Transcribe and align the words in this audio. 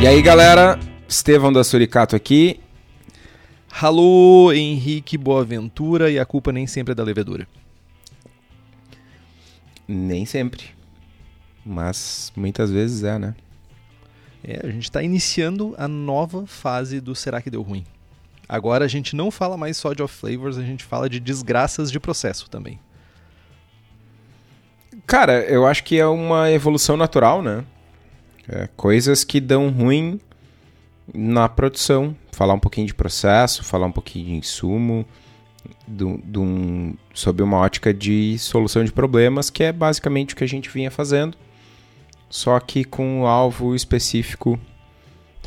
E 0.00 0.06
aí, 0.06 0.22
galera, 0.22 0.80
Estevão 1.06 1.52
da 1.52 1.62
Suricato 1.62 2.16
aqui. 2.16 2.58
Alô, 3.82 4.50
Henrique 4.50 5.18
Boaventura, 5.18 6.10
e 6.10 6.18
a 6.18 6.24
culpa 6.24 6.50
nem 6.50 6.66
sempre 6.66 6.92
é 6.92 6.94
da 6.94 7.04
levedura. 7.04 7.46
Nem 9.86 10.24
sempre. 10.24 10.70
Mas 11.62 12.32
muitas 12.34 12.70
vezes 12.70 13.04
é, 13.04 13.18
né? 13.18 13.34
É, 14.42 14.66
a 14.66 14.70
gente 14.70 14.84
está 14.84 15.02
iniciando 15.02 15.74
a 15.76 15.86
nova 15.86 16.46
fase 16.46 16.98
do 16.98 17.14
Será 17.14 17.42
que 17.42 17.50
Deu 17.50 17.60
Ruim. 17.60 17.84
Agora 18.48 18.86
a 18.86 18.88
gente 18.88 19.14
não 19.14 19.30
fala 19.30 19.58
mais 19.58 19.76
só 19.76 19.92
de 19.92 20.02
off-flavors, 20.02 20.56
a 20.56 20.62
gente 20.62 20.82
fala 20.82 21.10
de 21.10 21.20
desgraças 21.20 21.92
de 21.92 22.00
processo 22.00 22.48
também. 22.48 22.80
Cara, 25.06 25.42
eu 25.42 25.66
acho 25.66 25.84
que 25.84 25.98
é 25.98 26.06
uma 26.06 26.50
evolução 26.50 26.96
natural, 26.96 27.42
né? 27.42 27.66
É, 28.48 28.68
coisas 28.76 29.24
que 29.24 29.40
dão 29.40 29.70
ruim 29.70 30.20
na 31.12 31.48
produção. 31.48 32.16
Falar 32.32 32.54
um 32.54 32.60
pouquinho 32.60 32.86
de 32.86 32.94
processo, 32.94 33.62
falar 33.64 33.86
um 33.86 33.92
pouquinho 33.92 34.26
de 34.26 34.32
insumo, 34.32 35.06
do, 35.86 36.18
do 36.18 36.40
um, 36.40 36.94
sob 37.12 37.42
uma 37.42 37.58
ótica 37.58 37.92
de 37.92 38.38
solução 38.38 38.84
de 38.84 38.92
problemas, 38.92 39.50
que 39.50 39.62
é 39.62 39.72
basicamente 39.72 40.34
o 40.34 40.36
que 40.36 40.44
a 40.44 40.48
gente 40.48 40.70
vinha 40.70 40.90
fazendo, 40.90 41.36
só 42.28 42.58
que 42.60 42.84
com 42.84 43.20
um 43.20 43.26
alvo 43.26 43.74
específico 43.74 44.58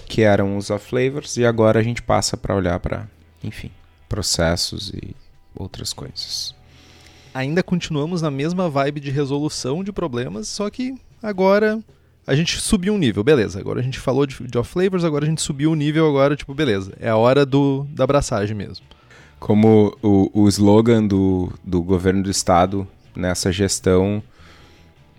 que 0.05 0.21
eram 0.21 0.57
os 0.57 0.69
off-flavors, 0.69 1.37
e 1.37 1.45
agora 1.45 1.79
a 1.79 1.83
gente 1.83 2.01
passa 2.01 2.37
para 2.37 2.55
olhar 2.55 2.79
para, 2.79 3.09
enfim, 3.43 3.71
processos 4.07 4.89
e 4.89 5.15
outras 5.55 5.93
coisas. 5.93 6.53
Ainda 7.33 7.63
continuamos 7.63 8.21
na 8.21 8.29
mesma 8.29 8.69
vibe 8.69 8.99
de 8.99 9.09
resolução 9.09 9.83
de 9.83 9.91
problemas, 9.91 10.47
só 10.47 10.69
que 10.69 10.93
agora 11.21 11.81
a 12.25 12.35
gente 12.35 12.59
subiu 12.59 12.93
um 12.93 12.97
nível, 12.97 13.23
beleza. 13.23 13.59
Agora 13.59 13.79
a 13.79 13.83
gente 13.83 13.99
falou 13.99 14.25
de, 14.25 14.35
de 14.47 14.57
off-flavors, 14.57 15.03
agora 15.03 15.25
a 15.25 15.27
gente 15.27 15.41
subiu 15.41 15.71
um 15.71 15.75
nível, 15.75 16.07
agora, 16.07 16.35
tipo, 16.35 16.53
beleza. 16.53 16.93
É 16.99 17.09
a 17.09 17.17
hora 17.17 17.45
do, 17.45 17.85
da 17.89 18.03
abraçagem 18.03 18.55
mesmo. 18.55 18.85
Como 19.39 19.97
o, 20.01 20.29
o 20.33 20.47
slogan 20.47 21.05
do, 21.05 21.51
do 21.63 21.81
governo 21.81 22.23
do 22.23 22.29
estado 22.29 22.87
nessa 23.15 23.51
gestão 23.51 24.23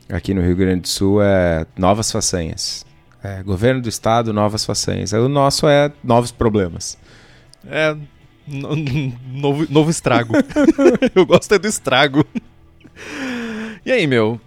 aqui 0.09 0.33
no 0.33 0.41
Rio 0.41 0.57
Grande 0.57 0.83
do 0.83 0.89
Sul 0.89 1.23
é 1.23 1.67
novas 1.77 2.11
façanhas. 2.11 2.87
É, 3.23 3.43
governo 3.43 3.81
do 3.83 3.89
estado, 3.89 4.33
novas 4.33 4.65
façanhas. 4.65 5.13
O 5.13 5.29
nosso 5.29 5.67
é 5.67 5.93
novos 6.03 6.33
problemas. 6.33 6.99
É, 7.67 7.97
no, 8.47 8.77
novo, 9.33 9.67
novo 9.71 9.91
estrago. 9.91 10.35
Eu 11.15 11.27
gosto 11.27 11.55
é 11.55 11.59
do 11.59 11.67
estrago. 11.67 12.25
E 13.85 13.93
aí, 13.93 14.07
meu? 14.07 14.41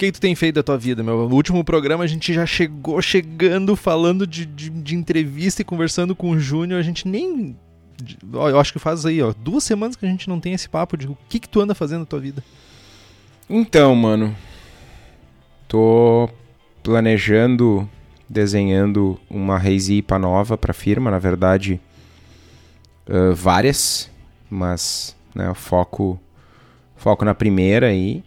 Que 0.00 0.10
tu 0.10 0.18
tem 0.18 0.34
feito 0.34 0.54
da 0.54 0.62
tua 0.62 0.78
vida, 0.78 1.02
meu? 1.02 1.28
No 1.28 1.34
último 1.34 1.62
programa 1.62 2.04
a 2.04 2.06
gente 2.06 2.32
já 2.32 2.46
chegou 2.46 3.02
chegando 3.02 3.76
falando 3.76 4.26
de, 4.26 4.46
de, 4.46 4.70
de 4.70 4.96
entrevista 4.96 5.60
e 5.60 5.64
conversando 5.64 6.16
com 6.16 6.30
o 6.30 6.40
Júnior. 6.40 6.80
A 6.80 6.82
gente 6.82 7.06
nem 7.06 7.54
eu 8.32 8.58
acho 8.58 8.72
que 8.72 8.78
faz 8.78 9.04
aí, 9.04 9.20
ó, 9.20 9.34
duas 9.36 9.62
semanas 9.62 9.96
que 9.96 10.06
a 10.06 10.08
gente 10.08 10.26
não 10.26 10.40
tem 10.40 10.54
esse 10.54 10.70
papo 10.70 10.96
de 10.96 11.06
o 11.06 11.18
que 11.28 11.38
que 11.38 11.46
tu 11.46 11.60
anda 11.60 11.74
fazendo 11.74 12.00
na 12.00 12.06
tua 12.06 12.18
vida. 12.18 12.42
Então, 13.46 13.94
mano, 13.94 14.34
tô 15.68 16.30
planejando, 16.82 17.86
desenhando 18.26 19.20
uma 19.28 19.58
Raise 19.58 19.92
IPA 19.92 20.18
nova 20.18 20.56
pra 20.56 20.72
firma, 20.72 21.10
na 21.10 21.18
verdade, 21.18 21.78
uh, 23.06 23.34
várias, 23.34 24.10
mas, 24.48 25.14
né, 25.34 25.52
foco, 25.52 26.18
foco 26.96 27.22
na 27.22 27.34
primeira 27.34 27.88
aí, 27.88 28.24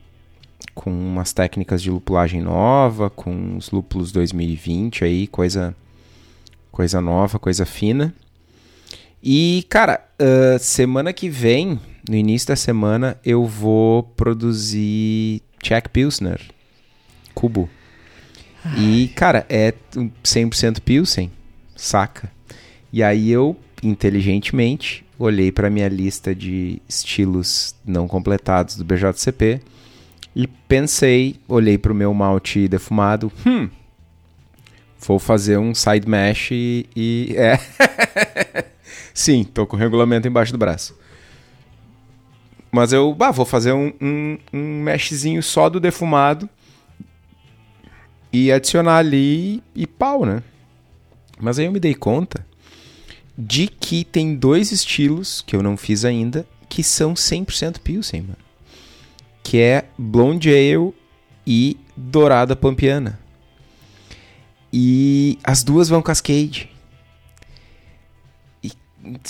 com 0.73 0.89
umas 0.89 1.33
técnicas 1.33 1.81
de 1.81 1.91
lupulagem 1.91 2.41
nova, 2.41 3.09
com 3.09 3.57
os 3.57 3.71
lúpulos 3.71 4.11
2020 4.11 5.03
aí, 5.03 5.27
coisa, 5.27 5.75
coisa 6.71 6.99
nova, 6.99 7.37
coisa 7.39 7.65
fina. 7.65 8.13
E, 9.21 9.65
cara, 9.69 10.05
uh, 10.19 10.59
semana 10.59 11.13
que 11.13 11.29
vem, 11.29 11.79
no 12.09 12.15
início 12.15 12.49
da 12.49 12.55
semana, 12.55 13.17
eu 13.23 13.45
vou 13.45 14.03
produzir 14.03 15.41
Czech 15.61 15.87
Pilsner, 15.89 16.41
cubo. 17.33 17.69
Ai. 18.65 18.79
E, 18.79 19.07
cara, 19.09 19.45
é 19.47 19.73
100% 20.23 20.81
Pilsen, 20.81 21.31
saca? 21.75 22.31
E 22.91 23.01
aí 23.01 23.31
eu, 23.31 23.55
inteligentemente, 23.81 25.05
olhei 25.17 25.51
para 25.51 25.69
minha 25.69 25.87
lista 25.87 26.35
de 26.35 26.81
estilos 26.87 27.75
não 27.85 28.07
completados 28.07 28.75
do 28.75 28.83
BJCP 28.83 29.61
e 30.35 30.47
pensei, 30.47 31.39
olhei 31.47 31.77
para 31.77 31.91
o 31.91 31.95
meu 31.95 32.13
malte 32.13 32.67
defumado, 32.67 33.31
hum, 33.45 33.69
vou 34.99 35.19
fazer 35.19 35.57
um 35.57 35.73
side 35.73 36.07
mesh 36.07 36.51
e, 36.51 36.87
e 36.95 37.35
é 37.37 37.59
Sim, 39.13 39.43
tô 39.43 39.67
com 39.67 39.75
o 39.75 39.79
regulamento 39.79 40.27
embaixo 40.27 40.51
do 40.51 40.57
braço. 40.57 40.97
Mas 42.71 42.91
eu 42.91 43.13
bah, 43.13 43.29
vou 43.29 43.45
fazer 43.45 43.71
um, 43.71 43.93
um, 44.01 44.37
um 44.51 44.81
meshzinho 44.81 45.43
só 45.43 45.69
do 45.69 45.79
defumado 45.79 46.49
e 48.31 48.51
adicionar 48.51 48.97
ali 48.97 49.61
e 49.75 49.85
pau, 49.85 50.25
né? 50.25 50.41
Mas 51.39 51.59
aí 51.59 51.65
eu 51.65 51.71
me 51.71 51.79
dei 51.79 51.93
conta 51.93 52.45
de 53.37 53.67
que 53.67 54.03
tem 54.03 54.35
dois 54.35 54.71
estilos 54.71 55.43
que 55.45 55.55
eu 55.55 55.61
não 55.61 55.77
fiz 55.77 56.03
ainda 56.03 56.47
que 56.67 56.83
são 56.83 57.13
100% 57.13 57.79
Pilsen, 57.79 58.21
mano. 58.21 58.37
Que 59.43 59.59
é 59.59 59.85
Blonde 59.97 60.49
Ale 60.49 60.93
e 61.45 61.77
Dourada 61.95 62.55
Pampiana. 62.55 63.19
E 64.71 65.37
as 65.43 65.63
duas 65.63 65.89
vão 65.89 66.01
Cascade 66.01 66.73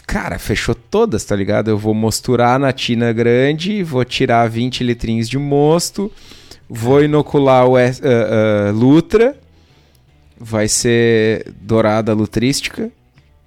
cara, 0.05 0.37
fechou 0.37 0.75
todas, 0.75 1.23
tá 1.23 1.35
ligado? 1.35 1.69
Eu 1.69 1.77
vou 1.77 1.93
mosturar 1.93 2.59
na 2.59 2.71
tina 2.71 3.11
grande, 3.11 3.83
vou 3.83 4.05
tirar 4.05 4.47
20 4.47 4.83
litrinhos 4.83 5.27
de 5.27 5.37
mosto, 5.37 6.11
vou 6.69 7.03
inocular 7.03 7.65
o 7.67 7.73
uh, 7.73 7.77
uh, 7.77 8.71
Lutra, 8.71 9.35
vai 10.39 10.67
ser 10.67 11.51
dourada 11.59 12.13
lutrística, 12.13 12.91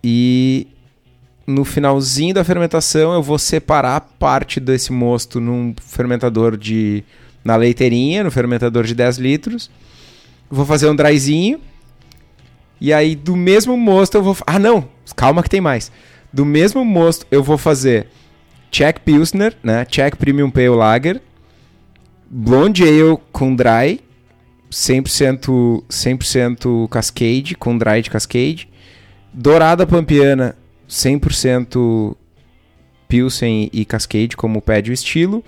e 0.03 0.67
no 1.47 1.65
finalzinho 1.65 2.35
da 2.35 2.43
fermentação 2.43 3.15
eu 3.15 3.23
vou 3.23 3.39
separar 3.39 4.01
parte 4.01 4.59
desse 4.59 4.93
mosto 4.93 5.41
num 5.41 5.75
fermentador 5.81 6.57
de. 6.57 7.05
na 7.45 7.57
leiteirinha, 7.57 8.25
no 8.25 8.31
fermentador 8.31 8.85
de 8.85 8.95
10 8.95 9.19
litros. 9.19 9.71
Vou 10.51 10.67
fazer 10.67 10.89
um 10.89 10.97
dryzinho. 10.97 11.61
E 12.81 12.93
aí, 12.93 13.15
do 13.15 13.37
mesmo 13.37 13.77
mosto, 13.77 14.17
eu 14.17 14.23
vou. 14.23 14.37
Ah, 14.47 14.59
não! 14.59 14.89
Calma 15.15 15.43
que 15.43 15.49
tem 15.49 15.61
mais. 15.61 15.91
Do 16.33 16.45
mesmo 16.45 16.85
mosto, 16.85 17.27
eu 17.31 17.43
vou 17.43 17.57
fazer 17.57 18.09
Czech 18.71 19.01
Pilsner, 19.01 19.57
né? 19.63 19.85
Czech 19.85 20.17
Premium 20.17 20.51
Pale 20.51 20.69
Lager, 20.69 21.23
Blonde 22.29 22.83
Ale 22.83 23.17
com 23.33 23.55
dry, 23.55 24.01
100%, 24.71 25.85
100% 25.89 26.89
Cascade, 26.89 27.55
com 27.55 27.79
dry 27.79 28.03
de 28.03 28.11
Cascade, 28.11 28.69
Dourada 29.33 29.87
Pampiana, 29.87 30.57
100% 30.89 32.17
Pilsen 33.09 33.71
e 33.73 33.85
Cascade, 33.85 34.37
como 34.37 34.61
pede 34.61 34.91
o 34.91 34.95
estilo. 34.95 35.45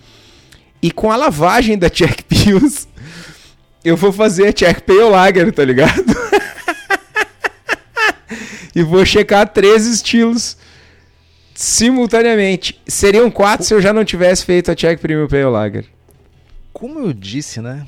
E 0.80 0.90
com 0.90 1.10
a 1.10 1.16
lavagem 1.16 1.76
da 1.76 1.90
Czech 1.90 2.22
Pils, 2.24 2.86
eu 3.84 3.96
vou 3.96 4.12
fazer 4.12 4.48
a 4.48 4.52
Czech 4.52 4.82
Pale 4.82 5.10
Lager, 5.10 5.52
tá 5.52 5.64
ligado? 5.64 6.04
e 8.74 8.82
vou 8.82 9.04
checar 9.04 9.48
três 9.48 9.86
estilos 9.86 10.56
simultaneamente. 11.54 12.80
Seriam 12.86 13.30
quatro 13.30 13.66
se 13.66 13.74
eu 13.74 13.80
já 13.80 13.92
não 13.92 14.04
tivesse 14.04 14.44
feito 14.44 14.70
a 14.70 14.74
Czech 14.74 15.00
Premium 15.02 15.26
Pale 15.26 15.44
Lager. 15.44 15.84
Como 16.72 17.00
eu 17.00 17.12
disse, 17.12 17.60
né? 17.60 17.84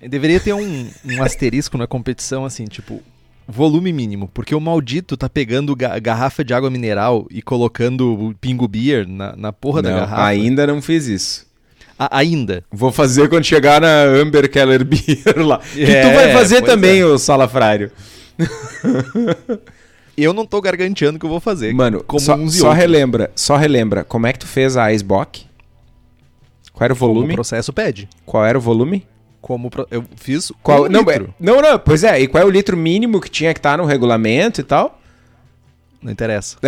Deveria 0.00 0.38
ter 0.38 0.52
um, 0.52 0.90
um 1.04 1.22
asterisco 1.22 1.78
na 1.78 1.86
competição, 1.86 2.44
assim, 2.44 2.66
tipo, 2.66 3.02
volume 3.48 3.92
mínimo, 3.92 4.30
porque 4.34 4.54
o 4.54 4.60
maldito 4.60 5.16
tá 5.16 5.28
pegando 5.28 5.74
ga 5.74 5.98
garrafa 5.98 6.44
de 6.44 6.52
água 6.52 6.68
mineral 6.68 7.26
e 7.30 7.40
colocando 7.40 8.36
pingo 8.40 8.68
beer 8.68 9.08
na, 9.08 9.34
na 9.34 9.52
porra 9.52 9.80
não, 9.80 9.90
da 9.90 10.00
garrafa. 10.00 10.26
Ainda 10.26 10.66
não 10.66 10.82
fiz 10.82 11.06
isso. 11.06 11.48
A 11.98 12.18
ainda. 12.18 12.62
Vou 12.70 12.92
fazer 12.92 13.28
quando 13.28 13.44
chegar 13.44 13.80
na 13.80 14.02
Amber 14.02 14.48
Keller 14.50 14.84
Beer 14.84 15.38
lá. 15.38 15.58
Que 15.58 15.82
é, 15.82 16.02
tu 16.02 16.14
vai 16.14 16.32
fazer 16.32 16.62
também, 16.62 17.00
é. 17.00 17.06
o 17.06 17.18
Salafrário. 17.18 17.90
eu 20.16 20.32
não 20.32 20.46
tô 20.46 20.60
garganteando 20.60 21.18
que 21.18 21.24
eu 21.24 21.30
vou 21.30 21.40
fazer. 21.40 21.74
Mano, 21.74 22.04
como 22.06 22.20
só, 22.20 22.36
só 22.48 22.72
relembra, 22.72 23.32
só 23.34 23.56
relembra, 23.56 24.04
como 24.04 24.26
é 24.26 24.32
que 24.32 24.38
tu 24.40 24.46
fez 24.46 24.76
a 24.76 24.92
Icebox? 24.92 25.46
Qual 26.72 26.84
era 26.84 26.92
o 26.92 26.96
volume? 26.96 27.20
Como 27.20 27.32
o 27.32 27.34
processo 27.36 27.72
pede. 27.72 28.08
Qual 28.24 28.44
era 28.44 28.56
o 28.56 28.60
volume? 28.60 29.04
Como 29.40 29.70
pro... 29.70 29.86
eu 29.90 30.04
fiz 30.16 30.52
qual 30.62 30.84
um 30.84 30.88
não, 30.88 31.00
litro. 31.00 31.34
É, 31.40 31.44
não, 31.44 31.60
não, 31.60 31.78
pois 31.78 32.02
é, 32.04 32.20
e 32.20 32.26
qual 32.26 32.42
é 32.42 32.46
o 32.46 32.50
litro 32.50 32.76
mínimo 32.76 33.20
que 33.20 33.30
tinha 33.30 33.54
que 33.54 33.60
estar 33.60 33.72
tá 33.72 33.76
no 33.76 33.84
regulamento 33.84 34.60
e 34.60 34.64
tal? 34.64 35.00
Não 36.02 36.12
interessa. 36.12 36.56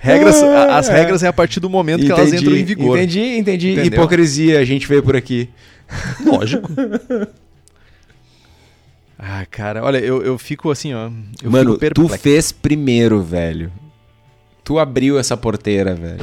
regras, 0.00 0.42
ah, 0.42 0.78
as 0.78 0.88
regras 0.88 1.22
é 1.22 1.28
a 1.28 1.32
partir 1.32 1.60
do 1.60 1.68
momento 1.68 2.04
entendi, 2.04 2.14
que 2.14 2.20
elas 2.20 2.32
entram 2.32 2.56
em 2.56 2.64
vigor. 2.64 2.96
Entendi, 2.96 3.38
entendi. 3.38 3.72
Entendeu? 3.72 3.92
Hipocrisia, 3.92 4.58
a 4.60 4.64
gente 4.64 4.86
veio 4.86 5.02
por 5.02 5.16
aqui. 5.16 5.50
Lógico. 6.24 6.70
Ah, 9.18 9.46
cara, 9.50 9.82
olha, 9.82 9.96
eu, 9.96 10.22
eu 10.22 10.36
fico 10.36 10.70
assim, 10.70 10.92
ó. 10.92 11.10
Eu 11.42 11.50
Mano, 11.50 11.78
fico 11.78 11.94
tu 11.94 12.06
fez 12.06 12.52
primeiro, 12.52 13.22
velho. 13.22 13.72
Tu 14.62 14.78
abriu 14.78 15.18
essa 15.18 15.34
porteira, 15.38 15.94
velho. 15.94 16.22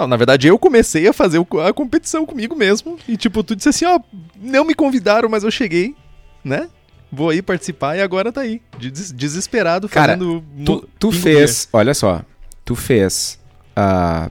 Não, 0.00 0.06
na 0.06 0.16
verdade, 0.16 0.48
eu 0.48 0.58
comecei 0.58 1.06
a 1.06 1.12
fazer 1.12 1.38
a 1.66 1.72
competição 1.74 2.24
comigo 2.24 2.56
mesmo. 2.56 2.96
E, 3.06 3.18
tipo, 3.18 3.42
tu 3.44 3.54
disse 3.54 3.68
assim, 3.68 3.84
ó, 3.84 4.00
não 4.40 4.64
me 4.64 4.74
convidaram, 4.74 5.28
mas 5.28 5.44
eu 5.44 5.50
cheguei, 5.50 5.94
né? 6.42 6.68
Vou 7.12 7.28
aí 7.28 7.42
participar 7.42 7.96
e 7.96 8.00
agora 8.00 8.32
tá 8.32 8.40
aí. 8.40 8.62
des- 8.78 9.12
Desesperado 9.12 9.88
Cara, 9.90 10.12
fazendo. 10.14 10.42
Tu, 10.64 10.88
tu 10.98 11.12
fez, 11.12 11.68
olha 11.70 11.92
só, 11.92 12.22
tu 12.64 12.74
fez 12.74 13.38
a 13.76 14.30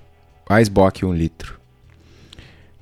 Icebox 0.60 1.04
1 1.04 1.14
litro. 1.14 1.60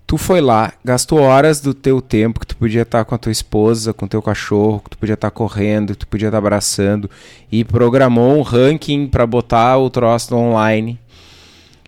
Tu 0.06 0.18
foi 0.18 0.40
lá, 0.40 0.72
gastou 0.86 1.20
horas 1.20 1.60
do 1.60 1.74
teu 1.74 2.00
tempo 2.02 2.40
que 2.40 2.48
tu 2.48 2.56
podia 2.56 2.84
estar 2.84 3.04
com 3.04 3.14
a 3.14 3.18
tua 3.18 3.32
esposa, 3.34 3.94
com 3.94 4.06
o 4.06 4.08
teu 4.08 4.22
cachorro, 4.22 4.80
que 4.80 4.92
tu 4.92 4.98
podia 4.98 5.16
estar 5.16 5.30
correndo, 5.32 5.92
que 5.92 5.98
tu 6.00 6.08
podia 6.08 6.30
estar 6.30 6.38
abraçando 6.38 7.10
e 7.52 7.66
programou 7.66 8.38
um 8.38 8.42
ranking 8.42 9.08
pra 9.10 9.28
botar 9.28 9.78
o 9.78 9.90
troço 9.90 10.34
online. 10.34 10.98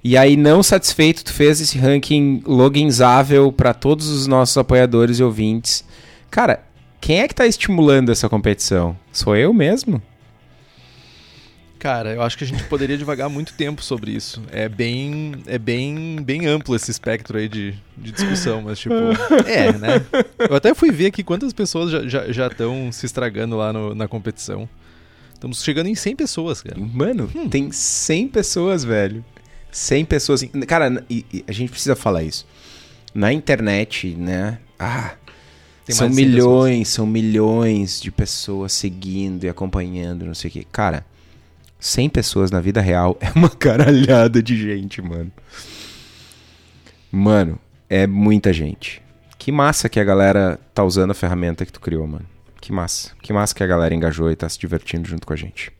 E 0.03 0.15
aí, 0.17 0.37
não 0.37 0.63
satisfeito, 0.63 1.23
tu 1.25 1.33
fez 1.33 1.59
esse 1.59 1.77
ranking 1.77 2.41
loginzável 2.45 3.51
pra 3.51 3.73
todos 3.73 4.07
os 4.07 4.27
nossos 4.27 4.57
apoiadores 4.57 5.19
e 5.19 5.23
ouvintes. 5.23 5.83
Cara, 6.31 6.63
quem 7.01 7.19
é 7.19 7.27
que 7.27 7.35
tá 7.35 7.45
estimulando 7.45 8.11
essa 8.11 8.29
competição? 8.29 8.95
Sou 9.11 9.35
eu 9.35 9.53
mesmo? 9.53 10.01
Cara, 11.77 12.13
eu 12.13 12.21
acho 12.21 12.37
que 12.37 12.43
a 12.43 12.47
gente 12.47 12.63
poderia 12.65 12.97
divagar 12.97 13.29
muito 13.29 13.53
tempo 13.53 13.81
sobre 13.81 14.11
isso. 14.11 14.41
É 14.51 14.67
bem, 14.67 15.31
é 15.47 15.57
bem, 15.57 16.17
bem 16.21 16.45
amplo 16.45 16.75
esse 16.75 16.91
espectro 16.91 17.37
aí 17.37 17.47
de, 17.47 17.73
de 17.97 18.11
discussão, 18.11 18.61
mas 18.61 18.79
tipo, 18.79 18.93
é, 19.47 19.71
né? 19.71 20.05
Eu 20.49 20.57
até 20.57 20.73
fui 20.73 20.91
ver 20.91 21.05
aqui 21.07 21.23
quantas 21.23 21.53
pessoas 21.53 21.89
já 21.89 22.01
estão 22.03 22.33
já, 22.33 22.47
estão 22.47 22.91
se 22.91 23.05
estragando 23.05 23.55
lá 23.55 23.71
no- 23.71 23.95
na 23.95 24.09
competição. 24.09 24.67
Estamos 25.33 25.63
chegando 25.63 25.87
em 25.87 25.95
100 25.95 26.17
pessoas, 26.17 26.61
cara. 26.61 26.77
Mano, 26.77 27.29
tem 27.49 27.71
100 27.71 28.27
pessoas, 28.27 28.83
velho. 28.83 29.23
100 29.71 30.05
pessoas. 30.05 30.43
Cara, 30.67 31.03
e- 31.09 31.25
e 31.31 31.45
a 31.47 31.51
gente 31.51 31.69
precisa 31.71 31.95
falar 31.95 32.23
isso. 32.23 32.45
Na 33.13 33.31
internet, 33.33 34.15
né? 34.15 34.59
Ah, 34.77 35.13
são 35.89 36.05
mais 36.07 36.15
de 36.15 36.21
100 36.21 36.25
milhões, 36.31 36.87
são 36.89 37.05
milhões 37.07 37.99
de 37.99 38.11
pessoas 38.11 38.71
seguindo 38.73 39.43
e 39.43 39.49
acompanhando, 39.49 40.25
não 40.25 40.35
sei 40.35 40.49
o 40.49 40.53
quê. 40.53 40.65
Cara, 40.71 41.05
100 41.79 42.09
pessoas 42.09 42.51
na 42.51 42.59
vida 42.61 42.81
real 42.81 43.17
é 43.21 43.31
uma 43.35 43.49
caralhada 43.49 44.41
de 44.43 44.55
gente, 44.55 45.01
mano. 45.01 45.31
Mano, 47.11 47.59
é 47.89 48.05
muita 48.05 48.53
gente. 48.53 49.01
Que 49.37 49.51
massa 49.51 49.89
que 49.89 49.99
a 49.99 50.03
galera 50.03 50.59
tá 50.73 50.83
usando 50.83 51.11
a 51.11 51.15
ferramenta 51.15 51.65
que 51.65 51.71
tu 51.71 51.79
criou, 51.79 52.05
mano. 52.05 52.25
Que 52.61 52.71
massa. 52.71 53.11
Que 53.21 53.31
massa 53.33 53.55
que 53.55 53.63
a 53.63 53.67
galera 53.67 53.95
engajou 53.95 54.29
e 54.29 54.35
tá 54.35 54.47
se 54.47 54.59
divertindo 54.59 55.07
junto 55.07 55.25
com 55.25 55.33
a 55.33 55.35
gente. 55.35 55.71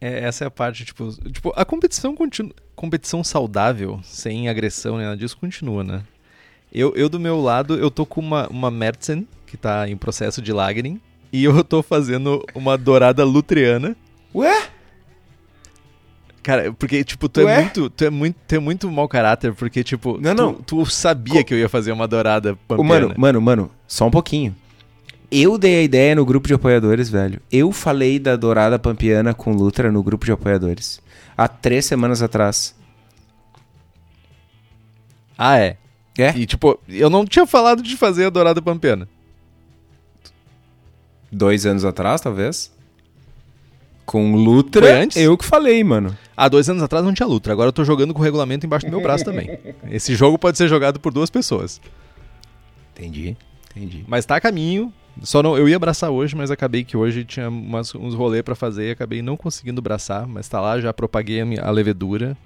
É, 0.00 0.24
essa 0.24 0.44
é 0.44 0.46
a 0.46 0.50
parte, 0.50 0.84
tipo, 0.84 1.10
tipo 1.32 1.52
a 1.56 1.64
competição 1.64 2.14
continua, 2.14 2.54
competição 2.78 3.24
saudável, 3.24 3.98
sem 4.04 4.48
agressão 4.48 4.96
nem 4.96 5.04
nada 5.04 5.16
disso, 5.16 5.36
continua, 5.36 5.82
né? 5.82 6.02
Eu, 6.72 6.94
eu 6.94 7.08
do 7.08 7.18
meu 7.18 7.40
lado, 7.40 7.74
eu 7.74 7.90
tô 7.90 8.06
com 8.06 8.20
uma, 8.20 8.46
uma 8.48 8.70
Mertzen, 8.70 9.26
que 9.46 9.56
tá 9.56 9.88
em 9.88 9.96
processo 9.96 10.40
de 10.40 10.52
lagrim, 10.52 11.00
e 11.32 11.42
eu 11.44 11.64
tô 11.64 11.82
fazendo 11.82 12.44
uma 12.54 12.78
dourada 12.78 13.24
lutriana. 13.24 13.96
Ué? 14.34 14.68
Cara, 16.42 16.72
porque, 16.72 17.02
tipo, 17.02 17.28
tu 17.28 17.40
Ué? 17.40 17.52
é 17.52 17.60
muito, 17.62 17.90
tu 17.90 18.04
é 18.04 18.10
muito, 18.10 18.36
tu 18.46 18.54
é 18.54 18.58
muito 18.58 18.90
mau 18.90 19.08
caráter, 19.08 19.52
porque, 19.54 19.82
tipo, 19.82 20.18
Não, 20.20 20.34
tu, 20.34 20.42
não. 20.42 20.54
tu 20.54 20.86
sabia 20.86 21.42
que 21.42 21.52
eu 21.52 21.58
ia 21.58 21.68
fazer 21.68 21.90
uma 21.90 22.06
dourada 22.06 22.56
pampiana. 22.68 23.08
mano, 23.08 23.14
mano, 23.18 23.40
mano, 23.40 23.70
só 23.86 24.06
um 24.06 24.10
pouquinho. 24.10 24.54
Eu 25.30 25.58
dei 25.58 25.80
a 25.80 25.82
ideia 25.82 26.14
no 26.14 26.24
grupo 26.24 26.46
de 26.48 26.54
apoiadores, 26.54 27.10
velho. 27.10 27.40
Eu 27.52 27.70
falei 27.70 28.18
da 28.18 28.34
Dourada 28.34 28.78
Pampiana 28.78 29.34
com 29.34 29.52
Lutra 29.52 29.92
no 29.92 30.02
grupo 30.02 30.24
de 30.24 30.32
apoiadores. 30.32 31.02
Há 31.38 31.46
três 31.46 31.86
semanas 31.86 32.20
atrás. 32.20 32.74
Ah, 35.38 35.56
é? 35.56 35.76
É? 36.18 36.36
E, 36.36 36.44
tipo, 36.44 36.80
eu 36.88 37.08
não 37.08 37.24
tinha 37.24 37.46
falado 37.46 37.80
de 37.80 37.96
fazer 37.96 38.24
a 38.26 38.30
dourada 38.30 38.60
pampiana. 38.60 39.08
Dois 41.30 41.64
anos 41.64 41.84
atrás, 41.84 42.20
talvez. 42.20 42.72
Com 44.04 44.34
Lutra, 44.34 44.82
Foi 44.82 44.90
antes? 45.00 45.16
eu 45.16 45.38
que 45.38 45.44
falei, 45.44 45.84
mano. 45.84 46.16
Há 46.36 46.48
dois 46.48 46.68
anos 46.68 46.82
atrás 46.82 47.04
não 47.04 47.14
tinha 47.14 47.26
luta. 47.26 47.52
Agora 47.52 47.68
eu 47.68 47.72
tô 47.72 47.84
jogando 47.84 48.12
com 48.12 48.20
o 48.20 48.24
regulamento 48.24 48.66
embaixo 48.66 48.86
do 48.86 48.90
meu 48.90 49.00
braço 49.00 49.24
também. 49.24 49.58
Esse 49.90 50.16
jogo 50.16 50.36
pode 50.38 50.58
ser 50.58 50.66
jogado 50.66 50.98
por 50.98 51.12
duas 51.12 51.30
pessoas. 51.30 51.80
Entendi, 52.94 53.36
entendi. 53.70 54.04
Mas 54.08 54.26
tá 54.26 54.34
a 54.36 54.40
caminho. 54.40 54.92
Só 55.22 55.42
não, 55.42 55.56
eu 55.56 55.68
ia 55.68 55.76
abraçar 55.76 56.10
hoje, 56.10 56.36
mas 56.36 56.50
acabei 56.50 56.84
que 56.84 56.96
hoje 56.96 57.24
tinha 57.24 57.48
umas- 57.48 57.94
uns 57.94 58.14
rolês 58.14 58.42
pra 58.42 58.54
fazer 58.54 58.88
e 58.88 58.90
acabei 58.92 59.20
não 59.20 59.36
conseguindo 59.36 59.80
abraçar. 59.80 60.26
Mas 60.26 60.48
tá 60.48 60.60
lá, 60.60 60.80
já 60.80 60.92
propaguei 60.92 61.40
a, 61.40 61.46
minha- 61.46 61.62
a 61.62 61.70
levedura. 61.70 62.36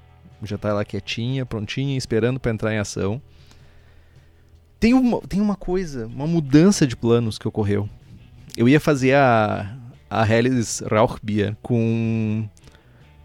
Já 0.43 0.59
tá 0.59 0.73
lá 0.73 0.85
quietinha, 0.85 1.47
prontinha, 1.47 1.97
esperando 1.97 2.41
pra 2.41 2.51
entrar 2.51 2.75
em 2.75 2.79
ação. 2.79 3.21
Tem 4.81 4.93
uma, 4.95 5.21
tem 5.21 5.41
uma 5.41 5.55
coisa, 5.55 6.07
uma 6.07 6.27
mudança 6.27 6.87
de 6.87 6.97
planos 6.97 7.39
que 7.39 7.47
ocorreu. 7.47 7.89
Eu 8.57 8.69
ia 8.69 8.81
fazer 8.81 9.15
a, 9.15 9.77
a 10.11 10.29
Helles 10.29 10.83
Rauchbier 10.91 11.57
com. 11.63 12.49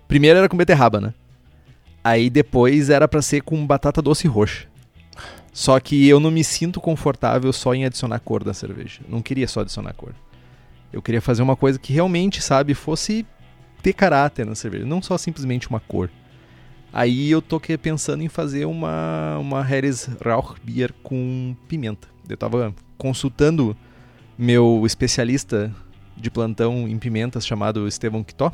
Primeiro 0.07 0.38
era 0.38 0.47
com 0.47 0.55
beterraba, 0.55 1.01
né? 1.01 1.13
Aí 2.03 2.29
depois 2.29 2.89
era 2.89 3.07
pra 3.07 3.21
ser 3.21 3.41
com 3.41 3.65
batata 3.65 4.01
doce 4.01 4.27
roxa. 4.27 4.67
Só 5.57 5.80
que 5.80 6.07
eu 6.07 6.19
não 6.19 6.30
me 6.30 6.44
sinto 6.44 6.80
confortável 6.80 7.51
só 7.51 7.74
em 7.74 7.83
adicionar 7.83 8.19
cor 8.19 8.44
da 8.44 8.54
cerveja. 8.54 9.01
Não 9.09 9.24
queria 9.24 9.48
só 9.48 9.62
adicionar 9.62 9.92
cor. 9.94 10.13
Eu 10.94 11.01
queria 11.01 11.19
fazer 11.19 11.42
uma 11.42 11.56
coisa 11.56 11.80
que 11.80 11.92
realmente, 11.92 12.44
sabe, 12.44 12.75
fosse 12.75 13.25
ter 13.81 13.94
caráter 13.94 14.45
na 14.45 14.54
cerveja, 14.54 14.86
não 14.86 15.01
só 15.01 15.18
simplesmente 15.18 15.68
uma 15.68 15.80
cor. 15.80 16.12
Aí 16.94 17.31
eu 17.31 17.42
tô 17.42 17.59
pensando 17.81 18.21
em 18.21 18.30
fazer 18.30 18.65
uma, 18.65 19.39
uma 19.39 19.63
Harris 19.63 20.07
Rauchbier 20.24 20.94
com 21.01 21.56
pimenta. 21.68 22.07
Eu 22.30 22.38
tava 22.38 22.71
consultando 22.95 23.75
meu 24.38 24.83
especialista 24.86 25.74
de 26.15 26.30
plantão 26.30 26.88
em 26.88 27.00
pimentas 27.00 27.48
chamado 27.48 27.88
Estevão 27.88 28.24
Quitó 28.24 28.54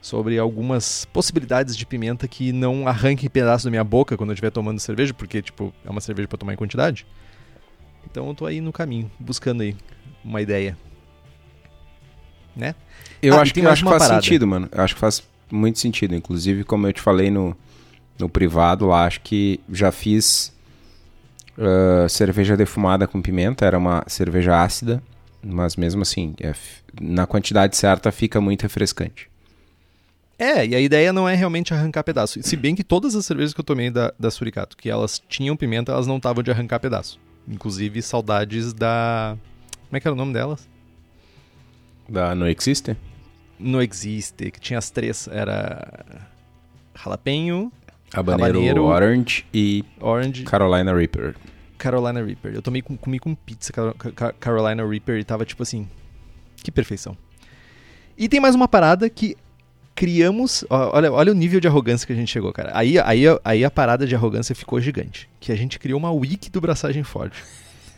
sobre 0.00 0.38
algumas 0.38 1.04
possibilidades 1.06 1.76
de 1.76 1.84
pimenta 1.84 2.26
que 2.26 2.52
não 2.52 2.88
arranquem 2.88 3.28
pedaço 3.28 3.64
da 3.64 3.70
minha 3.70 3.84
boca 3.84 4.16
quando 4.16 4.30
eu 4.30 4.34
estiver 4.34 4.50
tomando 4.50 4.80
cerveja, 4.80 5.12
porque, 5.12 5.42
tipo, 5.42 5.72
é 5.84 5.90
uma 5.90 6.00
cerveja 6.00 6.26
pra 6.26 6.38
tomar 6.38 6.54
em 6.54 6.56
quantidade. 6.56 7.06
Então 8.10 8.26
eu 8.28 8.34
tô 8.34 8.46
aí 8.46 8.60
no 8.60 8.72
caminho, 8.72 9.10
buscando 9.18 9.62
aí 9.62 9.76
uma 10.24 10.40
ideia. 10.40 10.76
Né? 12.56 12.74
Eu 13.22 13.34
Ah, 13.36 13.42
acho 13.42 13.54
que, 13.54 13.60
eu 13.60 13.70
acho 13.70 13.82
que 13.84 13.88
faz 13.90 14.02
parada. 14.02 14.22
sentido, 14.22 14.46
mano. 14.46 14.68
Eu 14.72 14.82
acho 14.82 14.94
que 14.94 15.00
faz 15.00 15.22
muito 15.50 15.78
sentido. 15.78 16.14
Inclusive, 16.14 16.64
como 16.64 16.86
eu 16.86 16.92
te 16.92 17.00
falei 17.00 17.30
no, 17.30 17.56
no 18.18 18.28
privado 18.28 18.86
lá, 18.86 19.04
acho 19.06 19.20
que 19.20 19.60
já 19.70 19.92
fiz 19.92 20.52
ah, 21.58 22.08
cerveja 22.08 22.56
defumada 22.56 23.06
com 23.06 23.20
pimenta. 23.22 23.64
Era 23.64 23.78
uma 23.78 24.02
cerveja 24.06 24.62
ácida, 24.62 25.02
mas 25.42 25.76
mesmo 25.76 26.02
assim, 26.02 26.34
é 26.40 26.52
na 27.00 27.26
quantidade 27.26 27.76
certa 27.76 28.10
fica 28.10 28.40
muito 28.40 28.62
refrescante. 28.62 29.29
É, 30.42 30.66
e 30.66 30.74
a 30.74 30.80
ideia 30.80 31.12
não 31.12 31.28
é 31.28 31.34
realmente 31.34 31.74
arrancar 31.74 32.02
pedaço. 32.02 32.42
Se 32.42 32.56
bem 32.56 32.74
que 32.74 32.82
todas 32.82 33.14
as 33.14 33.26
cervejas 33.26 33.52
que 33.52 33.60
eu 33.60 33.64
tomei 33.64 33.90
da, 33.90 34.10
da 34.18 34.30
Suricato, 34.30 34.74
que 34.74 34.88
elas 34.88 35.22
tinham 35.28 35.54
pimenta, 35.54 35.92
elas 35.92 36.06
não 36.06 36.16
estavam 36.16 36.42
de 36.42 36.50
arrancar 36.50 36.80
pedaço. 36.80 37.20
Inclusive, 37.46 38.00
saudades 38.00 38.72
da. 38.72 39.36
Como 39.88 39.96
é 39.96 40.00
que 40.00 40.08
era 40.08 40.14
o 40.14 40.16
nome 40.16 40.32
delas? 40.32 40.66
Da 42.08 42.34
Não 42.34 42.46
Existe? 42.48 42.96
No 43.58 43.82
Existe, 43.82 44.50
que 44.50 44.58
tinha 44.58 44.78
as 44.78 44.88
três. 44.88 45.28
Era. 45.28 46.06
Jalapeno, 47.02 47.70
Habanero, 48.12 48.58
Habanero. 48.58 48.84
Orange 48.84 49.46
e 49.52 49.84
Orange, 50.00 50.44
Carolina 50.44 50.94
Reaper. 50.94 51.34
Carolina 51.78 52.22
Reaper. 52.24 52.54
Eu 52.54 52.62
tomei 52.62 52.82
com, 52.82 52.96
comi 52.96 53.18
com 53.18 53.34
pizza 53.34 53.72
Car- 53.72 53.94
Car- 53.94 54.34
Carolina 54.40 54.86
Reaper 54.86 55.18
e 55.18 55.24
tava 55.24 55.44
tipo 55.44 55.62
assim. 55.62 55.86
Que 56.62 56.70
perfeição. 56.70 57.16
E 58.18 58.28
tem 58.28 58.38
mais 58.40 58.54
uma 58.54 58.68
parada 58.68 59.08
que 59.08 59.36
criamos. 60.00 60.64
Olha, 60.70 61.12
olha 61.12 61.30
o 61.30 61.34
nível 61.34 61.60
de 61.60 61.68
arrogância 61.68 62.06
que 62.06 62.12
a 62.14 62.16
gente 62.16 62.32
chegou, 62.32 62.50
cara. 62.54 62.70
Aí, 62.72 62.98
aí, 62.98 63.24
aí 63.44 63.62
a 63.62 63.70
parada 63.70 64.06
de 64.06 64.14
arrogância 64.14 64.54
ficou 64.54 64.80
gigante. 64.80 65.28
Que 65.38 65.52
a 65.52 65.54
gente 65.56 65.78
criou 65.78 65.98
uma 65.98 66.10
wiki 66.10 66.50
do 66.50 66.58
braçagem 66.58 67.02
forte. 67.02 67.36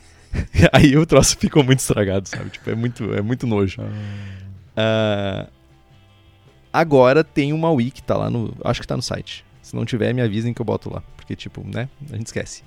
aí 0.73 0.97
o 0.97 1.07
troço 1.07 1.37
ficou 1.39 1.63
muito 1.63 1.79
estragado, 1.79 2.29
sabe? 2.29 2.51
Tipo, 2.51 2.71
é 2.71 2.75
muito, 2.75 3.15
é 3.15 3.23
muito 3.23 3.47
nojo. 3.47 3.81
Ah, 4.77 5.47
agora 6.73 7.23
tem 7.23 7.53
uma 7.53 7.71
wiki, 7.71 8.03
tá 8.03 8.17
lá 8.17 8.29
no. 8.29 8.53
Acho 8.65 8.81
que 8.81 8.87
tá 8.87 8.97
no 8.97 9.03
site. 9.03 9.45
Se 9.63 9.77
não 9.77 9.85
tiver, 9.85 10.13
me 10.13 10.23
avisem 10.23 10.53
que 10.53 10.61
eu 10.61 10.67
boto 10.67 10.93
lá. 10.93 11.05
Porque, 11.17 11.37
tipo, 11.37 11.65
né? 11.65 11.89
A 12.11 12.17
gente 12.17 12.27
esquece. 12.27 12.65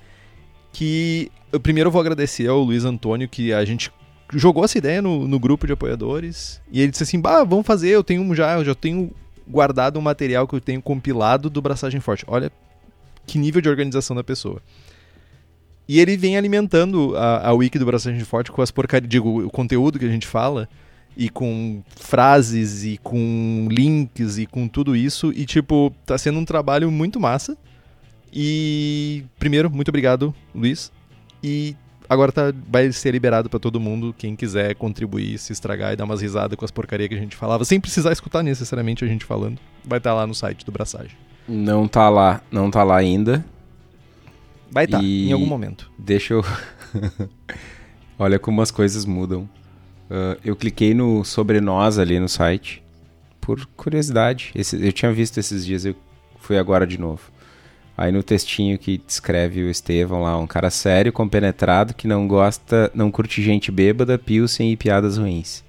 Que. 0.71 1.29
Eu 1.51 1.59
primeiro 1.59 1.91
vou 1.91 1.99
agradecer 1.99 2.47
ao 2.47 2.63
Luiz 2.63 2.85
Antônio, 2.85 3.27
que 3.27 3.51
a 3.51 3.65
gente 3.65 3.91
jogou 4.33 4.63
essa 4.63 4.77
ideia 4.77 5.01
no, 5.01 5.27
no 5.27 5.37
grupo 5.37 5.67
de 5.67 5.73
apoiadores. 5.73 6.61
E 6.71 6.79
ele 6.79 6.91
disse 6.91 7.03
assim: 7.03 7.19
Bah, 7.19 7.43
vamos 7.43 7.67
fazer, 7.67 7.89
eu 7.89 8.03
tenho 8.03 8.21
um 8.21 8.33
já, 8.33 8.53
eu 8.53 8.63
já 8.63 8.73
tenho 8.73 9.11
guardado 9.47 9.97
um 9.97 10.01
material 10.01 10.47
que 10.47 10.55
eu 10.55 10.61
tenho 10.61 10.81
compilado 10.81 11.49
do 11.49 11.61
Braçagem 11.61 11.99
Forte. 11.99 12.25
Olha 12.27 12.51
que 13.25 13.37
nível 13.37 13.61
de 13.61 13.69
organização 13.69 14.15
da 14.15 14.23
pessoa. 14.23 14.61
E 15.87 15.99
ele 15.99 16.17
vem 16.17 16.37
alimentando 16.37 17.15
a, 17.15 17.49
a 17.49 17.53
wiki 17.53 17.77
do 17.77 17.85
Braçagem 17.85 18.19
Forte 18.21 18.51
com 18.51 18.61
as 18.61 18.71
porcarias, 18.71 19.09
digo, 19.09 19.45
o 19.45 19.49
conteúdo 19.49 19.99
que 19.99 20.05
a 20.05 20.09
gente 20.09 20.25
fala, 20.25 20.67
e 21.15 21.29
com 21.29 21.83
frases 21.95 22.83
e 22.83 22.97
com 22.97 23.67
links 23.69 24.37
e 24.37 24.45
com 24.45 24.67
tudo 24.67 24.95
isso. 24.95 25.31
E, 25.31 25.45
tipo, 25.45 25.93
tá 26.05 26.17
sendo 26.17 26.39
um 26.39 26.45
trabalho 26.45 26.91
muito 26.91 27.19
massa. 27.19 27.57
E, 28.33 29.23
primeiro, 29.39 29.69
muito 29.69 29.89
obrigado, 29.89 30.33
Luiz. 30.53 30.91
E 31.43 31.75
agora 32.09 32.31
tá, 32.31 32.53
vai 32.67 32.91
ser 32.91 33.11
liberado 33.11 33.49
para 33.49 33.59
todo 33.59 33.79
mundo, 33.79 34.13
quem 34.17 34.35
quiser 34.35 34.75
contribuir, 34.75 35.37
se 35.37 35.53
estragar 35.53 35.93
e 35.93 35.95
dar 35.95 36.05
umas 36.05 36.21
risadas 36.21 36.57
com 36.57 36.65
as 36.65 36.71
porcarias 36.71 37.09
que 37.09 37.15
a 37.15 37.19
gente 37.19 37.35
falava, 37.35 37.65
sem 37.65 37.79
precisar 37.79 38.11
escutar 38.11 38.43
necessariamente 38.43 39.03
a 39.03 39.07
gente 39.07 39.25
falando. 39.25 39.59
Vai 39.83 39.97
estar 39.97 40.11
tá 40.11 40.15
lá 40.15 40.27
no 40.27 40.33
site 40.33 40.65
do 40.65 40.71
Braçagem. 40.71 41.17
Não 41.47 41.87
tá 41.87 42.09
lá, 42.09 42.41
não 42.51 42.71
tá 42.71 42.83
lá 42.83 42.97
ainda. 42.97 43.45
Vai 44.71 44.85
estar, 44.85 44.97
tá, 44.97 45.03
e... 45.03 45.29
em 45.29 45.31
algum 45.31 45.45
momento. 45.45 45.91
Deixa 45.97 46.33
eu. 46.33 46.43
Olha 48.17 48.39
como 48.39 48.61
as 48.61 48.71
coisas 48.71 49.05
mudam. 49.05 49.47
Uh, 50.09 50.39
eu 50.43 50.55
cliquei 50.55 50.93
no 50.93 51.23
Sobre 51.23 51.59
Nós 51.59 51.97
ali 51.97 52.19
no 52.19 52.29
site, 52.29 52.83
por 53.41 53.65
curiosidade. 53.75 54.51
Esse, 54.55 54.83
eu 54.83 54.91
tinha 54.91 55.11
visto 55.11 55.37
esses 55.39 55.65
dias, 55.65 55.85
eu 55.85 55.95
fui 56.39 56.57
agora 56.57 56.85
de 56.85 56.99
novo. 56.99 57.34
Aí 57.97 58.11
no 58.11 58.21
textinho 58.21 58.77
que 58.77 58.97
descreve 58.97 59.63
o 59.63 59.69
Estevão 59.69 60.21
lá, 60.21 60.37
um 60.37 60.45
cara 60.47 60.69
sério, 60.69 61.13
compenetrado, 61.13 61.93
que 61.93 62.07
não 62.07 62.27
gosta, 62.27 62.91
não 62.93 63.09
curte 63.09 63.41
gente 63.41 63.71
bêbada, 63.71 64.17
pilsen 64.17 64.71
e 64.71 64.77
piadas 64.77 65.17
ruins. 65.17 65.63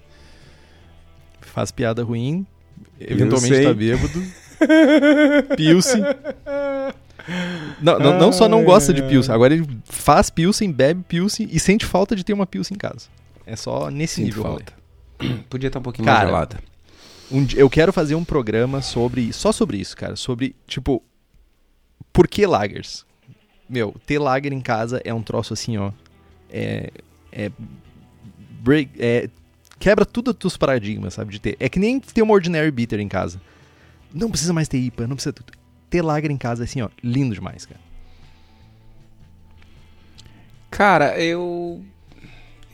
Faz 1.41 1.71
piada 1.71 2.03
ruim, 2.03 2.45
eventualmente 3.01 3.63
tá 3.63 3.73
bêbado. 3.73 4.23
pilsen. 5.57 6.03
Não, 7.81 7.99
não, 7.99 8.19
não, 8.19 8.33
só 8.33 8.49
não 8.49 8.65
gosta 8.65 8.93
de 8.93 9.03
pilsen, 9.03 9.33
agora 9.33 9.55
ele 9.55 9.67
faz 9.85 10.29
pilsen, 10.29 10.73
bebe 10.73 11.05
pilsen 11.07 11.49
e 11.53 11.61
sente 11.61 11.87
falta 11.87 12.17
de 12.17 12.25
ter 12.25 12.33
uma 12.33 12.47
pilsen 12.47 12.75
em 12.75 12.79
casa. 12.79 13.09
É 13.47 13.55
só 13.55 13.89
nesse 13.89 14.17
Sinto 14.17 14.25
nível. 14.27 14.43
Falta. 14.43 14.73
Podia 15.49 15.69
estar 15.69 15.79
um 15.79 15.83
pouquinho 15.83 16.07
cara, 16.07 16.19
mais 16.19 16.29
gelada. 16.29 16.59
Um, 17.31 17.47
eu 17.57 17.71
quero 17.71 17.93
fazer 17.93 18.17
um 18.17 18.25
programa 18.25 18.83
sobre 18.83 19.33
só 19.33 19.53
sobre 19.53 19.79
isso, 19.79 19.97
cara, 19.97 20.17
sobre 20.17 20.55
tipo 20.67 21.03
por 22.17 22.27
que 22.27 22.47
lagers? 22.47 23.05
Meu, 23.69 23.95
ter 24.07 24.19
lager 24.19 24.51
em 24.51 24.61
casa 24.63 25.03
é 25.05 25.13
um 25.13 25.23
troço 25.23 25.53
assim, 25.53 25.77
ó. 25.77 25.93
É. 26.49 26.91
É. 27.31 27.53
Break, 28.63 28.91
é 28.99 29.29
quebra 29.79 30.07
tudo 30.07 30.31
os 30.31 30.37
teus 30.37 30.57
paradigmas, 30.57 31.13
sabe? 31.13 31.31
De 31.31 31.39
ter. 31.39 31.59
É 31.61 31.69
que 31.69 31.79
nem 31.79 32.01
ter 32.01 32.23
uma 32.23 32.33
ordinary 32.33 32.71
bitter 32.71 33.01
em 33.01 33.09
casa. 33.09 33.39
Não 34.15 34.31
precisa 34.31 34.55
mais 34.55 34.67
ter 34.67 34.79
IPA, 34.79 35.07
não 35.07 35.15
precisa. 35.15 35.35
Ter 35.91 36.01
lager 36.01 36.31
em 36.31 36.39
casa, 36.39 36.65
assim, 36.65 36.81
ó, 36.81 36.89
lindo 37.05 37.35
demais, 37.35 37.67
cara. 37.67 37.81
Cara, 40.71 41.21
eu. 41.21 41.85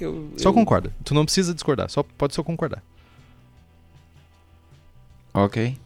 eu 0.00 0.32
só 0.36 0.50
eu... 0.50 0.54
concorda. 0.54 0.94
Tu 1.02 1.14
não 1.14 1.24
precisa 1.24 1.52
discordar, 1.52 1.90
só 1.90 2.04
pode 2.04 2.32
só 2.32 2.44
concordar. 2.44 2.80
Ok. 5.34 5.76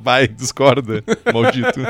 Vai, 0.00 0.28
discorda, 0.28 1.02
maldito. 1.32 1.80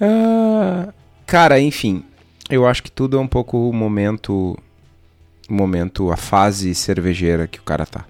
ah, 0.00 0.92
cara, 1.26 1.60
enfim, 1.60 2.04
eu 2.48 2.66
acho 2.66 2.82
que 2.82 2.90
tudo 2.90 3.16
é 3.16 3.20
um 3.20 3.26
pouco 3.26 3.68
o 3.68 3.72
momento, 3.72 4.56
o 5.48 5.52
momento, 5.52 6.10
a 6.10 6.16
fase 6.16 6.74
cervejeira 6.74 7.46
que 7.46 7.58
o 7.58 7.62
cara 7.62 7.84
tá. 7.86 8.04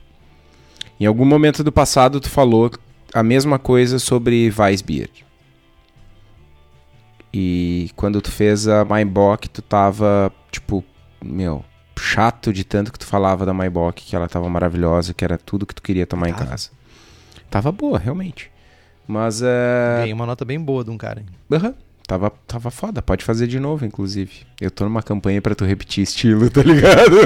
Em 1.00 1.07
algum 1.07 1.25
momento 1.25 1.64
do 1.64 1.73
passado 1.73 2.21
tu 2.21 2.31
falou 2.31 2.71
a 3.12 3.23
mesma 3.23 3.59
coisa 3.59 3.99
sobre 3.99 4.52
Weissbier. 4.57 5.11
E 7.33 7.91
quando 7.97 8.21
tu 8.21 8.31
fez 8.31 8.69
a 8.69 8.85
Maibach, 8.85 9.49
tu 9.49 9.62
tava, 9.62 10.31
tipo, 10.50 10.85
meu, 11.25 11.64
chato 11.99 12.52
de 12.52 12.62
tanto 12.62 12.93
que 12.93 12.99
tu 12.99 13.07
falava 13.07 13.47
da 13.47 13.55
Maibach, 13.55 14.02
que 14.02 14.14
ela 14.14 14.29
tava 14.29 14.49
maravilhosa, 14.50 15.14
que 15.14 15.25
era 15.25 15.38
tudo 15.38 15.64
que 15.64 15.75
tu 15.75 15.83
queria 15.83 16.07
tomar 16.07 16.29
em 16.29 16.35
casa. 16.35 16.71
Tava 17.52 17.71
boa, 17.71 17.99
realmente. 17.99 18.50
Mas 19.06 19.42
é. 19.42 19.99
Ganhei 19.99 20.14
uma 20.14 20.25
nota 20.25 20.42
bem 20.42 20.59
boa 20.59 20.82
de 20.82 20.90
um 20.90 20.97
cara. 20.97 21.23
Aham. 21.52 21.68
Uhum. 21.68 21.75
Tava, 22.06 22.30
tava 22.47 22.71
foda, 22.71 23.00
pode 23.00 23.25
fazer 23.25 23.47
de 23.47 23.61
novo, 23.61 23.85
inclusive. 23.85 24.44
Eu 24.61 24.71
tô 24.71 24.85
numa 24.85 25.02
campanha 25.02 25.40
para 25.40 25.54
tu 25.54 25.64
repetir 25.64 26.02
estilo, 26.02 26.50
tá 26.50 26.62
ligado? 26.62 27.16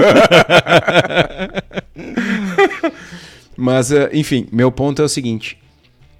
Mas, 3.56 3.90
uh, 3.90 4.08
enfim, 4.12 4.46
meu 4.52 4.70
ponto 4.70 5.00
é 5.00 5.04
o 5.04 5.08
seguinte. 5.08 5.58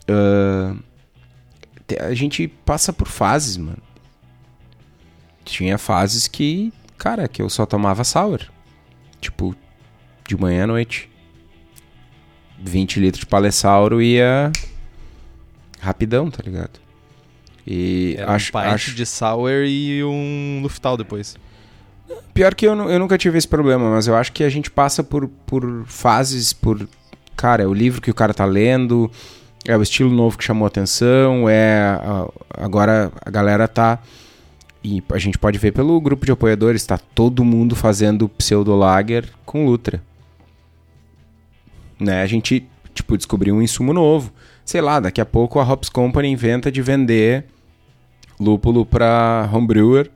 Uh, 0.09 0.79
a 2.01 2.15
gente 2.15 2.49
passa 2.49 2.93
por 2.93 3.09
fases, 3.09 3.57
mano. 3.57 3.83
Tinha 5.45 5.79
fases 5.79 6.29
que, 6.29 6.73
cara, 6.97 7.29
que 7.29 7.43
eu 7.43 7.51
só 7.51 7.67
tomava 7.67 8.05
sour. 8.05 8.41
Tipo, 9.21 9.55
de 10.27 10.37
manhã 10.37 10.65
à 10.65 10.69
noite. 10.69 11.11
20 12.59 13.01
litros 13.01 13.21
de 13.21 13.27
palessauro 13.27 14.01
ia 14.01 14.51
rapidão, 15.81 16.31
tá 16.31 16.43
ligado? 16.45 16.81
E 17.67 18.15
Era 18.17 18.33
acho, 18.33 18.57
um 18.57 18.61
acho 18.61 18.95
de 18.95 19.05
sour 19.05 19.65
e 19.67 20.03
um 20.05 20.61
Luftal 20.63 20.97
depois. 20.97 21.37
Pior 22.33 22.55
que 22.55 22.67
eu, 22.67 22.75
eu 22.89 22.99
nunca 22.99 23.19
tive 23.19 23.37
esse 23.37 23.49
problema, 23.49 23.91
mas 23.91 24.07
eu 24.07 24.15
acho 24.15 24.33
que 24.33 24.45
a 24.45 24.49
gente 24.49 24.71
passa 24.71 25.03
por, 25.03 25.29
por 25.47 25.85
fases, 25.87 26.53
por. 26.53 26.89
Cara, 27.37 27.65
é 27.65 27.67
o 27.67 27.75
livro 27.75 28.01
que 28.01 28.11
o 28.11 28.15
cara 28.15 28.33
tá 28.33 28.45
lendo, 28.45 29.11
é 29.67 29.77
o 29.77 29.83
estilo 29.83 30.11
novo 30.11 30.39
que 30.39 30.45
chamou 30.45 30.67
atenção, 30.67 31.49
é. 31.49 31.99
Agora 32.57 33.13
a 33.25 33.31
galera 33.31 33.67
tá. 33.67 33.99
E 34.85 35.03
a 35.11 35.19
gente 35.19 35.37
pode 35.37 35.59
ver 35.59 35.73
pelo 35.73 36.01
grupo 36.01 36.25
de 36.25 36.31
apoiadores, 36.31 36.87
tá 36.87 36.97
todo 36.97 37.45
mundo 37.45 37.75
fazendo 37.75 38.29
pseudo-lager 38.29 39.29
com 39.45 39.67
Lutra 39.67 40.01
né? 41.99 42.23
A 42.23 42.27
gente, 42.27 42.67
tipo, 42.95 43.17
descobriu 43.17 43.55
um 43.55 43.63
insumo 43.63 43.93
novo. 43.93 44.33
Sei 44.65 44.81
lá, 44.81 45.01
daqui 45.01 45.21
a 45.21 45.27
pouco 45.27 45.61
a 45.61 45.65
Hops 45.65 45.89
Company 45.89 46.29
inventa 46.29 46.71
de 46.71 46.83
vender 46.83 47.45
lúpulo 48.39 48.85
para 48.85 49.49
homebrewer 49.53 50.11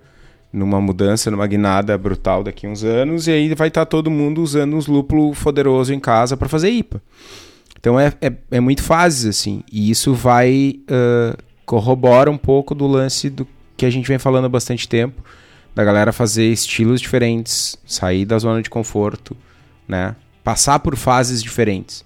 numa 0.53 0.81
mudança, 0.81 1.31
numa 1.31 1.47
guinada 1.47 1.97
brutal 1.97 2.43
daqui 2.43 2.67
a 2.67 2.71
uns 2.71 2.83
anos, 2.83 3.29
e 3.29 3.31
aí 3.31 3.55
vai 3.55 3.69
estar 3.69 3.83
tá 3.83 3.87
todo 3.87 4.11
mundo 4.11 4.43
usando 4.43 4.77
uns 4.77 4.87
lúpulo 4.87 5.33
poderoso 5.35 5.95
em 5.95 6.01
casa 6.01 6.37
para 6.37 6.49
fazer 6.49 6.71
IPA. 6.71 7.01
Então 7.79 7.99
é, 7.99 8.13
é, 8.21 8.33
é, 8.51 8.61
muito 8.61 8.83
fases, 8.83 9.27
assim, 9.27 9.63
e 9.73 9.91
isso 9.91 10.13
vai 10.13 10.81
uh, 10.91 11.39
corrobora 11.65 12.31
um 12.31 12.37
pouco 12.37 12.75
do 12.75 12.87
lance 12.87 13.31
do 13.31 13.47
que 13.77 13.87
a 13.87 13.91
gente 13.91 14.07
vem 14.07 14.19
falando 14.19 14.45
há 14.45 14.49
bastante 14.49 14.89
tempo, 14.89 15.23
da 15.75 15.85
galera 15.85 16.13
fazer 16.13 16.47
estilos 16.47 17.01
diferentes, 17.01 17.79
sair 17.87 18.25
da 18.25 18.39
zona 18.39 18.61
de 18.61 18.69
conforto, 18.69 19.37
né? 19.89 20.15
Passar 20.51 20.81
por 20.81 20.97
fases 20.97 21.41
diferentes. 21.41 22.05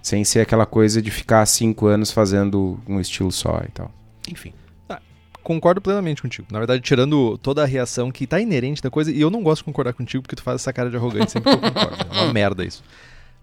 Sem 0.00 0.24
ser 0.24 0.40
aquela 0.40 0.64
coisa 0.64 1.02
de 1.02 1.10
ficar 1.10 1.44
cinco 1.44 1.86
anos 1.86 2.10
fazendo 2.10 2.80
um 2.88 2.98
estilo 2.98 3.30
só 3.30 3.60
e 3.68 3.70
tal. 3.70 3.92
Enfim. 4.30 4.54
Ah, 4.88 4.98
concordo 5.42 5.78
plenamente 5.78 6.22
contigo. 6.22 6.48
Na 6.50 6.58
verdade, 6.58 6.80
tirando 6.80 7.36
toda 7.36 7.62
a 7.62 7.66
reação 7.66 8.10
que 8.10 8.26
tá 8.26 8.40
inerente 8.40 8.80
da 8.80 8.90
coisa, 8.90 9.12
e 9.12 9.20
eu 9.20 9.28
não 9.28 9.42
gosto 9.42 9.60
de 9.60 9.64
concordar 9.64 9.92
contigo 9.92 10.22
porque 10.22 10.36
tu 10.36 10.42
faz 10.42 10.62
essa 10.62 10.72
cara 10.72 10.88
de 10.88 10.96
arrogante 10.96 11.32
sempre 11.32 11.50
que 11.50 11.66
eu 11.66 11.70
concordo. 11.70 11.96
É 12.10 12.22
uma 12.22 12.32
merda 12.32 12.64
isso. 12.64 12.82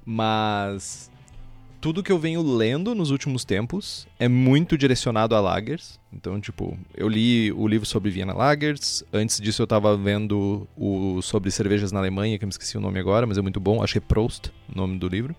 Mas 0.04 1.12
tudo 1.84 2.02
que 2.02 2.13
eu 2.13 2.18
venho 2.18 2.42
lendo 2.42 2.96
nos 2.96 3.12
últimos 3.12 3.44
tempos 3.44 4.08
é 4.18 4.30
muito 4.30 4.78
direcionado 4.78 5.36
a 5.36 5.42
lagers. 5.42 6.00
Então, 6.13 6.40
tipo, 6.40 6.80
eu 6.96 7.10
li 7.10 7.52
o 7.52 7.68
livro 7.68 7.86
sobre 7.86 8.10
Viena 8.10 8.32
Lagers. 8.32 9.04
Antes 9.12 9.38
disso, 9.42 9.62
eu 9.62 9.68
tava 9.68 9.98
vendo 9.98 10.66
o 10.78 11.22
sobre 11.22 11.52
cervejas 11.52 11.92
na 11.92 12.00
Alemanha, 12.00 12.40
que 12.40 12.46
eu 12.46 12.48
me 12.48 12.52
esqueci 12.52 12.78
o 12.78 12.80
nome 12.80 13.00
agora, 13.00 13.28
mas 13.28 13.38
é 13.38 13.42
muito 13.42 13.60
bom. 13.60 13.84
Acho 13.84 13.92
que 13.92 13.98
é 13.98 14.02
Prost 14.02 14.48
o 14.74 14.78
nome 14.78 14.98
do 14.98 15.10
livro. 15.10 15.36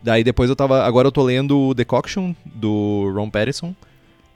Daí 0.00 0.22
depois 0.22 0.48
eu 0.48 0.54
tava. 0.54 0.84
Agora 0.84 1.08
eu 1.08 1.12
tô 1.12 1.24
lendo 1.24 1.58
o 1.58 1.74
Decoction 1.74 2.32
do 2.44 3.10
Ron 3.12 3.28
Patterson. 3.28 3.74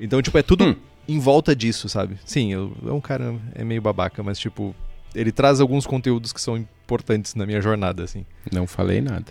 Então, 0.00 0.20
tipo, 0.20 0.36
é 0.36 0.42
tudo 0.42 0.64
hum. 0.64 0.76
em 1.06 1.20
volta 1.20 1.54
disso, 1.54 1.88
sabe? 1.88 2.18
Sim, 2.24 2.52
eu, 2.52 2.76
é 2.84 2.90
um 2.90 3.00
cara. 3.00 3.36
É 3.54 3.62
meio 3.62 3.80
babaca, 3.80 4.20
mas, 4.20 4.36
tipo, 4.36 4.74
ele 5.14 5.30
traz 5.30 5.60
alguns 5.60 5.86
conteúdos 5.86 6.32
que 6.32 6.40
são 6.40 6.56
importantes 6.56 7.36
na 7.36 7.46
minha 7.46 7.60
jornada, 7.60 8.02
assim. 8.02 8.26
Não 8.50 8.66
falei 8.66 9.00
nada. 9.00 9.26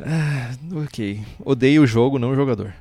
Ah, 0.00 0.54
ok. 0.84 1.20
Odeio 1.44 1.82
o 1.82 1.86
jogo, 1.86 2.18
não 2.18 2.30
o 2.30 2.34
jogador. 2.34 2.74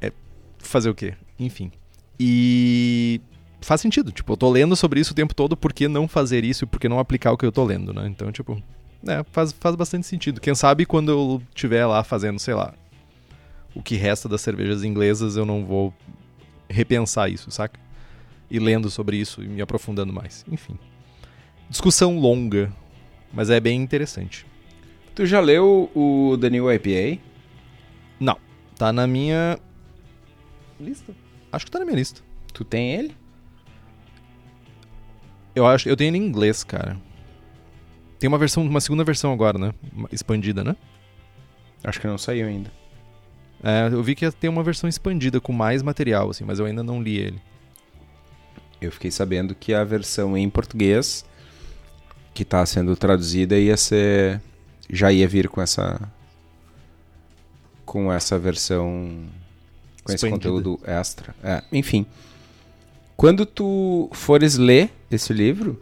É 0.00 0.12
fazer 0.58 0.90
o 0.90 0.94
quê? 0.94 1.14
Enfim. 1.38 1.70
E 2.18 3.20
faz 3.60 3.80
sentido. 3.80 4.10
Tipo, 4.10 4.32
eu 4.32 4.36
tô 4.36 4.50
lendo 4.50 4.74
sobre 4.76 5.00
isso 5.00 5.12
o 5.12 5.16
tempo 5.16 5.34
todo, 5.34 5.56
por 5.56 5.72
que 5.72 5.88
não 5.88 6.08
fazer 6.08 6.44
isso 6.44 6.64
e 6.64 6.66
por 6.66 6.80
que 6.80 6.88
não 6.88 6.98
aplicar 6.98 7.32
o 7.32 7.36
que 7.36 7.46
eu 7.46 7.52
tô 7.52 7.64
lendo, 7.64 7.92
né? 7.92 8.06
Então, 8.06 8.30
tipo, 8.32 8.60
é, 9.06 9.24
faz, 9.30 9.52
faz 9.52 9.74
bastante 9.74 10.06
sentido. 10.06 10.40
Quem 10.40 10.54
sabe 10.54 10.86
quando 10.86 11.10
eu 11.10 11.42
estiver 11.54 11.86
lá 11.86 12.02
fazendo, 12.04 12.38
sei 12.38 12.54
lá, 12.54 12.74
o 13.74 13.82
que 13.82 13.96
resta 13.96 14.28
das 14.28 14.40
cervejas 14.40 14.84
inglesas, 14.84 15.36
eu 15.36 15.46
não 15.46 15.64
vou 15.64 15.94
repensar 16.68 17.30
isso, 17.30 17.50
saca? 17.50 17.78
E 18.50 18.58
lendo 18.58 18.90
sobre 18.90 19.16
isso 19.16 19.42
e 19.42 19.48
me 19.48 19.62
aprofundando 19.62 20.12
mais. 20.12 20.44
Enfim. 20.50 20.78
Discussão 21.70 22.18
longa, 22.18 22.72
mas 23.32 23.48
é 23.48 23.58
bem 23.58 23.80
interessante. 23.80 24.46
Tu 25.14 25.26
já 25.26 25.40
leu 25.40 25.90
o 25.94 26.36
The 26.40 26.50
New 26.50 26.72
IPA? 26.72 27.20
Não. 28.18 28.38
Tá 28.76 28.92
na 28.92 29.06
minha 29.06 29.58
lista. 30.80 31.14
Acho 31.50 31.66
que 31.66 31.70
tá 31.70 31.78
na 31.78 31.84
minha 31.84 31.96
lista. 31.96 32.22
Tu 32.52 32.64
tem 32.64 32.94
ele? 32.94 33.16
Eu 35.54 35.66
acho, 35.66 35.88
eu 35.88 35.96
tenho 35.96 36.08
ele 36.08 36.18
em 36.18 36.26
inglês, 36.26 36.64
cara. 36.64 36.96
Tem 38.18 38.28
uma 38.28 38.38
versão, 38.38 38.64
uma 38.64 38.80
segunda 38.80 39.04
versão 39.04 39.32
agora, 39.32 39.58
né? 39.58 39.74
Expandida, 40.10 40.64
né? 40.64 40.76
Acho 41.84 42.00
que 42.00 42.06
não 42.06 42.16
saiu 42.16 42.46
ainda. 42.46 42.70
É, 43.62 43.88
eu 43.92 44.02
vi 44.02 44.14
que 44.14 44.24
ia 44.24 44.32
ter 44.32 44.48
uma 44.48 44.62
versão 44.62 44.88
expandida 44.88 45.40
com 45.40 45.52
mais 45.52 45.82
material, 45.82 46.30
assim, 46.30 46.44
mas 46.44 46.58
eu 46.58 46.66
ainda 46.66 46.82
não 46.82 47.02
li 47.02 47.18
ele. 47.18 47.40
Eu 48.80 48.90
fiquei 48.90 49.10
sabendo 49.10 49.54
que 49.54 49.74
a 49.74 49.84
versão 49.84 50.36
em 50.36 50.48
português 50.48 51.24
que 52.34 52.44
tá 52.44 52.64
sendo 52.64 52.96
traduzida 52.96 53.58
ia 53.58 53.76
ser 53.76 54.40
já 54.92 55.10
ia 55.10 55.26
vir 55.26 55.48
com 55.48 55.60
essa 55.60 56.00
com 57.84 58.12
essa 58.12 58.38
versão 58.38 59.26
com 60.04 60.12
esse 60.12 60.26
Expandida. 60.26 60.50
conteúdo 60.50 60.80
extra. 60.84 61.34
É, 61.42 61.62
enfim, 61.72 62.06
quando 63.16 63.44
tu 63.44 64.08
fores 64.12 64.56
ler 64.56 64.90
esse 65.10 65.32
livro, 65.32 65.80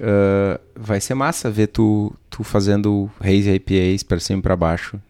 ah, 0.00 0.58
vai 0.74 1.00
ser 1.00 1.14
massa 1.14 1.50
ver 1.50 1.66
tu, 1.66 2.12
tu 2.30 2.42
fazendo 2.42 3.10
haze 3.20 3.50
IPAs 3.50 4.02
para 4.02 4.18
cima 4.18 4.38
e 4.38 4.42
para 4.42 4.56
baixo. 4.56 5.00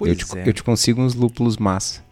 eu, 0.00 0.14
te, 0.14 0.26
eu 0.44 0.52
te 0.52 0.62
consigo 0.62 1.00
uns 1.00 1.14
lúpulos 1.14 1.56
massa. 1.56 2.03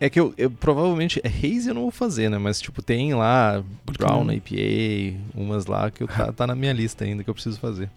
É 0.00 0.10
que 0.10 0.20
eu, 0.20 0.34
eu- 0.36 0.50
provavelmente. 0.50 1.20
É 1.24 1.28
haze 1.28 1.68
eu 1.68 1.74
não 1.74 1.82
vou 1.82 1.90
fazer, 1.90 2.28
né? 2.28 2.36
Mas, 2.38 2.60
tipo, 2.60 2.82
tem 2.82 3.14
lá 3.14 3.62
Brown? 3.98 4.30
IPA, 4.32 5.18
umas 5.34 5.66
lá 5.66 5.90
que 5.90 6.02
eu, 6.02 6.08
tá, 6.08 6.32
tá 6.36 6.46
na 6.46 6.54
minha 6.54 6.72
lista 6.72 7.04
ainda 7.04 7.24
que 7.24 7.30
eu 7.30 7.34
preciso 7.34 7.58
fazer. 7.58 7.90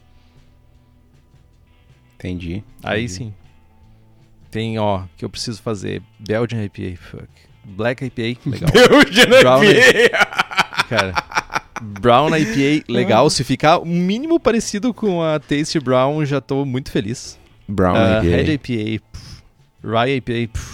Entendi. 2.16 2.64
Aí 2.84 3.04
entendi. 3.06 3.14
sim. 3.14 3.34
Tem, 4.52 4.80
ó, 4.80 5.04
que 5.16 5.24
eu 5.24 5.30
preciso 5.30 5.62
fazer 5.62 6.02
Belgian 6.20 6.64
IPA, 6.64 6.98
fuck. 6.98 7.28
Black 7.64 8.04
IPA, 8.06 8.40
legal. 8.50 8.72
Brown 9.42 9.62
Cara, 10.90 11.14
Brown 11.82 12.36
IPA, 12.36 12.86
legal. 12.92 13.30
Se 13.30 13.44
ficar 13.44 13.78
o 13.78 13.86
mínimo 13.86 14.40
parecido 14.40 14.94
com 14.94 15.22
a 15.22 15.40
Taste 15.40 15.80
Brown, 15.80 16.26
já 16.26 16.42
tô 16.42 16.66
muito 16.66 16.90
feliz. 16.92 17.38
Brown 17.68 17.96
Ah, 17.96 18.20
IPA. 18.24 18.36
Red 18.38 18.54
IPA, 18.54 19.04
pff. 19.12 19.44
Rye 19.84 20.16
IPA, 20.16 20.52
pff. 20.54 20.69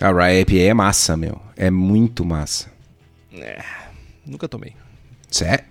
A 0.00 0.12
Rye 0.12 0.40
IPA 0.42 0.70
é 0.70 0.74
massa, 0.74 1.16
meu. 1.16 1.40
É 1.56 1.70
muito 1.70 2.24
massa. 2.24 2.70
nunca 4.24 4.48
tomei. 4.48 4.74
Sério? 5.28 5.64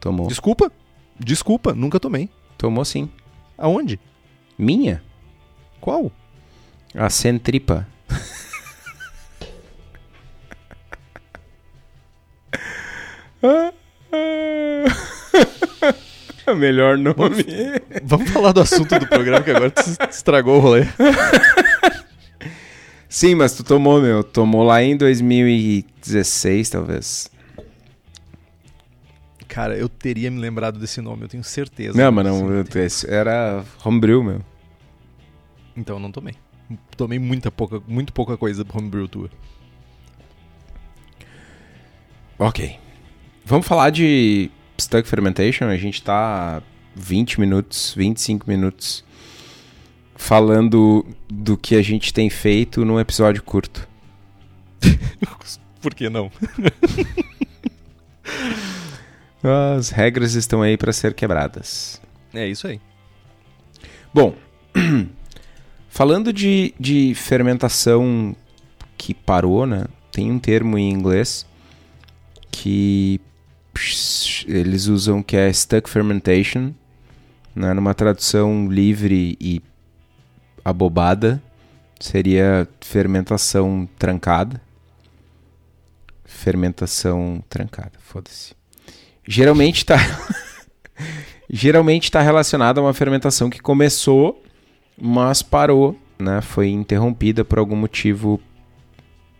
Tomou. 0.00 0.28
Desculpa, 0.28 0.70
desculpa, 1.18 1.74
nunca 1.74 1.98
tomei. 1.98 2.30
Tomou 2.56 2.84
sim. 2.84 3.10
Aonde? 3.56 3.98
Minha? 4.56 5.02
Qual? 5.80 6.12
A 6.94 7.10
Centripa. 7.10 7.86
Melhor 16.56 16.96
nome. 16.96 17.44
Vamos 18.02 18.30
falar 18.30 18.52
do 18.52 18.60
assunto 18.60 18.98
do 18.98 19.06
programa 19.06 19.44
que 19.44 19.50
agora 19.50 19.72
estragou 20.10 20.56
o 20.56 20.60
rolê. 20.60 20.86
Sim, 23.08 23.34
mas 23.34 23.54
tu 23.54 23.64
tomou, 23.64 24.00
meu. 24.00 24.22
Tomou 24.22 24.62
lá 24.62 24.82
em 24.82 24.96
2016, 24.96 26.68
talvez. 26.68 27.30
Cara, 29.48 29.76
eu 29.76 29.88
teria 29.88 30.30
me 30.30 30.38
lembrado 30.38 30.78
desse 30.78 31.00
nome, 31.00 31.22
eu 31.22 31.28
tenho 31.28 31.42
certeza. 31.42 31.96
Não, 31.96 32.12
mas 32.12 32.26
não. 32.26 32.62
Esse 32.62 33.10
Era 33.10 33.64
homebrew, 33.82 34.22
meu. 34.22 34.42
Então 35.74 35.98
não 35.98 36.12
tomei. 36.12 36.34
Tomei 36.96 37.18
muita 37.18 37.50
pouca, 37.50 37.82
muito 37.88 38.12
pouca 38.12 38.36
coisa 38.36 38.62
do 38.62 38.76
homebrew 38.76 39.08
tua. 39.08 39.30
Ok. 42.38 42.78
Vamos 43.44 43.66
falar 43.66 43.88
de 43.88 44.50
Stuck 44.78 45.08
Fermentation. 45.08 45.64
A 45.64 45.76
gente 45.78 46.02
tá 46.02 46.62
20 46.94 47.40
minutos, 47.40 47.94
25 47.96 48.46
minutos 48.46 49.02
falando 50.18 51.06
do 51.30 51.56
que 51.56 51.76
a 51.76 51.80
gente 51.80 52.12
tem 52.12 52.28
feito 52.28 52.84
num 52.84 53.00
episódio 53.00 53.42
curto. 53.42 53.88
Por 55.80 55.94
que 55.94 56.10
não? 56.10 56.30
As 59.78 59.88
regras 59.90 60.34
estão 60.34 60.60
aí 60.60 60.76
para 60.76 60.92
ser 60.92 61.14
quebradas. 61.14 62.02
É 62.34 62.46
isso 62.46 62.66
aí. 62.66 62.80
Bom, 64.12 64.34
falando 65.88 66.32
de, 66.32 66.74
de 66.78 67.14
fermentação 67.14 68.34
que 68.98 69.14
parou, 69.14 69.64
né? 69.64 69.84
Tem 70.10 70.32
um 70.32 70.38
termo 70.38 70.76
em 70.76 70.90
inglês 70.90 71.46
que 72.50 73.20
eles 74.46 74.88
usam 74.88 75.22
que 75.22 75.36
é 75.36 75.50
stuck 75.52 75.88
fermentation, 75.88 76.74
né? 77.54 77.72
numa 77.72 77.94
tradução 77.94 78.68
livre 78.68 79.38
e 79.40 79.62
abobada, 80.68 81.42
seria 81.98 82.68
fermentação 82.80 83.88
trancada. 83.98 84.60
Fermentação 86.24 87.42
trancada, 87.48 87.92
foda-se. 87.98 88.54
Geralmente 89.26 89.78
está 89.78 89.96
geralmente 91.50 92.04
está 92.04 92.20
relacionado 92.20 92.78
a 92.78 92.82
uma 92.82 92.94
fermentação 92.94 93.48
que 93.48 93.60
começou, 93.60 94.42
mas 95.00 95.42
parou, 95.42 95.98
né? 96.18 96.40
Foi 96.40 96.68
interrompida 96.68 97.44
por 97.44 97.58
algum 97.58 97.76
motivo 97.76 98.40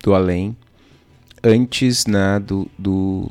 do 0.03 0.15
além 0.15 0.57
antes, 1.43 2.07
né, 2.07 2.39
do, 2.41 2.69
do, 2.79 3.31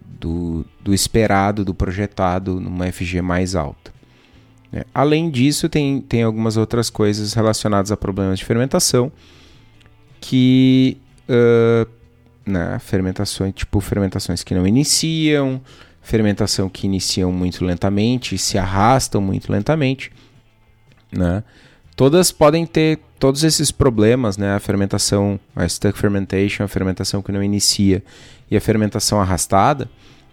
do, 0.00 0.64
do 0.80 0.94
esperado, 0.94 1.64
do 1.64 1.74
projetado 1.74 2.60
numa 2.60 2.90
FG 2.90 3.20
mais 3.22 3.54
alta. 3.54 3.89
Né? 4.72 4.84
Além 4.94 5.30
disso, 5.30 5.68
tem, 5.68 6.00
tem 6.00 6.22
algumas 6.22 6.56
outras 6.56 6.90
coisas 6.90 7.32
relacionadas 7.32 7.90
a 7.90 7.96
problemas 7.96 8.38
de 8.38 8.44
fermentação 8.44 9.10
que 10.20 10.98
ah, 11.28 11.86
né, 12.44 12.78
fermentações, 12.80 13.54
tipo 13.54 13.80
fermentações 13.80 14.42
que 14.42 14.54
não 14.54 14.66
iniciam, 14.66 15.60
fermentação 16.02 16.68
que 16.68 16.86
iniciam 16.86 17.30
muito 17.30 17.64
lentamente 17.64 18.36
se 18.38 18.58
arrastam 18.58 19.20
muito 19.20 19.52
lentamente, 19.52 20.10
né? 21.12 21.44
Todas 21.94 22.32
podem 22.32 22.64
ter 22.64 22.98
todos 23.18 23.44
esses 23.44 23.70
problemas, 23.70 24.38
né? 24.38 24.54
A 24.54 24.60
fermentação, 24.60 25.38
a 25.54 25.68
stuck 25.68 25.98
fermentation, 25.98 26.64
a 26.64 26.68
fermentação 26.68 27.20
que 27.20 27.30
não 27.30 27.42
inicia 27.42 28.02
e 28.50 28.56
a 28.56 28.60
fermentação 28.60 29.20
arrastada, 29.20 29.88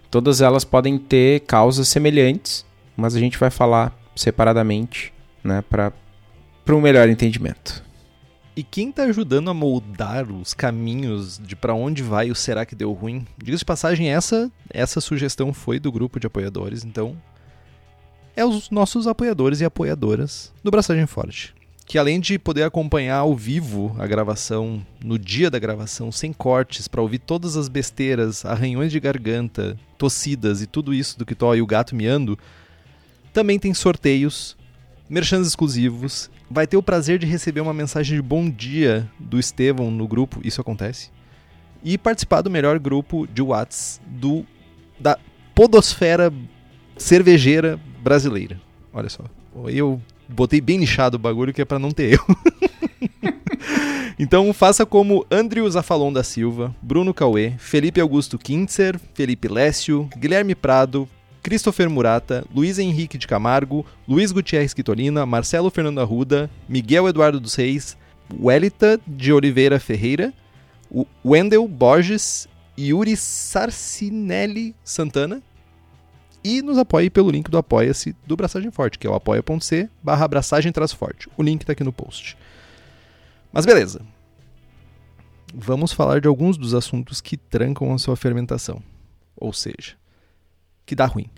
todas 0.10 0.39
elas 0.41 0.63
podem 0.63 0.97
ter 0.97 1.41
causas 1.41 1.89
semelhantes, 1.89 2.65
mas 2.95 3.15
a 3.15 3.19
gente 3.19 3.38
vai 3.38 3.50
falar 3.50 3.97
separadamente, 4.18 5.14
né? 5.44 5.62
Para 5.62 5.94
para 6.66 6.76
um 6.76 6.82
melhor 6.82 7.08
entendimento. 7.08 7.82
E 8.54 8.62
quem 8.62 8.92
tá 8.92 9.04
ajudando 9.04 9.50
a 9.50 9.54
moldar 9.54 10.30
os 10.30 10.54
caminhos 10.54 11.40
de 11.42 11.56
pra 11.56 11.74
onde 11.74 12.04
vai 12.04 12.30
o 12.30 12.36
será 12.36 12.66
que 12.66 12.76
deu 12.76 12.92
ruim? 12.92 13.26
Diga-se 13.38 13.60
de 13.60 13.66
passagem, 13.66 14.10
essa 14.10 14.52
essa 14.70 15.00
sugestão 15.00 15.54
foi 15.54 15.80
do 15.80 15.92
grupo 15.92 16.20
de 16.20 16.28
apoiadores, 16.28 16.84
então 16.84 17.16
é 18.36 18.44
os 18.44 18.70
nossos 18.70 19.08
apoiadores 19.08 19.62
e 19.62 19.66
apoiadoras 19.66 20.52
do 20.62 20.70
Braçagem 20.70 21.06
Forte, 21.08 21.56
que 21.86 21.98
além 21.98 22.20
de 22.20 22.38
poder 22.38 22.64
acompanhar 22.64 23.18
ao 23.18 23.34
vivo 23.34 23.96
a 23.98 24.06
gravação 24.06 24.86
no 25.02 25.18
dia 25.18 25.50
da 25.50 25.58
gravação 25.58 26.12
sem 26.12 26.34
cortes 26.34 26.88
pra 26.88 27.02
ouvir 27.02 27.20
todas 27.20 27.56
as 27.56 27.70
besteiras, 27.70 28.44
arranhões 28.44 28.92
de 28.92 29.00
garganta, 29.00 29.78
tossidas 29.98 30.62
e 30.62 30.68
tudo 30.68 30.94
isso 30.94 31.18
do 31.18 31.26
que 31.26 31.34
tó 31.34 31.56
e 31.56 31.62
o 31.62 31.66
gato 31.66 31.96
miando, 31.96 32.38
também 33.38 33.60
tem 33.60 33.71
sorteios, 33.71 34.58
merchans 35.08 35.45
exclusivos. 35.45 36.28
Vai 36.50 36.65
ter 36.65 36.76
o 36.76 36.82
prazer 36.82 37.19
de 37.19 37.28
receber 37.28 37.62
uma 37.62 37.73
mensagem 37.73 38.15
de 38.15 38.21
bom 38.23 38.50
dia 38.50 39.08
do 39.19 39.38
Estevão 39.38 39.91
no 39.91 40.08
grupo, 40.08 40.41
isso 40.43 40.60
acontece. 40.60 41.12
E 41.84 42.00
participar 42.00 42.41
do 42.41 42.50
melhor 42.50 42.80
grupo 42.80 43.28
de 43.28 43.43
Whats 43.43 44.02
do 44.08 44.43
da 45.00 45.19
podosfera 45.54 46.34
cervejeira 46.97 47.80
brasileira. 48.02 48.60
Olha 48.91 49.08
só. 49.08 49.23
Eu 49.67 50.02
botei 50.28 50.60
bem 50.60 50.80
nichado 50.80 51.15
o 51.15 51.19
bagulho 51.19 51.54
que 51.54 51.62
é 51.62 51.65
pra 51.65 51.78
não 51.78 51.91
ter 51.91 52.13
erro. 52.13 52.38
então 54.17 54.52
faça 54.52 54.84
como 54.84 55.28
Andrew 55.30 55.69
Zafalon 55.69 56.12
da 56.12 56.23
Silva, 56.23 56.76
Bruno 56.82 57.13
Cauê, 57.13 57.54
Felipe 57.60 58.02
Augusto 58.02 58.39
Kintzer, 58.39 59.00
Felipe 59.13 59.47
Lécio, 59.47 60.10
Guilherme 60.17 60.56
Prado, 60.56 61.08
Christopher 61.48 61.90
Murata, 61.90 62.44
Luiz 62.54 62.78
Henrique 62.78 63.18
de 63.18 63.26
Camargo, 63.26 63.86
Luiz 64.06 64.34
Gutierrez 64.34 64.74
Quitolina, 64.74 65.26
Marcelo 65.26 65.70
Fernando 65.70 66.02
Arruda, 66.02 66.50
Miguel 66.68 67.08
Eduardo 67.08 67.40
dos 67.40 67.56
Reis, 67.56 67.96
Welita 68.38 69.00
de 69.08 69.32
Oliveira 69.32 69.80
Ferreira, 69.80 70.34
Wendel 71.24 71.66
Borges, 71.66 72.50
Yuri 72.78 73.16
Sarcinelli 73.16 74.76
Santana 74.84 75.42
e 76.44 76.62
nos 76.62 76.78
apoie 76.78 77.10
pelo 77.10 77.32
link 77.32 77.50
do 77.50 77.58
Apoia-se 77.58 78.14
do 78.26 78.36
Braçagem 78.36 78.70
Forte, 78.70 79.00
que 79.00 79.08
é 79.08 79.10
o 79.10 79.16
apoia.c 79.16 79.90
barra 80.04 80.26
abraçagem 80.26 80.74
forte. 80.98 81.30
O 81.38 81.44
link 81.44 81.66
tá 81.66 81.72
aqui 81.72 81.84
no 81.84 81.94
post. 81.94 82.38
Mas 83.54 83.66
beleza. 83.66 84.02
vamos 85.56 85.94
falar 85.94 86.20
de 86.20 86.28
alguns 86.28 86.58
dos 86.58 86.74
assuntos 86.74 87.22
que 87.22 87.38
trancam 87.38 87.94
a 87.94 87.98
sua 87.98 88.18
fermentação, 88.18 88.84
ou 89.38 89.54
seja, 89.54 89.96
que 90.88 90.95
dá 90.95 91.06
ruim. 91.06 91.30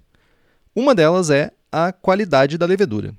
Uma 0.73 0.95
delas 0.95 1.29
é 1.29 1.51
a 1.69 1.91
qualidade 1.91 2.57
da 2.57 2.65
levedura. 2.65 3.13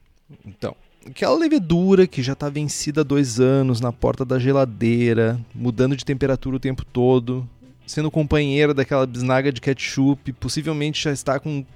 Então, 0.46 0.74
aquela 1.06 1.36
levedura 1.36 2.06
que 2.06 2.22
já 2.22 2.32
está 2.32 2.48
vencida 2.48 3.02
há 3.02 3.04
dois 3.04 3.40
anos 3.40 3.80
na 3.80 3.92
porta 3.92 4.24
da 4.24 4.38
geladeira, 4.38 5.38
mudando 5.54 5.96
de 5.96 6.04
temperatura 6.04 6.56
o 6.56 6.60
tempo 6.60 6.84
todo, 6.84 7.46
sendo 7.86 8.10
companheira 8.10 8.72
daquela 8.72 9.04
bisnaga 9.04 9.52
de 9.52 9.60
ketchup, 9.60 10.32
possivelmente 10.34 11.02
já 11.02 11.12
está 11.12 11.38
com 11.40 11.66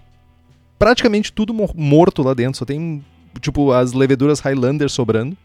praticamente 0.79 1.33
tudo 1.33 1.53
morto 1.75 2.23
lá 2.23 2.33
dentro, 2.33 2.59
só 2.59 2.65
tem 2.65 3.05
tipo 3.41 3.73
as 3.73 3.93
leveduras 3.93 4.39
Highlander 4.39 4.89
sobrando. 4.89 5.37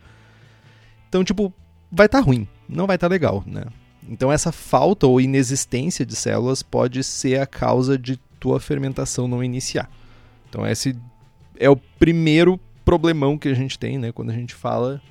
Então, 1.07 1.23
tipo, 1.23 1.51
vai 1.91 2.05
estar 2.05 2.19
tá 2.19 2.23
ruim, 2.23 2.47
não 2.67 2.85
vai 2.85 2.95
estar 2.95 3.07
tá 3.07 3.11
legal, 3.11 3.43
né? 3.47 3.65
Então 4.07 4.31
essa 4.31 4.51
falta 4.51 5.05
ou 5.05 5.21
inexistência 5.21 6.05
de 6.05 6.15
células 6.15 6.63
pode 6.63 7.03
ser 7.03 7.39
a 7.39 7.45
causa 7.45 7.97
de 7.97 8.19
tua 8.39 8.59
fermentação 8.59 9.27
não 9.27 9.43
iniciar. 9.43 9.89
Então 10.49 10.65
esse 10.65 10.95
é 11.57 11.69
o 11.69 11.75
primeiro 11.75 12.59
problemão 12.83 13.37
que 13.37 13.49
a 13.49 13.53
gente 13.53 13.77
tem, 13.77 13.97
né, 13.97 14.11
quando 14.11 14.31
a 14.31 14.33
gente 14.33 14.55
fala 14.55 15.01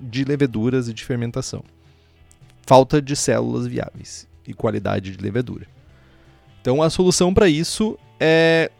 de 0.00 0.24
leveduras 0.24 0.88
e 0.88 0.94
de 0.94 1.04
fermentação. 1.04 1.64
Falta 2.66 3.00
de 3.02 3.16
células 3.16 3.66
viáveis 3.66 4.28
e 4.46 4.54
qualidade 4.54 5.16
de 5.16 5.22
levedura. 5.22 5.66
Então 6.60 6.82
a 6.82 6.90
solução 6.90 7.32
para 7.32 7.48
isso 7.48 7.98
é 8.20 8.70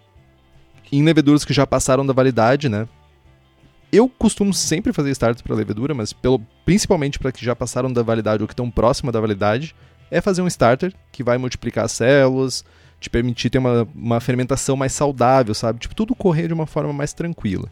em 0.90 1.02
leveduras 1.02 1.44
que 1.44 1.52
já 1.52 1.66
passaram 1.66 2.06
da 2.06 2.12
validade, 2.12 2.68
né? 2.68 2.88
Eu 3.90 4.08
costumo 4.08 4.52
sempre 4.52 4.92
fazer 4.92 5.10
starts 5.10 5.42
para 5.42 5.54
levedura, 5.54 5.94
mas 5.94 6.12
pelo, 6.12 6.38
principalmente 6.64 7.18
para 7.18 7.32
que 7.32 7.44
já 7.44 7.56
passaram 7.56 7.92
da 7.92 8.02
validade 8.02 8.42
ou 8.42 8.46
que 8.46 8.52
estão 8.52 8.70
próxima 8.70 9.10
da 9.10 9.20
validade, 9.20 9.74
é 10.10 10.20
fazer 10.20 10.42
um 10.42 10.46
starter 10.46 10.92
que 11.10 11.22
vai 11.22 11.38
multiplicar 11.38 11.84
as 11.84 11.92
células, 11.92 12.64
te 13.00 13.08
permitir 13.08 13.50
ter 13.50 13.58
uma, 13.58 13.86
uma 13.94 14.20
fermentação 14.20 14.76
mais 14.76 14.92
saudável, 14.92 15.54
sabe? 15.54 15.78
Tipo, 15.78 15.94
tudo 15.94 16.14
correr 16.14 16.48
de 16.48 16.54
uma 16.54 16.66
forma 16.66 16.92
mais 16.92 17.12
tranquila. 17.12 17.68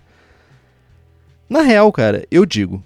Na 1.49 1.63
real, 1.63 1.91
cara, 1.93 2.27
eu 2.31 2.45
digo, 2.45 2.83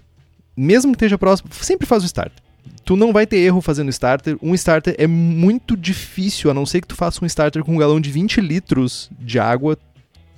mesmo 0.55 0.91
que 0.91 0.97
esteja 0.97 1.17
próximo, 1.17 1.49
sempre 1.53 1.87
faz 1.87 2.03
o 2.03 2.05
starter. 2.05 2.41
Tu 2.83 2.95
não 2.95 3.13
vai 3.13 3.25
ter 3.25 3.37
erro 3.37 3.61
fazendo 3.61 3.89
starter. 3.89 4.37
Um 4.41 4.53
starter 4.53 4.95
é 4.97 5.07
muito 5.07 5.77
difícil, 5.77 6.49
a 6.49 6.53
não 6.53 6.65
ser 6.65 6.81
que 6.81 6.87
tu 6.87 6.95
faça 6.95 7.23
um 7.23 7.27
starter 7.27 7.63
com 7.63 7.73
um 7.73 7.77
galão 7.77 7.99
de 7.99 8.11
20 8.11 8.41
litros 8.41 9.09
de 9.19 9.39
água, 9.39 9.77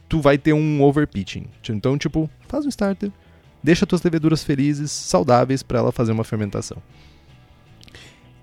tu 0.07 0.19
vai 0.19 0.37
ter 0.37 0.53
um 0.53 0.81
overpitching. 0.81 1.47
Então, 1.69 1.97
tipo, 1.97 2.29
faz 2.47 2.65
um 2.65 2.69
starter, 2.69 3.11
deixa 3.61 3.85
tuas 3.85 4.03
leveduras 4.03 4.43
felizes, 4.43 4.91
saudáveis 4.91 5.63
para 5.63 5.79
ela 5.79 5.91
fazer 5.91 6.11
uma 6.11 6.23
fermentação. 6.23 6.77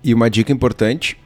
E 0.03 0.13
uma 0.13 0.29
dica 0.29 0.51
importante 0.51 1.17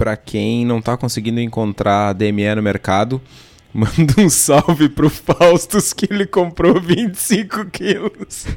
para 0.00 0.16
quem 0.16 0.64
não 0.64 0.80
tá 0.80 0.96
conseguindo 0.96 1.42
encontrar 1.42 2.14
DME 2.14 2.54
no 2.54 2.62
mercado, 2.62 3.20
manda 3.70 4.14
um 4.16 4.30
salve 4.30 4.88
pro 4.88 5.10
Faustus 5.10 5.92
que 5.92 6.06
ele 6.10 6.24
comprou 6.24 6.80
25 6.80 7.66
quilos. 7.66 8.46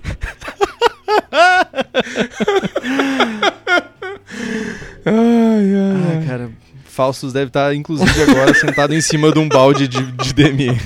ai, 5.06 5.13
ai, 5.75 6.15
ai. 6.15 6.25
cara, 6.25 6.49
Faustus 6.86 7.34
deve 7.34 7.47
estar, 7.47 7.67
tá, 7.67 7.75
inclusive, 7.75 8.23
agora 8.23 8.53
sentado 8.53 8.95
em 8.95 9.01
cima 9.01 9.29
de 9.29 9.39
um 9.39 9.49
balde 9.49 9.86
de, 9.86 10.01
de 10.13 10.34
DME. 10.34 10.79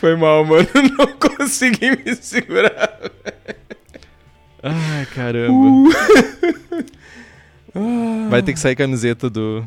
Foi 0.00 0.16
mal, 0.16 0.42
mano. 0.42 0.66
Não 0.98 1.06
consegui 1.18 1.90
me 2.02 2.16
segurar. 2.16 2.98
Ai, 4.62 5.04
caramba. 5.14 5.52
Uh. 5.52 5.90
Vai 8.30 8.42
ter 8.42 8.52
que 8.52 8.60
sair 8.60 8.76
camiseta 8.76 9.28
do. 9.28 9.64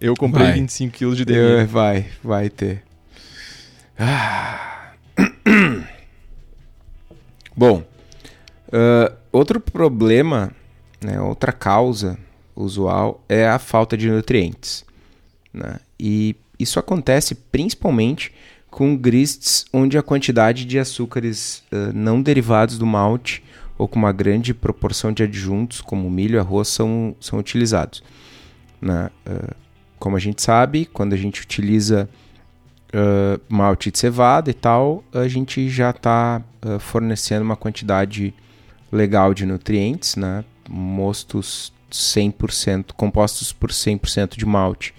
Eu 0.00 0.14
comprei 0.14 0.46
vai. 0.46 0.60
25kg 0.60 1.14
de 1.14 1.24
DM. 1.24 1.66
vai, 1.66 2.06
vai 2.22 2.50
ter. 2.50 2.82
Ah. 3.98 4.92
Bom, 7.56 7.82
uh, 8.68 9.16
outro 9.32 9.58
problema, 9.58 10.52
né, 11.02 11.18
outra 11.20 11.52
causa 11.52 12.18
usual 12.54 13.24
é 13.28 13.48
a 13.48 13.58
falta 13.58 13.96
de 13.96 14.10
nutrientes. 14.10 14.84
Né? 15.52 15.78
E 15.98 16.36
isso 16.58 16.78
acontece 16.78 17.34
principalmente 17.34 18.32
com 18.70 18.94
grists 18.94 19.64
onde 19.72 19.96
a 19.96 20.02
quantidade 20.02 20.66
de 20.66 20.78
açúcares 20.78 21.62
uh, 21.72 21.92
não 21.94 22.20
derivados 22.20 22.76
do 22.76 22.84
malte 22.84 23.42
ou 23.78 23.86
com 23.86 23.98
uma 23.98 24.12
grande 24.12 24.54
proporção 24.54 25.12
de 25.12 25.22
adjuntos, 25.22 25.80
como 25.80 26.10
milho 26.10 26.36
e 26.36 26.38
arroz, 26.38 26.68
são, 26.68 27.14
são 27.20 27.38
utilizados. 27.38 28.02
Uh, 28.82 29.54
como 29.98 30.16
a 30.16 30.20
gente 30.20 30.42
sabe, 30.42 30.86
quando 30.86 31.12
a 31.12 31.16
gente 31.16 31.42
utiliza 31.42 32.08
uh, 32.94 33.40
malte 33.48 33.90
de 33.90 33.98
cevada 33.98 34.50
e 34.50 34.54
tal, 34.54 35.02
a 35.12 35.26
gente 35.28 35.68
já 35.68 35.90
está 35.90 36.42
fornecendo 36.80 37.44
uma 37.44 37.56
quantidade 37.56 38.34
legal 38.90 39.32
de 39.32 39.46
nutrientes, 39.46 40.16
né? 40.16 40.44
mostos 40.68 41.72
100%, 41.90 42.92
compostos 42.96 43.52
por 43.52 43.70
100% 43.70 44.36
de 44.36 44.44
malte 44.44 44.92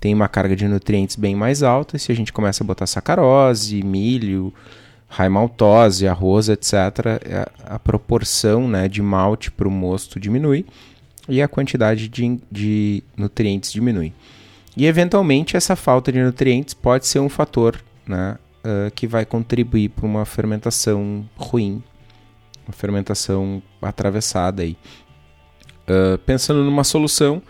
tem 0.00 0.14
uma 0.14 0.28
carga 0.28 0.54
de 0.54 0.66
nutrientes 0.66 1.16
bem 1.16 1.34
mais 1.34 1.62
alta. 1.62 1.98
Se 1.98 2.12
a 2.12 2.14
gente 2.14 2.32
começa 2.32 2.62
a 2.62 2.66
botar 2.66 2.86
sacarose, 2.86 3.82
milho, 3.82 4.52
raimaltose, 5.08 6.06
arroz, 6.06 6.48
etc., 6.48 6.74
é, 7.24 7.48
a 7.64 7.78
proporção 7.78 8.68
né, 8.68 8.86
de 8.88 9.00
malte 9.00 9.50
para 9.50 9.66
o 9.66 9.70
mosto 9.70 10.20
diminui 10.20 10.66
e 11.28 11.42
a 11.42 11.48
quantidade 11.48 12.08
de, 12.08 12.38
de 12.50 13.02
nutrientes 13.16 13.72
diminui. 13.72 14.12
E, 14.76 14.86
eventualmente, 14.86 15.56
essa 15.56 15.74
falta 15.74 16.12
de 16.12 16.22
nutrientes 16.22 16.72
pode 16.72 17.06
ser 17.06 17.18
um 17.18 17.28
fator 17.28 17.80
né, 18.06 18.36
uh, 18.64 18.90
que 18.94 19.06
vai 19.06 19.26
contribuir 19.26 19.88
para 19.88 20.06
uma 20.06 20.24
fermentação 20.24 21.28
ruim, 21.36 21.82
uma 22.66 22.72
fermentação 22.72 23.62
atravessada. 23.82 24.62
Aí. 24.62 24.76
Uh, 25.82 26.16
pensando 26.18 26.62
numa 26.62 26.84
solução, 26.84 27.42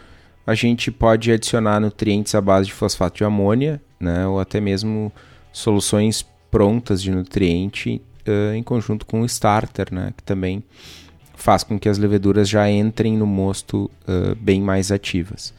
a 0.46 0.54
gente 0.54 0.90
pode 0.90 1.30
adicionar 1.30 1.78
nutrientes 1.80 2.34
à 2.34 2.40
base 2.40 2.68
de 2.68 2.72
fosfato 2.72 3.18
de 3.18 3.24
amônia, 3.24 3.80
né, 4.00 4.26
ou 4.26 4.40
até 4.40 4.60
mesmo 4.60 5.12
soluções 5.52 6.24
prontas 6.50 7.02
de 7.02 7.10
nutriente 7.10 8.00
uh, 8.26 8.54
em 8.54 8.62
conjunto 8.62 9.06
com 9.06 9.22
o 9.22 9.26
starter, 9.26 9.92
né, 9.92 10.12
que 10.16 10.22
também 10.22 10.62
faz 11.34 11.62
com 11.62 11.78
que 11.78 11.88
as 11.88 11.98
leveduras 11.98 12.48
já 12.48 12.70
entrem 12.70 13.16
no 13.16 13.26
mosto 13.26 13.90
uh, 14.08 14.34
bem 14.40 14.60
mais 14.60 14.90
ativas. 14.90 15.54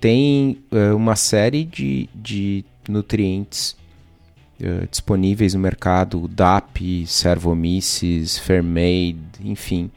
Tem 0.00 0.58
uh, 0.72 0.96
uma 0.96 1.14
série 1.14 1.64
de, 1.64 2.08
de 2.14 2.64
nutrientes 2.88 3.78
disponíveis 4.90 5.54
no 5.54 5.60
mercado, 5.60 6.28
DAP, 6.28 7.06
Servomices, 7.06 8.36
Fermade, 8.36 9.16
enfim, 9.42 9.90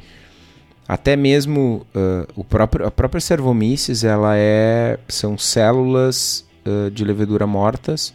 até 0.88 1.15
mesmo 1.15 1.86
uh, 1.95 2.27
o 2.36 2.43
próprio, 2.43 2.86
a 2.86 2.91
própria 2.91 3.21
Cervomyces, 3.21 4.03
ela 4.03 4.36
é, 4.36 4.99
são 5.08 5.38
células 5.38 6.45
uh, 6.65 6.91
de 6.91 7.06
levedura 7.06 7.47
mortas, 7.47 8.13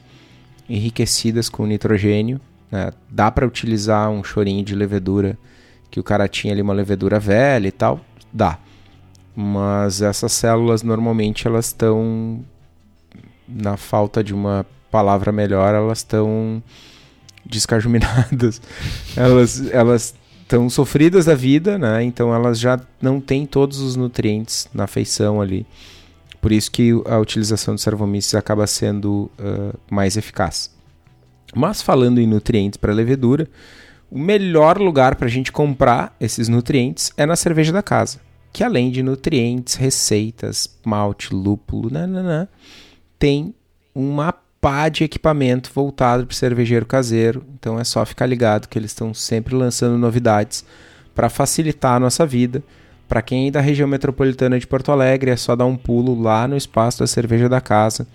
enriquecidas 0.69 1.49
com 1.49 1.67
nitrogênio. 1.67 2.41
Né? 2.71 2.91
Dá 3.09 3.31
para 3.31 3.47
utilizar 3.47 4.11
um 4.11 4.23
chorinho 4.23 4.65
de 4.65 4.75
levedura 4.75 5.39
que 5.91 5.99
o 5.99 6.05
cara 6.05 6.29
tinha 6.29 6.53
ali 6.53 6.61
uma 6.61 6.75
levedura 6.75 7.19
velha 7.19 7.69
e 7.69 7.73
tal, 7.73 8.01
dá. 8.33 8.59
Mas 9.35 10.03
essas 10.03 10.33
células 10.33 10.83
normalmente 10.83 11.47
elas 11.47 11.67
estão 11.67 12.45
na 13.47 13.77
falta 13.77 14.23
de 14.23 14.35
uma 14.35 14.67
palavra 14.91 15.33
melhor, 15.33 15.75
elas 15.75 15.99
estão 15.99 16.63
descajuminadas. 17.45 18.61
elas 19.17 19.71
elas 19.71 20.15
estão 20.43 20.69
sofridas 20.71 21.27
da 21.27 21.35
vida, 21.35 21.79
né? 21.79 22.03
Então 22.03 22.35
elas 22.35 22.59
já 22.59 22.81
não 23.01 23.21
têm 23.21 23.47
todos 23.47 23.81
os 23.81 23.97
nutrientes 23.97 24.69
na 24.73 24.87
feição 24.87 25.41
ali. 25.41 25.67
Por 26.41 26.53
isso 26.53 26.71
que 26.71 26.91
a 27.07 27.19
utilização 27.19 27.75
de 27.75 27.81
servomíceos 27.81 28.35
acaba 28.35 28.67
sendo 28.67 29.31
uh, 29.39 29.79
mais 29.91 30.17
eficaz. 30.17 30.71
Mas 31.55 31.83
falando 31.83 32.21
em 32.21 32.27
nutrientes 32.27 32.77
para 32.77 32.93
levedura, 32.93 33.49
o 34.11 34.19
melhor 34.19 34.79
lugar 34.79 35.17
para 35.17 35.27
a 35.27 35.31
gente 35.31 35.53
comprar 35.53 36.15
esses 36.21 36.49
nutrientes 36.49 37.13
é 37.17 37.27
na 37.27 37.37
cerveja 37.37 37.73
da 37.73 37.83
casa. 37.83 38.21
Que 38.53 38.65
além 38.65 38.91
de 38.91 39.03
nutrientes, 39.03 39.75
receitas, 39.75 40.79
malte, 40.85 41.35
lúpulo, 41.35 41.91
nananã, 41.91 42.49
tem 43.19 43.55
uma 43.95 44.33
pá 44.61 44.89
de 44.89 45.05
equipamento 45.05 45.71
voltado 45.75 46.27
para 46.27 46.33
o 46.33 46.37
cervejeiro 46.37 46.87
caseiro. 46.87 47.45
Então 47.55 47.79
é 47.79 47.85
só 47.85 48.05
ficar 48.07 48.27
ligado 48.27 48.69
que 48.69 48.79
eles 48.79 48.91
estão 48.91 49.13
sempre 49.13 49.55
lançando 49.55 49.99
novidades 49.99 50.65
para 51.15 51.29
facilitar 51.29 51.97
a 51.97 52.01
nossa 52.01 52.25
vida. 52.25 52.63
Para 53.09 53.23
quem 53.23 53.49
é 53.49 53.51
da 53.51 53.61
região 53.61 53.89
metropolitana 53.89 54.59
de 54.59 54.67
Porto 54.67 54.93
Alegre, 54.93 55.31
é 55.31 55.37
só 55.37 55.57
dar 55.57 55.65
um 55.65 55.77
pulo 55.77 56.21
lá 56.21 56.47
no 56.47 56.57
espaço 56.57 56.99
da 57.01 57.07
Cerveja 57.07 57.49
da 57.49 57.61
Casa, 57.61 58.07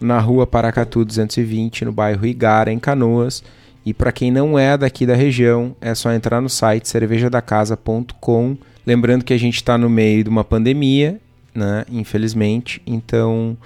na 0.00 0.20
rua 0.20 0.46
Paracatu 0.46 1.04
220, 1.04 1.84
no 1.84 1.92
bairro 1.92 2.24
Igara, 2.24 2.72
em 2.72 2.78
Canoas. 2.78 3.42
E 3.84 3.92
para 3.92 4.12
quem 4.12 4.30
não 4.30 4.58
é 4.58 4.78
daqui 4.78 5.04
da 5.04 5.16
região, 5.16 5.74
é 5.80 5.94
só 5.94 6.12
entrar 6.12 6.40
no 6.40 6.48
site 6.48 6.88
cervejadacasa.com 6.88 8.56
Lembrando 8.86 9.24
que 9.24 9.32
a 9.32 9.38
gente 9.38 9.56
está 9.56 9.76
no 9.76 9.90
meio 9.90 10.24
de 10.24 10.30
uma 10.30 10.44
pandemia, 10.44 11.20
né? 11.54 11.84
Infelizmente. 11.90 12.80
Então, 12.86 13.56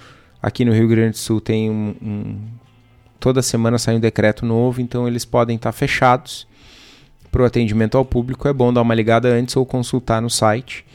aqui 0.41 0.65
no 0.65 0.73
Rio 0.73 0.87
Grande 0.87 1.11
do 1.11 1.17
Sul 1.17 1.39
tem 1.39 1.69
um, 1.69 1.95
um 2.01 2.37
toda 3.19 3.41
semana 3.41 3.77
sai 3.77 3.95
um 3.95 3.99
decreto 3.99 4.45
novo, 4.45 4.81
então 4.81 5.07
eles 5.07 5.25
podem 5.25 5.55
estar 5.55 5.71
tá 5.71 5.77
fechados 5.77 6.47
para 7.35 7.43
o 7.43 7.45
atendimento 7.45 7.97
ao 7.97 8.05
público. 8.05 8.47
É 8.47 8.53
bom 8.53 8.71
dar 8.71 8.81
uma 8.81 8.95
ligada 8.95 9.27
antes 9.27 9.57
ou 9.57 9.65
consultar 9.65 10.21
no 10.21 10.29
site. 10.29 10.85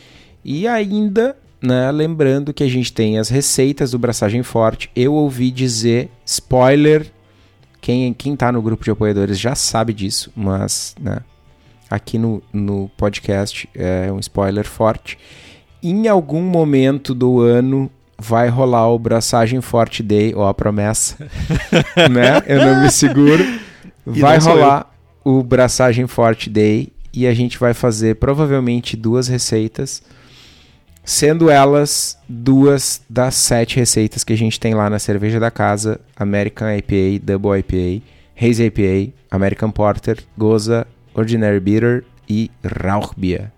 E 0.43 0.67
ainda, 0.67 1.37
né, 1.61 1.91
lembrando 1.91 2.55
que 2.55 2.65
a 2.65 2.69
gente 2.69 2.91
tem 2.95 3.19
as 3.19 3.29
receitas 3.29 3.91
do 3.91 3.99
Braçagem 3.99 4.43
Forte. 4.43 4.91
Eu 4.97 5.13
ouvi 5.13 5.51
dizer, 5.51 6.09
spoiler, 6.25 7.13
quem, 7.79 8.15
quem 8.15 8.35
tá 8.35 8.51
no 8.51 8.63
grupo 8.63 8.83
de 8.83 8.91
apoiadores 8.91 9.39
já 9.39 9.55
sabe 9.55 9.93
disso, 9.93 10.33
mas 10.35 10.95
né, 10.99 11.19
aqui 11.91 12.17
no, 12.17 12.43
no 12.51 12.91
podcast 12.97 13.69
é 13.75 14.11
um 14.11 14.19
spoiler 14.19 14.67
forte. 14.67 15.19
Em 15.83 16.09
algum 16.09 16.41
momento 16.41 17.15
do 17.15 17.41
ano 17.41 17.91
vai 18.19 18.49
rolar 18.49 18.89
o 18.89 18.99
Braçagem 18.99 19.61
Forte 19.61 20.03
Day, 20.03 20.35
ou 20.35 20.47
a 20.47 20.55
promessa, 20.55 21.19
né? 22.11 22.43
Eu 22.47 22.65
não 22.65 22.83
me 22.83 22.91
seguro. 22.91 23.45
Vai 24.07 24.39
rolar 24.39 24.90
o 25.39 25.43
Braçagem 25.43 26.07
Forte 26.07 26.51
Day 26.51 26.93
e 27.13 27.27
a 27.27 27.35
gente 27.35 27.59
vai 27.59 27.73
fazer 27.73 28.17
provavelmente 28.17 28.97
duas 28.97 29.29
receitas, 29.29 30.03
sendo 31.05 31.49
elas 31.49 32.19
duas 32.29 33.01
das 33.09 33.35
sete 33.35 33.77
receitas 33.77 34.25
que 34.25 34.33
a 34.33 34.37
gente 34.37 34.59
tem 34.59 34.75
lá 34.75 34.91
na 34.91 34.99
cerveja 34.99 35.39
da 35.39 35.51
casa: 35.51 36.01
American 36.17 36.69
IPA, 36.69 37.25
Double 37.25 37.59
IPA, 37.59 38.05
Haze 38.41 38.65
IPA, 38.65 39.13
American 39.31 39.71
Porter, 39.71 40.19
Goza, 40.37 40.87
Ordinary 41.15 41.61
Bitter 41.61 42.05
e 42.29 42.51
Rauchbier. 42.65 43.51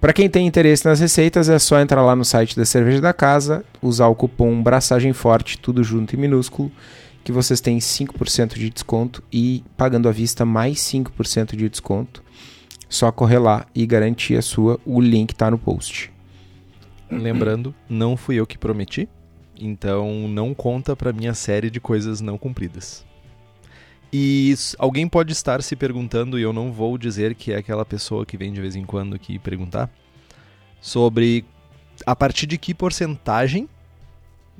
Para 0.00 0.12
quem 0.12 0.28
tem 0.28 0.46
interesse 0.46 0.84
nas 0.84 1.00
receitas, 1.00 1.48
é 1.48 1.58
só 1.58 1.80
entrar 1.80 2.02
lá 2.02 2.14
no 2.14 2.26
site 2.26 2.54
da 2.54 2.66
Cerveja 2.66 3.00
da 3.00 3.14
Casa, 3.14 3.64
usar 3.80 4.06
o 4.08 4.14
cupom 4.14 4.62
Braçagem 4.62 5.14
Forte, 5.14 5.58
tudo 5.58 5.82
junto 5.82 6.12
e 6.12 6.18
minúsculo, 6.18 6.70
que 7.24 7.32
vocês 7.32 7.60
têm 7.60 7.78
5% 7.78 8.54
de 8.54 8.68
desconto 8.68 9.24
e 9.32 9.64
pagando 9.76 10.08
à 10.08 10.12
vista 10.12 10.44
mais 10.44 10.78
5% 10.78 11.56
de 11.56 11.68
desconto. 11.68 12.22
Só 12.88 13.10
correr 13.10 13.38
lá 13.38 13.66
e 13.74 13.86
garantir 13.86 14.36
a 14.36 14.42
sua, 14.42 14.78
o 14.84 15.00
link 15.00 15.32
está 15.32 15.50
no 15.50 15.58
post. 15.58 16.12
Lembrando, 17.10 17.74
não 17.88 18.16
fui 18.16 18.36
eu 18.36 18.46
que 18.46 18.58
prometi, 18.58 19.08
então 19.58 20.28
não 20.28 20.52
conta 20.52 20.94
para 20.94 21.12
minha 21.12 21.34
série 21.34 21.70
de 21.70 21.80
coisas 21.80 22.20
não 22.20 22.36
cumpridas. 22.36 23.04
E 24.12 24.54
alguém 24.78 25.08
pode 25.08 25.32
estar 25.32 25.62
se 25.62 25.74
perguntando, 25.74 26.38
e 26.38 26.42
eu 26.42 26.52
não 26.52 26.70
vou 26.70 26.96
dizer 26.96 27.34
que 27.34 27.52
é 27.52 27.56
aquela 27.56 27.84
pessoa 27.84 28.24
que 28.24 28.36
vem 28.36 28.52
de 28.52 28.60
vez 28.60 28.76
em 28.76 28.84
quando 28.84 29.16
aqui 29.16 29.38
perguntar, 29.38 29.90
sobre 30.80 31.44
a 32.06 32.14
partir 32.14 32.46
de 32.46 32.58
que 32.58 32.74
porcentagem 32.74 33.68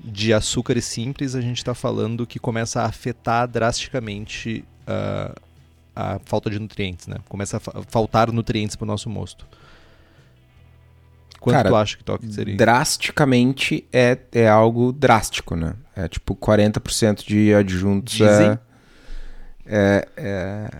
de 0.05 0.35
açúcares 0.35 0.85
simples 0.85 1.35
a 1.35 1.40
gente 1.40 1.57
está 1.57 1.75
falando 1.75 2.27
que 2.27 2.38
começa 2.38 2.83
a 2.83 2.87
afetar 2.87 3.49
drasticamente 3.49 4.64
uh, 4.87 5.35
a 5.97 6.21
falta 6.25 6.51
de 6.51 6.59
nutrientes, 6.59 7.07
né? 7.07 7.17
Começa 7.29 7.57
a 7.57 7.61
fa 7.61 7.83
faltar 7.88 8.31
nutrientes 8.31 8.77
para 8.77 8.85
o 8.85 8.87
nosso 8.87 9.09
mosto. 9.09 9.47
Quanto 11.40 11.57
Cara, 11.57 11.69
tu 11.69 11.77
acha 11.77 11.97
que 11.97 12.05
toque 12.05 12.33
seria? 12.33 12.57
Drasticamente 12.57 13.87
é, 13.93 14.19
é 14.33 14.49
algo 14.49 14.93
drástico, 14.93 15.57
né? 15.57 15.75
É 15.95 16.09
tipo 16.09 16.35
40% 16.35 17.25
de 17.27 17.55
adjuntos 17.55 18.14
Dizem, 18.14 18.51
é 18.51 18.59
é, 19.67 20.09
é, 20.17 20.71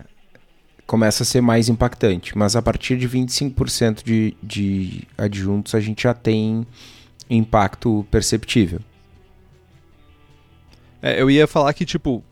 começa 0.85 1.23
a 1.23 1.25
ser 1.25 1.41
mais 1.41 1.69
impactante. 1.69 2.37
Mas 2.37 2.55
a 2.55 2.61
partir 2.61 2.97
de 2.97 3.07
25% 3.09 4.03
de, 4.03 4.37
de 4.41 5.07
adjuntos 5.17 5.73
a 5.75 5.79
gente 5.79 6.03
já 6.03 6.13
tem 6.13 6.65
impacto 7.29 8.05
perceptível. 8.11 8.79
É, 11.05 11.21
eu 11.21 11.29
ia 11.29 11.45
falar 11.45 11.71
que, 11.71 11.85
tipo, 11.85 12.23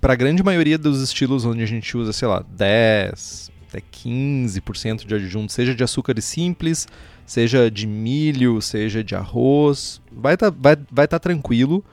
para 0.00 0.12
a 0.12 0.16
grande 0.16 0.42
maioria 0.42 0.76
dos 0.76 1.00
estilos 1.00 1.44
onde 1.44 1.62
a 1.62 1.66
gente 1.66 1.96
usa, 1.96 2.12
sei 2.12 2.26
lá, 2.26 2.44
10, 2.50 3.52
até 3.68 3.80
15% 3.80 5.06
de 5.06 5.14
adjuntos, 5.14 5.54
seja 5.54 5.72
de 5.72 5.84
açúcares 5.84 6.24
simples, 6.24 6.88
seja 7.24 7.70
de 7.70 7.86
milho, 7.86 8.60
seja 8.60 9.04
de 9.04 9.14
arroz, 9.14 10.02
vai 10.10 10.34
estar 10.34 10.50
tá, 10.50 10.56
vai, 10.60 10.76
vai 10.90 11.06
tá 11.06 11.20
tranquilo. 11.20 11.84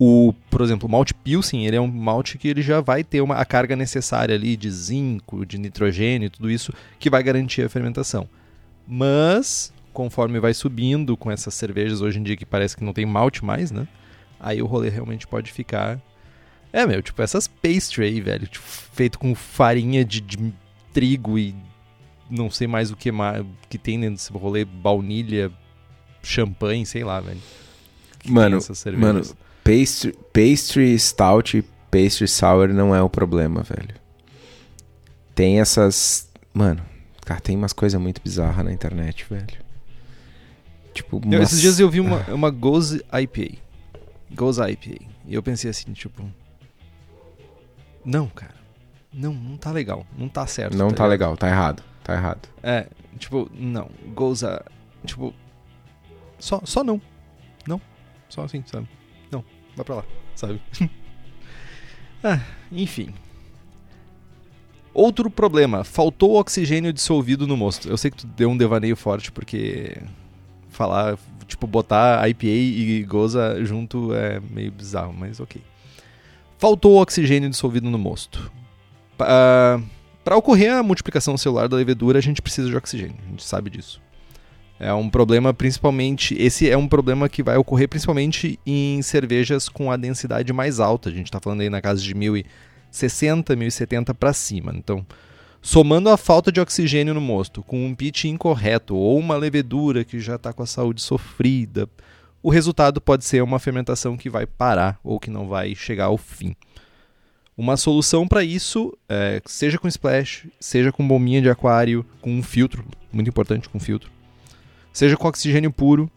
O, 0.00 0.32
por 0.48 0.62
exemplo, 0.62 0.88
o 0.88 0.90
malte 0.90 1.12
Pilsen, 1.12 1.66
ele 1.66 1.76
é 1.76 1.80
um 1.80 1.86
malte 1.86 2.38
que 2.38 2.48
ele 2.48 2.62
já 2.62 2.80
vai 2.80 3.04
ter 3.04 3.20
uma, 3.20 3.34
a 3.34 3.44
carga 3.44 3.76
necessária 3.76 4.34
ali 4.34 4.56
de 4.56 4.70
zinco, 4.70 5.44
de 5.44 5.58
nitrogênio, 5.58 6.30
tudo 6.30 6.50
isso 6.50 6.72
que 6.98 7.10
vai 7.10 7.22
garantir 7.22 7.60
a 7.60 7.68
fermentação. 7.68 8.26
Mas, 8.88 9.70
conforme 9.92 10.40
vai 10.40 10.54
subindo 10.54 11.14
com 11.14 11.30
essas 11.30 11.52
cervejas 11.52 12.00
hoje 12.00 12.18
em 12.18 12.22
dia 12.22 12.38
que 12.38 12.46
parece 12.46 12.74
que 12.74 12.82
não 12.82 12.94
tem 12.94 13.04
malte 13.04 13.44
mais, 13.44 13.70
né? 13.70 13.86
Aí 14.44 14.60
o 14.60 14.66
rolê 14.66 14.90
realmente 14.90 15.26
pode 15.26 15.50
ficar... 15.50 15.98
É, 16.70 16.86
meu, 16.86 17.00
tipo, 17.02 17.22
essas 17.22 17.46
pastry 17.46 18.04
aí, 18.04 18.20
velho, 18.20 18.46
tipo, 18.46 18.64
feito 18.64 19.18
com 19.18 19.34
farinha 19.34 20.04
de, 20.04 20.20
de 20.20 20.52
trigo 20.92 21.38
e 21.38 21.54
não 22.28 22.50
sei 22.50 22.66
mais 22.66 22.90
o 22.90 22.96
que 22.96 23.10
mais 23.10 23.44
que 23.68 23.78
tem 23.78 23.98
dentro 24.00 24.16
desse 24.16 24.32
rolê, 24.32 24.64
baunilha, 24.64 25.50
champanhe, 26.22 26.84
sei 26.84 27.04
lá, 27.04 27.20
velho. 27.20 27.40
Que 28.18 28.30
mano, 28.30 28.58
mano, 28.98 29.22
Pastry, 29.62 30.14
pastry 30.32 30.98
stout 30.98 31.56
e 31.56 31.62
pastry 31.90 32.28
sour 32.28 32.68
não 32.68 32.94
é 32.94 33.00
o 33.00 33.08
problema, 33.08 33.62
velho. 33.62 33.94
Tem 35.34 35.60
essas. 35.60 36.28
Mano, 36.52 36.82
cara, 37.24 37.40
tem 37.40 37.56
umas 37.56 37.72
coisas 37.72 38.00
muito 38.00 38.20
bizarras 38.22 38.64
na 38.64 38.72
internet, 38.72 39.24
velho. 39.28 39.64
Tipo, 40.92 41.16
umas... 41.16 41.40
Esses 41.40 41.60
dias 41.60 41.80
eu 41.80 41.88
vi 41.88 41.98
uma, 41.98 42.18
uma 42.28 42.50
Goze 42.50 43.02
IPA. 43.12 43.56
Goze 44.34 44.62
IPA. 44.62 45.04
E 45.26 45.34
eu 45.34 45.42
pensei 45.42 45.70
assim, 45.70 45.92
tipo. 45.92 46.22
Não, 48.04 48.28
cara. 48.28 48.54
Não, 49.12 49.32
não 49.32 49.56
tá 49.56 49.70
legal. 49.70 50.06
Não 50.16 50.28
tá 50.28 50.46
certo. 50.46 50.76
Não 50.76 50.90
tá, 50.90 50.96
tá 50.96 51.06
legal, 51.06 51.36
tá 51.36 51.48
errado. 51.48 51.82
Tá 52.02 52.14
errado. 52.14 52.48
É, 52.62 52.88
tipo, 53.18 53.50
não. 53.54 53.90
Goze. 54.14 54.46
Tipo. 55.06 55.32
Só, 56.38 56.60
só 56.64 56.82
não. 56.84 57.00
Não. 57.66 57.80
Só 58.28 58.42
assim, 58.42 58.62
sabe? 58.66 58.88
vai 59.76 59.84
pra 59.84 59.94
lá, 59.96 60.04
sabe? 60.34 60.60
ah, 62.22 62.40
enfim. 62.70 63.14
Outro 64.92 65.28
problema, 65.28 65.82
faltou 65.82 66.38
oxigênio 66.38 66.92
dissolvido 66.92 67.46
no 67.46 67.56
mosto. 67.56 67.88
Eu 67.88 67.96
sei 67.96 68.10
que 68.10 68.18
tu 68.18 68.26
deu 68.28 68.48
um 68.48 68.56
devaneio 68.56 68.94
forte 68.94 69.32
porque 69.32 70.00
falar, 70.68 71.18
tipo, 71.46 71.66
botar 71.66 72.28
IPA 72.28 72.46
e 72.46 73.02
goza 73.04 73.64
junto 73.64 74.14
é 74.14 74.40
meio 74.50 74.72
bizarro, 74.72 75.12
mas 75.12 75.40
ok. 75.40 75.60
Faltou 76.58 77.00
oxigênio 77.00 77.50
dissolvido 77.50 77.90
no 77.90 77.98
mosto. 77.98 78.50
Uh, 79.14 79.82
Para 80.24 80.36
ocorrer 80.36 80.72
a 80.72 80.82
multiplicação 80.82 81.36
celular 81.36 81.68
da 81.68 81.76
levedura, 81.76 82.18
a 82.18 82.22
gente 82.22 82.40
precisa 82.40 82.68
de 82.68 82.76
oxigênio, 82.76 83.16
a 83.26 83.30
gente 83.30 83.44
sabe 83.44 83.68
disso. 83.68 84.00
É 84.78 84.92
um 84.92 85.08
problema 85.08 85.54
principalmente. 85.54 86.34
Esse 86.40 86.68
é 86.68 86.76
um 86.76 86.88
problema 86.88 87.28
que 87.28 87.42
vai 87.42 87.56
ocorrer 87.56 87.88
principalmente 87.88 88.58
em 88.66 89.00
cervejas 89.02 89.68
com 89.68 89.90
a 89.90 89.96
densidade 89.96 90.52
mais 90.52 90.80
alta. 90.80 91.08
A 91.10 91.12
gente 91.12 91.26
está 91.26 91.38
falando 91.40 91.60
aí 91.60 91.70
na 91.70 91.80
casa 91.80 92.02
de 92.02 92.14
1060, 92.14 93.54
1070 93.54 94.14
para 94.14 94.32
cima. 94.32 94.72
Então, 94.74 95.06
somando 95.64 96.10
a 96.10 96.18
falta 96.18 96.52
de 96.52 96.60
oxigênio 96.60 97.14
no 97.14 97.22
mosto 97.22 97.62
com 97.62 97.86
um 97.86 97.94
pitch 97.94 98.26
incorreto 98.26 98.94
ou 98.94 99.18
uma 99.18 99.34
levedura 99.34 100.04
que 100.04 100.20
já 100.20 100.34
está 100.36 100.52
com 100.52 100.62
a 100.62 100.66
saúde 100.66 101.00
sofrida, 101.00 101.88
o 102.42 102.50
resultado 102.50 103.00
pode 103.00 103.24
ser 103.24 103.42
uma 103.42 103.58
fermentação 103.58 104.14
que 104.14 104.28
vai 104.28 104.44
parar 104.44 105.00
ou 105.02 105.18
que 105.18 105.30
não 105.30 105.48
vai 105.48 105.74
chegar 105.74 106.04
ao 106.04 106.18
fim. 106.18 106.54
Uma 107.56 107.78
solução 107.78 108.28
para 108.28 108.44
isso, 108.44 108.94
é, 109.08 109.40
seja 109.46 109.78
com 109.78 109.88
splash, 109.88 110.46
seja 110.60 110.92
com 110.92 111.08
bombinha 111.08 111.40
de 111.40 111.48
aquário, 111.48 112.04
com 112.20 112.30
um 112.30 112.42
filtro, 112.42 112.84
muito 113.10 113.28
importante 113.28 113.66
com 113.66 113.80
filtro, 113.80 114.10
seja 114.92 115.16
com 115.16 115.26
oxigênio 115.26 115.72
puro, 115.72 116.10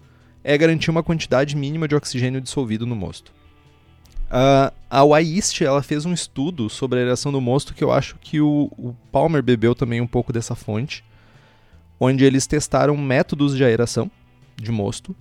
é 0.44 0.58
garantir 0.58 0.92
uma 0.92 1.04
quantidade 1.04 1.56
mínima 1.56 1.88
de 1.88 1.96
oxigênio 1.96 2.42
dissolvido 2.42 2.86
no 2.86 2.98
mosto. 2.98 3.37
Uh, 4.28 4.76
a 4.90 5.04
Wyist 5.04 5.64
ela 5.64 5.82
fez 5.82 6.06
um 6.06 6.14
estudo 6.14 6.70
sobre 6.70 7.00
a 7.00 7.02
aeração 7.02 7.32
do 7.32 7.40
mosto 7.40 7.74
que 7.74 7.84
eu 7.84 7.92
acho 7.92 8.18
que 8.20 8.42
o, 8.42 8.70
o 8.78 8.94
Palmer 9.12 9.42
bebeu 9.42 9.74
também 9.74 10.02
um 10.02 10.08
pouco 10.08 10.34
dessa 10.34 10.54
fonte, 10.54 11.04
onde 12.00 12.26
eles 12.26 12.46
testaram 12.46 12.96
métodos 12.98 13.56
de 13.56 13.64
aeração 13.64 14.12
de 14.56 14.72
mosto 14.72 15.16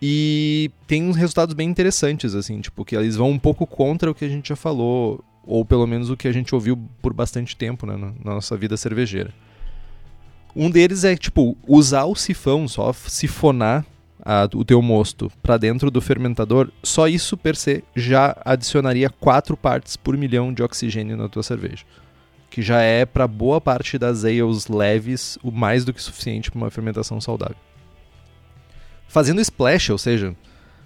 e 0.00 0.70
tem 0.86 1.02
uns 1.02 1.16
resultados 1.16 1.54
bem 1.54 1.68
interessantes, 1.68 2.34
assim, 2.34 2.60
tipo, 2.60 2.84
que 2.84 2.94
eles 2.94 3.16
vão 3.16 3.30
um 3.30 3.38
pouco 3.38 3.66
contra 3.66 4.10
o 4.10 4.14
que 4.14 4.24
a 4.24 4.28
gente 4.28 4.50
já 4.50 4.56
falou, 4.56 5.24
ou 5.44 5.64
pelo 5.64 5.86
menos 5.86 6.10
o 6.10 6.16
que 6.16 6.28
a 6.28 6.32
gente 6.32 6.54
ouviu 6.54 6.78
por 7.00 7.14
bastante 7.14 7.56
tempo 7.56 7.86
né, 7.86 7.96
na 7.96 8.34
nossa 8.34 8.56
vida 8.56 8.76
cervejeira. 8.76 9.32
Um 10.54 10.70
deles 10.70 11.04
é, 11.04 11.16
tipo, 11.16 11.56
usar 11.66 12.04
o 12.04 12.14
sifão, 12.14 12.68
só 12.68 12.92
sifonar 12.92 13.84
a, 14.26 14.48
o 14.52 14.64
teu 14.64 14.82
mosto 14.82 15.30
para 15.40 15.56
dentro 15.56 15.88
do 15.88 16.00
fermentador, 16.00 16.68
só 16.82 17.06
isso 17.06 17.36
per 17.36 17.54
se 17.54 17.84
já 17.94 18.36
adicionaria 18.44 19.08
4 19.08 19.56
partes 19.56 19.96
por 19.96 20.16
milhão 20.16 20.52
de 20.52 20.64
oxigênio 20.64 21.16
na 21.16 21.28
tua 21.28 21.44
cerveja. 21.44 21.84
que 22.50 22.62
já 22.62 22.80
é 22.80 23.04
para 23.04 23.28
boa 23.28 23.60
parte 23.60 23.98
das 23.98 24.24
ales 24.24 24.66
leves 24.66 25.38
o 25.42 25.50
mais 25.50 25.84
do 25.84 25.92
que 25.92 26.02
suficiente 26.02 26.50
para 26.50 26.58
uma 26.58 26.70
fermentação 26.70 27.20
saudável. 27.20 27.56
Fazendo 29.06 29.40
splash, 29.40 29.90
ou 29.90 29.98
seja, 29.98 30.34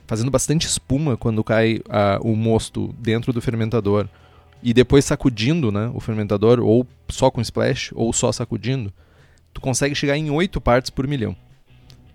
fazendo 0.07 0.31
bastante 0.31 0.67
espuma 0.67 1.17
quando 1.17 1.45
cai 1.45 1.77
uh, 1.77 2.29
o 2.29 2.35
mosto 2.35 2.93
dentro 2.99 3.33
do 3.33 3.41
fermentador 3.41 4.09
e 4.63 4.75
depois 4.75 5.05
sacudindo 5.05 5.71
né, 5.71 5.91
o 5.95 6.01
fermentador, 6.01 6.61
ou 6.61 6.87
só 7.09 7.31
com 7.31 7.41
splash, 7.41 7.93
ou 7.95 8.13
só 8.13 8.33
sacudindo, 8.33 8.93
tu 9.55 9.61
consegue 9.61 9.95
chegar 9.95 10.17
em 10.17 10.31
8 10.31 10.61
partes 10.61 10.91
por 10.91 11.07
milhão. 11.07 11.37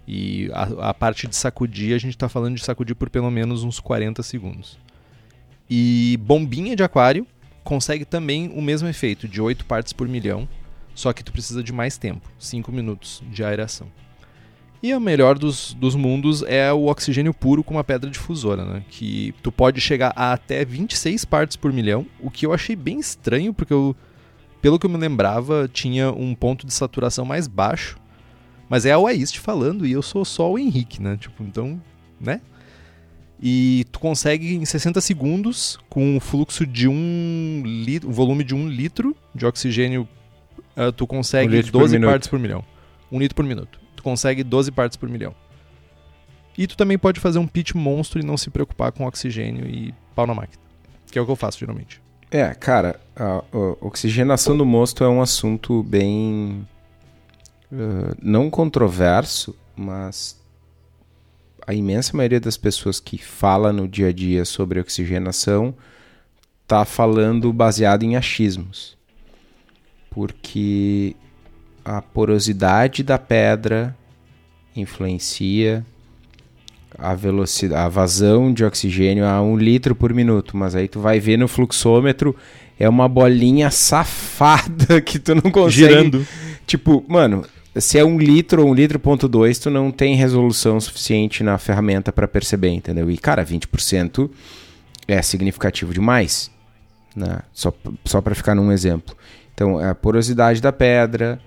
E 0.07 0.49
a, 0.53 0.89
a 0.89 0.93
parte 0.93 1.27
de 1.27 1.35
sacudir, 1.35 1.95
a 1.95 1.97
gente 1.97 2.15
está 2.15 2.29
falando 2.29 2.55
de 2.55 2.63
sacudir 2.63 2.95
por 2.95 3.09
pelo 3.09 3.31
menos 3.31 3.63
uns 3.63 3.79
40 3.79 4.21
segundos. 4.23 4.77
E 5.69 6.17
bombinha 6.21 6.75
de 6.75 6.83
aquário 6.83 7.25
consegue 7.63 8.05
também 8.05 8.51
o 8.55 8.61
mesmo 8.61 8.87
efeito, 8.87 9.27
de 9.27 9.41
8 9.41 9.65
partes 9.65 9.91
por 9.91 10.07
milhão, 10.07 10.47
só 10.93 11.11
que 11.11 11.23
tu 11.23 11.31
precisa 11.31 11.63
de 11.63 11.73
mais 11.73 11.97
tempo, 11.97 12.29
5 12.37 12.71
minutos 12.71 13.23
de 13.31 13.43
aeração. 13.43 13.87
E 14.83 14.91
a 14.91 14.99
melhor 14.99 15.39
dos, 15.39 15.73
dos 15.73 15.95
mundos 15.95 16.43
é 16.43 16.71
o 16.71 16.85
oxigênio 16.85 17.33
puro 17.33 17.63
com 17.63 17.73
uma 17.73 17.83
pedra 17.83 18.07
difusora, 18.07 18.63
né? 18.63 18.83
Que 18.87 19.33
tu 19.41 19.51
pode 19.51 19.81
chegar 19.81 20.13
a 20.15 20.33
até 20.33 20.63
26 20.63 21.25
partes 21.25 21.57
por 21.57 21.73
milhão, 21.73 22.05
o 22.19 22.29
que 22.29 22.45
eu 22.45 22.53
achei 22.53 22.75
bem 22.75 22.99
estranho, 22.99 23.51
porque 23.51 23.73
eu, 23.73 23.95
pelo 24.61 24.77
que 24.77 24.85
eu 24.85 24.89
me 24.89 24.97
lembrava, 24.97 25.67
tinha 25.67 26.11
um 26.11 26.35
ponto 26.35 26.67
de 26.67 26.73
saturação 26.73 27.25
mais 27.25 27.47
baixo. 27.47 27.97
Mas 28.69 28.86
é 28.86 28.91
a 28.91 28.99
Waist 28.99 29.39
falando 29.39 29.86
e 29.86 29.91
eu 29.91 30.01
sou 30.01 30.25
só 30.25 30.51
o 30.51 30.58
Henrique, 30.58 31.01
né? 31.01 31.17
Tipo, 31.17 31.43
então, 31.43 31.82
né? 32.19 32.41
E 33.41 33.86
tu 33.91 33.99
consegue 33.99 34.56
em 34.56 34.65
60 34.65 34.99
segundos, 35.01 35.78
com 35.89 36.15
um 36.15 36.19
fluxo 36.19 36.65
de 36.65 36.88
um 36.88 37.62
litro, 37.65 38.10
um 38.10 38.13
volume 38.13 38.43
de 38.43 38.56
um 38.56 38.67
litro 38.67 39.15
de 39.34 39.45
oxigênio, 39.45 40.08
uh, 40.75 40.91
tu 40.91 41.06
consegue 41.06 41.60
um 41.60 41.71
12 41.71 41.99
por 41.99 42.06
partes 42.06 42.28
por 42.28 42.39
milhão. 42.39 42.63
Um 43.12 43.19
litro 43.19 43.36
por 43.36 43.45
minuto. 43.45 43.80
Tu 43.95 44.01
consegue 44.01 44.43
12 44.43 44.71
partes 44.71 44.97
por 44.97 45.10
milhão. 45.10 45.36
E 46.58 46.65
tu 46.65 46.78
também 46.78 46.97
pode 46.97 47.19
fazer 47.19 47.38
um 47.38 47.47
pitch 47.47 47.73
monstro 47.73 48.19
e 48.19 48.25
não 48.25 48.38
se 48.38 48.49
preocupar 48.49 48.91
com 48.91 49.06
oxigênio 49.06 49.67
e 49.67 49.93
pau 50.15 50.25
na 50.25 50.34
máquina. 50.34 50.63
Que 51.12 51.19
é 51.19 51.21
o 51.21 51.25
que 51.25 51.32
eu 51.32 51.36
faço 51.36 51.60
geralmente. 51.60 52.01
É, 52.32 52.54
cara, 52.54 52.99
a, 53.15 53.43
a 53.51 53.86
oxigenação 53.86 54.58
do 54.58 54.65
mosto 54.65 55.04
é 55.04 55.10
um 55.10 55.21
assunto 55.21 55.84
bem. 55.84 56.67
Uh, 57.71 58.15
não 58.21 58.49
controverso, 58.49 59.56
mas 59.75 60.39
a 61.65 61.73
imensa 61.73 62.15
maioria 62.15 62.39
das 62.39 62.58
pessoas 62.58 62.99
que 62.99 63.17
fala 63.17 63.73
no 63.73 63.88
dia 63.88 64.10
a 64.10 64.13
dia 64.13 64.45
sobre 64.45 64.80
oxigenação 64.80 65.73
está 66.63 66.86
falando 66.86 67.51
baseado 67.51 68.04
em 68.04 68.15
achismos. 68.15 68.97
Porque 70.10 71.15
a 71.84 72.01
porosidade 72.01 73.04
da 73.04 73.17
pedra 73.17 73.95
influencia 74.75 75.86
a 76.97 77.13
velocidade, 77.13 77.82
a 77.82 77.89
vazão 77.89 78.54
de 78.54 78.63
oxigênio 78.63 79.25
a 79.25 79.41
um 79.41 79.58
litro 79.58 79.93
por 79.93 80.13
minuto, 80.13 80.56
mas 80.56 80.75
aí 80.75 80.88
tu 80.88 80.99
vai 80.99 81.19
ver 81.19 81.38
no 81.38 81.47
fluxômetro 81.47 82.36
é 82.80 82.88
uma 82.88 83.08
bolinha 83.08 83.71
safada 83.71 84.99
que 85.04 85.19
tu 85.19 85.36
não 85.36 85.51
consegue. 85.51 85.71
Girando. 85.71 86.28
Tipo, 86.65 87.04
mano, 87.08 87.45
se 87.77 87.97
é 87.97 88.05
um 88.05 88.17
litro 88.17 88.63
ou 88.63 88.71
um 88.71 88.73
litro 88.73 88.99
ponto 88.99 89.27
dois, 89.27 89.59
tu 89.59 89.69
não 89.69 89.91
tem 89.91 90.15
resolução 90.15 90.79
suficiente 90.79 91.43
na 91.43 91.57
ferramenta 91.57 92.11
para 92.11 92.27
perceber, 92.27 92.69
entendeu? 92.69 93.09
E, 93.11 93.17
cara, 93.17 93.45
20% 93.45 94.29
é 95.07 95.21
significativo 95.21 95.93
demais, 95.93 96.49
né? 97.15 97.39
Só, 97.53 97.73
só 98.05 98.21
para 98.21 98.33
ficar 98.33 98.55
num 98.55 98.71
exemplo. 98.71 99.15
Então, 99.53 99.79
é 99.79 99.89
a 99.89 99.95
porosidade 99.95 100.61
da 100.61 100.71
pedra, 100.71 101.39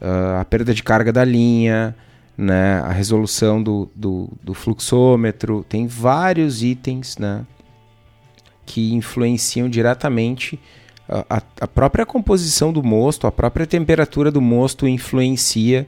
ah, 0.00 0.40
a 0.40 0.44
perda 0.44 0.72
de 0.72 0.82
carga 0.82 1.12
da 1.12 1.24
linha, 1.24 1.94
né? 2.36 2.80
a 2.80 2.90
resolução 2.90 3.62
do, 3.62 3.88
do, 3.94 4.28
do 4.42 4.54
fluxômetro, 4.54 5.64
tem 5.68 5.86
vários 5.86 6.62
itens, 6.62 7.18
né? 7.18 7.44
Que 8.66 8.94
influenciam 8.94 9.68
diretamente 9.68 10.58
a, 11.08 11.42
a, 11.60 11.68
própria 11.68 12.06
composição 12.06 12.72
do 12.72 12.82
mosto, 12.82 13.26
a 13.26 13.32
própria 13.32 13.66
temperatura 13.66 14.30
do 14.30 14.40
mosto 14.40 14.88
influencia 14.88 15.86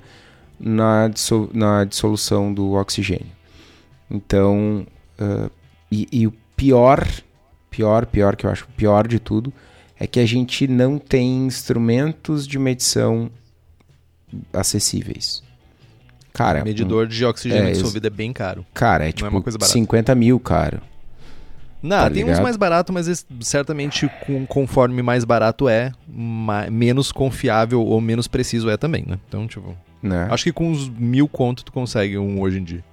na, 0.59 1.11
na 1.53 1.85
dissolução 1.85 2.53
do 2.53 2.73
oxigênio. 2.73 3.33
Então, 4.11 4.87
uh, 5.19 5.51
e, 5.91 6.07
e, 6.13 6.27
o 6.27 6.33
pior, 6.55 7.07
pior, 7.71 8.07
pior 8.07 8.37
que 8.37 8.47
eu 8.47 8.51
acho, 8.51 8.69
pior 8.77 9.09
de 9.09 9.19
tudo, 9.19 9.53
é 9.99 10.07
que 10.07 10.21
a 10.21 10.27
gente 10.27 10.67
não 10.69 10.99
tem 10.99 11.47
instrumentos 11.47 12.47
de 12.47 12.59
medição 12.59 13.31
acessíveis. 14.53 15.43
Cara, 16.33 16.63
medidor 16.63 17.07
de 17.07 17.25
oxigênio 17.25 17.69
é, 17.69 17.73
dissolvido 17.73 18.07
é 18.07 18.11
bem 18.11 18.31
caro. 18.33 18.67
Cara, 18.75 19.09
é 19.09 19.13
tipo 19.13 19.43
é 19.49 19.65
50 19.65 20.15
mil, 20.15 20.39
cara. 20.39 20.83
Não, 21.87 21.97
tá 21.99 22.11
tem 22.11 22.23
ligado? 22.23 22.37
uns 22.37 22.41
mais 22.41 22.57
baratos, 22.57 22.93
mas 22.93 23.27
certamente 23.41 24.11
com, 24.27 24.45
conforme 24.45 25.03
mais 25.03 25.25
barato 25.25 25.69
é, 25.69 25.93
mais, 26.09 26.69
menos 26.69 27.13
confiável 27.13 27.81
ou 27.81 28.01
menos 28.01 28.27
preciso 28.27 28.69
é 28.69 28.77
também, 28.77 29.05
né? 29.07 29.19
Então, 29.29 29.47
tipo. 29.47 29.77
Né? 30.03 30.27
Acho 30.31 30.45
que 30.45 30.53
com 30.53 30.69
uns 30.69 30.89
mil 30.89 31.29
conto 31.29 31.65
tu 31.65 31.73
consegue 31.73 32.19
um 32.19 32.41
hoje 32.41 32.59
em 32.59 32.65
dia. 32.65 32.85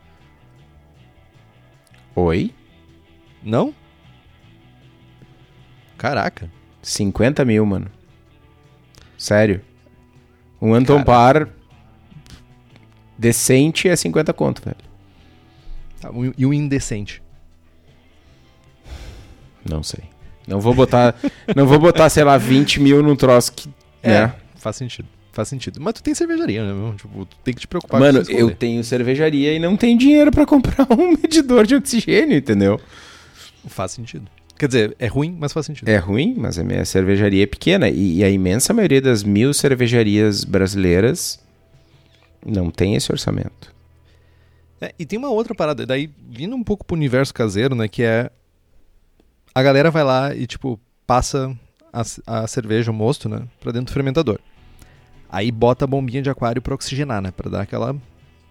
Oi? 2.15 2.53
Não? 3.43 3.73
Caraca. 5.97 6.49
50 6.81 7.43
mil, 7.45 7.65
mano. 7.65 7.87
Sério. 9.17 9.61
Um 10.61 10.73
Anton 10.73 11.03
Par 11.03 11.49
decente 13.17 13.87
é 13.87 13.95
50 13.95 14.33
conto, 14.33 14.61
velho. 14.63 14.77
Tá, 15.99 16.09
e 16.37 16.45
um 16.45 16.53
indecente? 16.53 17.22
Não 19.69 19.83
sei. 19.83 20.03
Não 20.47 20.59
vou 20.59 20.73
botar, 20.73 21.15
não 21.55 21.65
vou 21.65 21.79
botar, 21.79 22.09
sei 22.09 22.23
lá, 22.23 22.37
20 22.37 22.81
mil 22.81 23.01
num 23.01 23.15
troço 23.15 23.53
que. 23.53 23.69
É, 24.01 24.21
né? 24.21 24.35
faz 24.57 24.75
sentido. 24.75 25.07
Faz 25.31 25.47
sentido. 25.47 25.81
Mas 25.81 25.95
tu 25.95 26.03
tem 26.03 26.13
cervejaria, 26.13 26.63
né? 26.63 26.93
Tipo, 26.95 27.25
tu 27.25 27.37
tem 27.43 27.53
que 27.53 27.61
te 27.61 27.67
preocupar 27.67 27.99
Mano, 27.99 28.23
com 28.23 28.31
Mano, 28.31 28.39
eu 28.39 28.55
tenho 28.55 28.83
cervejaria 28.83 29.53
e 29.53 29.59
não 29.59 29.75
tenho 29.75 29.97
dinheiro 29.97 30.31
para 30.31 30.45
comprar 30.47 30.85
um 30.91 31.11
medidor 31.11 31.65
de 31.65 31.75
oxigênio, 31.75 32.37
entendeu? 32.37 32.79
Faz 33.67 33.91
sentido. 33.91 34.29
Quer 34.57 34.67
dizer, 34.67 34.95
é 34.99 35.07
ruim, 35.07 35.35
mas 35.39 35.51
faz 35.51 35.65
sentido. 35.65 35.89
É 35.89 35.97
ruim, 35.97 36.35
mas 36.37 36.59
a 36.59 36.63
minha 36.63 36.85
cervejaria 36.85 37.43
é 37.43 37.47
pequena. 37.47 37.89
E, 37.89 38.17
e 38.17 38.23
a 38.23 38.29
imensa 38.29 38.73
maioria 38.73 39.01
das 39.01 39.23
mil 39.23 39.53
cervejarias 39.53 40.43
brasileiras 40.43 41.39
não 42.45 42.69
tem 42.69 42.95
esse 42.95 43.11
orçamento. 43.11 43.73
É, 44.79 44.93
e 44.99 45.05
tem 45.05 45.17
uma 45.17 45.29
outra 45.29 45.55
parada, 45.55 45.85
daí 45.85 46.09
vindo 46.29 46.55
um 46.55 46.63
pouco 46.63 46.85
pro 46.85 46.95
universo 46.95 47.33
caseiro, 47.33 47.73
né? 47.73 47.87
Que 47.87 48.03
é 48.03 48.29
a 49.53 49.63
galera 49.63 49.91
vai 49.91 50.03
lá 50.03 50.35
e, 50.35 50.47
tipo, 50.47 50.79
passa 51.05 51.55
a, 51.91 52.03
a 52.25 52.47
cerveja, 52.47 52.91
o 52.91 52.93
mosto, 52.93 53.29
né, 53.29 53.43
pra 53.59 53.71
dentro 53.71 53.91
do 53.91 53.93
fermentador. 53.93 54.39
Aí 55.29 55.51
bota 55.51 55.85
a 55.85 55.87
bombinha 55.87 56.21
de 56.21 56.29
aquário 56.29 56.61
para 56.61 56.73
oxigenar, 56.73 57.21
né, 57.21 57.31
pra 57.31 57.49
dar 57.49 57.61
aquela, 57.61 57.95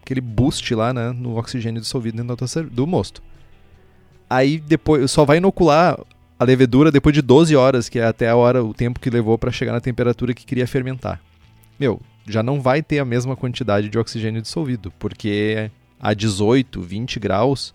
aquele 0.02 0.20
boost 0.20 0.74
lá, 0.74 0.92
né, 0.92 1.12
no 1.12 1.36
oxigênio 1.36 1.80
dissolvido 1.80 2.22
dentro 2.22 2.70
do 2.70 2.86
mosto. 2.86 3.22
Aí 4.28 4.58
depois 4.58 5.10
só 5.10 5.24
vai 5.24 5.36
inocular 5.36 5.98
a 6.38 6.44
levedura 6.44 6.90
depois 6.90 7.14
de 7.14 7.22
12 7.22 7.54
horas, 7.54 7.88
que 7.88 7.98
é 7.98 8.04
até 8.04 8.28
a 8.28 8.36
hora, 8.36 8.64
o 8.64 8.74
tempo 8.74 8.98
que 8.98 9.10
levou 9.10 9.36
para 9.36 9.52
chegar 9.52 9.72
na 9.72 9.80
temperatura 9.80 10.34
que 10.34 10.46
queria 10.46 10.66
fermentar. 10.66 11.20
Meu, 11.78 12.00
já 12.26 12.42
não 12.42 12.60
vai 12.60 12.82
ter 12.82 12.98
a 12.98 13.04
mesma 13.04 13.36
quantidade 13.36 13.88
de 13.88 13.98
oxigênio 13.98 14.42
dissolvido, 14.42 14.92
porque 14.98 15.70
a 16.00 16.14
18, 16.14 16.80
20 16.80 17.20
graus, 17.20 17.74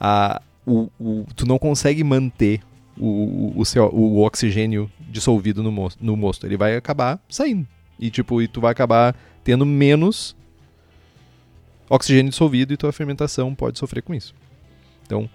a, 0.00 0.40
o, 0.68 0.90
o, 1.00 1.26
tu 1.34 1.46
não 1.46 1.58
consegue 1.58 2.04
manter 2.04 2.60
o, 2.96 3.54
o, 3.56 3.62
o 3.92 4.22
oxigênio 4.22 4.90
dissolvido 5.00 5.62
no 5.62 5.72
mosto, 5.72 6.04
no 6.04 6.16
mosto. 6.16 6.46
Ele 6.46 6.56
vai 6.56 6.76
acabar 6.76 7.18
saindo. 7.28 7.66
E, 7.98 8.10
tipo, 8.10 8.42
e 8.42 8.46
tu 8.46 8.60
vai 8.60 8.70
acabar 8.70 9.16
tendo 9.42 9.64
menos 9.64 10.36
oxigênio 11.88 12.30
dissolvido 12.30 12.72
e 12.72 12.76
tua 12.76 12.92
fermentação 12.92 13.54
pode 13.54 13.78
sofrer 13.78 14.02
com 14.02 14.14
isso. 14.14 14.34
Então, 15.06 15.28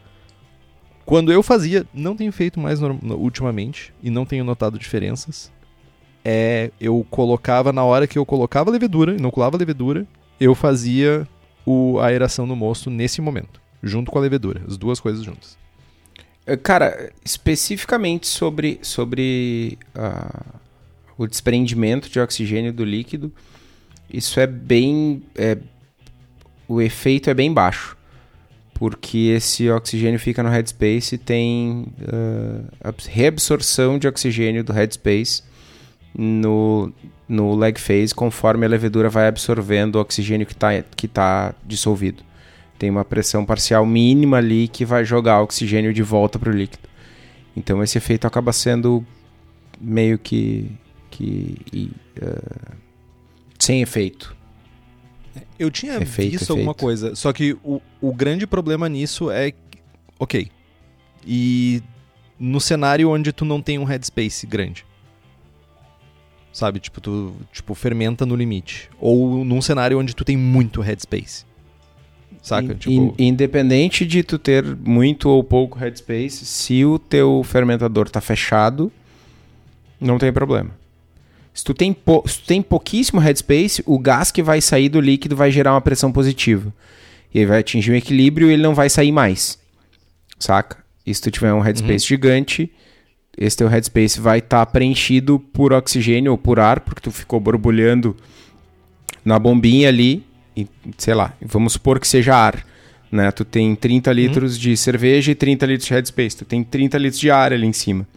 quando 1.03 1.31
eu 1.31 1.41
fazia, 1.41 1.85
não 1.93 2.15
tenho 2.15 2.31
feito 2.31 2.59
mais 2.59 2.79
ultimamente 2.81 3.91
e 4.03 4.11
não 4.11 4.25
tenho 4.25 4.43
notado 4.43 4.77
diferenças. 4.77 5.51
É, 6.23 6.71
eu 6.79 7.05
colocava 7.09 7.73
na 7.73 7.83
hora 7.83 8.07
que 8.07 8.17
eu 8.17 8.25
colocava 8.25 8.69
a 8.69 8.73
levedura, 8.73 9.15
inoculava 9.15 9.57
a 9.57 9.59
levedura, 9.59 10.07
eu 10.39 10.53
fazia 10.53 11.27
o, 11.65 11.99
a 11.99 12.05
aeração 12.05 12.45
no 12.45 12.55
mosto 12.55 12.89
nesse 12.89 13.19
momento 13.19 13.62
junto 13.83 14.09
com 14.09 14.17
a 14.17 14.21
levedura, 14.21 14.61
as 14.67 14.77
duas 14.77 14.99
coisas 14.99 15.23
juntas. 15.23 15.57
Eh, 16.45 16.57
cara, 16.57 17.11
especificamente 17.23 18.27
sobre, 18.27 18.79
sobre 18.81 19.77
uh, 19.95 20.59
o 21.17 21.27
desprendimento 21.27 22.09
de 22.09 22.19
oxigênio 22.19 22.71
do 22.71 22.83
líquido, 22.83 23.31
isso 24.11 24.39
é 24.39 24.47
bem. 24.47 25.23
É, 25.35 25.57
o 26.67 26.81
efeito 26.81 27.29
é 27.29 27.33
bem 27.33 27.53
baixo. 27.53 27.97
Porque 28.73 29.33
esse 29.35 29.69
oxigênio 29.69 30.19
fica 30.19 30.41
no 30.41 30.49
headspace 30.49 31.15
e 31.15 31.17
tem 31.17 31.87
uh, 32.01 32.93
reabsorção 33.07 33.99
de 33.99 34.07
oxigênio 34.07 34.63
do 34.63 34.73
headspace 34.73 35.43
no, 36.13 36.91
no 37.29 37.55
lag 37.55 37.79
phase 37.79 38.13
conforme 38.13 38.65
a 38.65 38.69
levedura 38.69 39.09
vai 39.09 39.27
absorvendo 39.27 39.95
o 39.95 39.99
oxigênio 39.99 40.45
que 40.45 40.53
está 40.53 40.81
que 40.81 41.07
tá 41.07 41.53
dissolvido. 41.65 42.23
Tem 42.83 42.89
uma 42.89 43.05
pressão 43.05 43.45
parcial 43.45 43.85
mínima 43.85 44.39
ali 44.39 44.67
que 44.67 44.83
vai 44.83 45.05
jogar 45.05 45.41
oxigênio 45.41 45.93
de 45.93 46.03
volta 46.03 46.37
para 46.37 46.49
o 46.49 46.53
líquido. 46.53 46.89
Então 47.55 47.81
esse 47.81 47.97
efeito 47.97 48.27
acaba 48.27 48.51
sendo 48.51 49.07
meio 49.79 50.19
que, 50.19 50.69
que 51.09 51.89
uh, 52.21 52.75
sem 53.57 53.81
efeito. 53.81 54.35
Eu 55.57 55.71
tinha 55.71 55.93
efeito, 55.93 56.31
visto 56.31 56.43
efeito. 56.43 56.51
alguma 56.51 56.73
coisa, 56.73 57.15
só 57.15 57.31
que 57.31 57.55
o, 57.63 57.81
o 58.01 58.13
grande 58.13 58.45
problema 58.45 58.89
nisso 58.89 59.31
é, 59.31 59.53
ok, 60.19 60.51
e 61.25 61.81
no 62.37 62.59
cenário 62.59 63.09
onde 63.09 63.31
tu 63.31 63.45
não 63.45 63.61
tem 63.61 63.79
um 63.79 63.85
headspace 63.85 64.45
grande. 64.45 64.85
Sabe, 66.51 66.81
tipo, 66.81 66.99
tu 66.99 67.33
tipo, 67.53 67.73
fermenta 67.73 68.25
no 68.25 68.35
limite. 68.35 68.89
Ou 68.99 69.45
num 69.45 69.61
cenário 69.61 69.97
onde 69.97 70.13
tu 70.13 70.25
tem 70.25 70.35
muito 70.35 70.81
headspace. 70.81 71.45
Saca? 72.43 72.73
In, 72.73 72.75
tipo... 72.75 73.15
Independente 73.17 74.05
de 74.05 74.21
tu 74.21 74.37
ter 74.37 74.65
muito 74.65 75.29
ou 75.29 75.41
pouco 75.41 75.79
headspace, 75.79 76.45
se 76.45 76.83
o 76.83 76.99
teu 76.99 77.41
fermentador 77.45 78.09
tá 78.09 78.19
fechado, 78.19 78.91
não 79.99 80.17
tem 80.19 80.31
problema. 80.31 80.71
Se 81.53 81.63
tu 81.63 81.73
tem, 81.73 81.95
se 82.25 82.39
tu 82.41 82.45
tem 82.45 82.61
pouquíssimo 82.61 83.21
headspace, 83.21 83.81
o 83.85 83.97
gás 83.97 84.29
que 84.29 84.43
vai 84.43 84.59
sair 84.59 84.89
do 84.89 84.99
líquido 84.99 85.37
vai 85.37 85.51
gerar 85.51 85.73
uma 85.73 85.81
pressão 85.81 86.11
positiva. 86.11 86.73
E 87.33 87.39
ele 87.39 87.45
vai 87.47 87.59
atingir 87.59 87.93
um 87.93 87.95
equilíbrio 87.95 88.49
e 88.49 88.53
ele 88.53 88.61
não 88.61 88.75
vai 88.75 88.89
sair 88.89 89.11
mais. 89.11 89.57
Saca? 90.37 90.83
E 91.05 91.15
se 91.15 91.21
tu 91.21 91.31
tiver 91.31 91.53
um 91.53 91.61
headspace 91.61 91.93
uhum. 91.93 92.09
gigante, 92.09 92.69
esse 93.37 93.55
teu 93.55 93.69
headspace 93.69 94.19
vai 94.19 94.39
estar 94.39 94.65
tá 94.65 94.71
preenchido 94.71 95.39
por 95.39 95.71
oxigênio 95.71 96.33
ou 96.33 96.37
por 96.37 96.59
ar, 96.59 96.81
porque 96.81 96.99
tu 96.99 97.11
ficou 97.11 97.39
borbulhando 97.39 98.17
na 99.23 99.39
bombinha 99.39 99.87
ali 99.87 100.25
sei 100.97 101.13
lá, 101.13 101.33
vamos 101.41 101.73
supor 101.73 101.99
que 101.99 102.07
seja 102.07 102.35
ar. 102.35 102.65
Né? 103.11 103.31
Tu 103.31 103.45
tem 103.45 103.75
30 103.75 104.09
uhum. 104.09 104.15
litros 104.15 104.55
uhum. 104.55 104.61
de 104.61 104.77
cerveja 104.77 105.31
e 105.31 105.35
30 105.35 105.65
litros 105.65 105.87
de 105.87 105.93
headspace. 105.93 106.37
Tu 106.37 106.45
tem 106.45 106.63
30 106.63 106.97
litros 106.97 107.19
de 107.19 107.29
ar 107.29 107.53
ali 107.53 107.67
em 107.67 107.73
cima. 107.73 108.07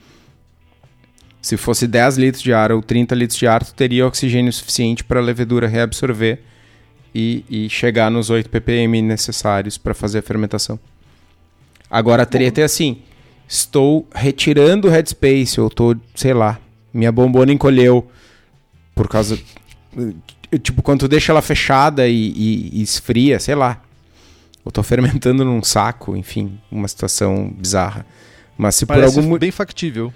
Se 1.41 1.57
fosse 1.57 1.87
10 1.87 2.16
litros 2.16 2.43
de 2.43 2.53
ar 2.53 2.72
ou 2.72 2.82
30 2.82 3.14
litros 3.14 3.39
de 3.39 3.47
ar, 3.47 3.62
tu 3.62 3.74
teria 3.74 4.07
oxigênio 4.07 4.53
suficiente 4.53 5.05
para 5.05 5.20
a 5.20 5.22
levedura 5.22 5.68
reabsorver 5.68 6.41
e, 7.14 7.45
e, 7.49 7.70
chegar 7.70 8.11
nos 8.11 8.30
8 8.30 8.51
ppm 8.51 9.01
necessários 9.01 9.78
para 9.78 9.95
fazer 9.95 10.18
a 10.18 10.22
fermentação. 10.22 10.78
Agora 11.89 12.24
a 12.24 12.26
treta 12.26 12.61
é 12.61 12.64
assim: 12.64 12.99
estou 13.49 14.07
retirando 14.14 14.89
o 14.89 14.91
headspace, 14.91 15.61
ou 15.61 15.68
estou, 15.68 15.97
sei 16.14 16.34
lá, 16.34 16.59
minha 16.93 17.12
bombona 17.12 17.53
encolheu 17.53 18.11
por 18.95 19.09
causa 19.09 19.39
tipo, 20.62 20.82
quando 20.82 21.01
tu 21.01 21.09
deixa 21.09 21.32
ela 21.32 21.42
fechada 21.42 22.09
e, 22.09 22.32
e, 22.36 22.78
e 22.78 22.82
esfria, 22.82 23.38
sei 23.38 23.55
lá. 23.55 23.80
Eu 24.64 24.72
tô 24.72 24.82
fermentando 24.82 25.44
num 25.44 25.62
saco, 25.62 26.16
enfim, 26.16 26.59
uma 26.70 26.88
situação 26.88 27.49
bizarra. 27.51 28.05
Mas 28.59 28.74
se 28.74 28.86
Parece 28.86 29.14
por 29.14 29.20
algum 29.20 29.38
bem 29.38 29.51
factível. 29.51 30.12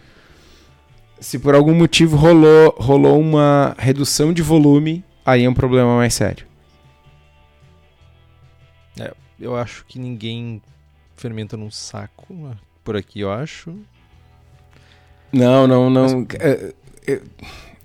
Se 1.20 1.39
por 1.39 1.55
algum 1.55 1.74
motivo 1.74 2.16
rolou, 2.16 2.74
rolou 2.78 3.20
uma 3.20 3.76
redução 3.78 4.33
de 4.33 4.43
volume, 4.43 5.05
aí 5.24 5.45
é 5.45 5.51
um 5.51 5.55
problema 5.55 5.97
mais 5.97 6.14
sério. 6.14 6.47
É, 8.99 9.12
eu 9.39 9.55
acho 9.55 9.85
que 9.87 9.99
ninguém 9.99 10.62
fermenta 11.14 11.57
num 11.57 11.70
saco 11.70 12.33
né, 12.33 12.57
por 12.83 12.97
aqui, 12.97 13.20
eu 13.20 13.31
acho. 13.31 13.76
Não, 15.33 15.66
não, 15.66 15.91
não. 15.91 16.26
Mas... 16.28 16.41
É, 16.41 16.74
é, 17.07 17.20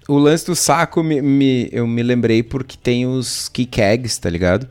o 0.08 0.18
lance 0.18 0.46
do 0.46 0.56
saco, 0.56 1.02
me, 1.04 1.22
me, 1.22 1.70
eu 1.72 1.88
me 1.88 2.04
lembrei 2.04 2.44
porque 2.44 2.78
tem 2.78 3.06
os 3.06 3.50
kickags, 3.50 4.18
tá 4.18 4.30
ligado? 4.30 4.68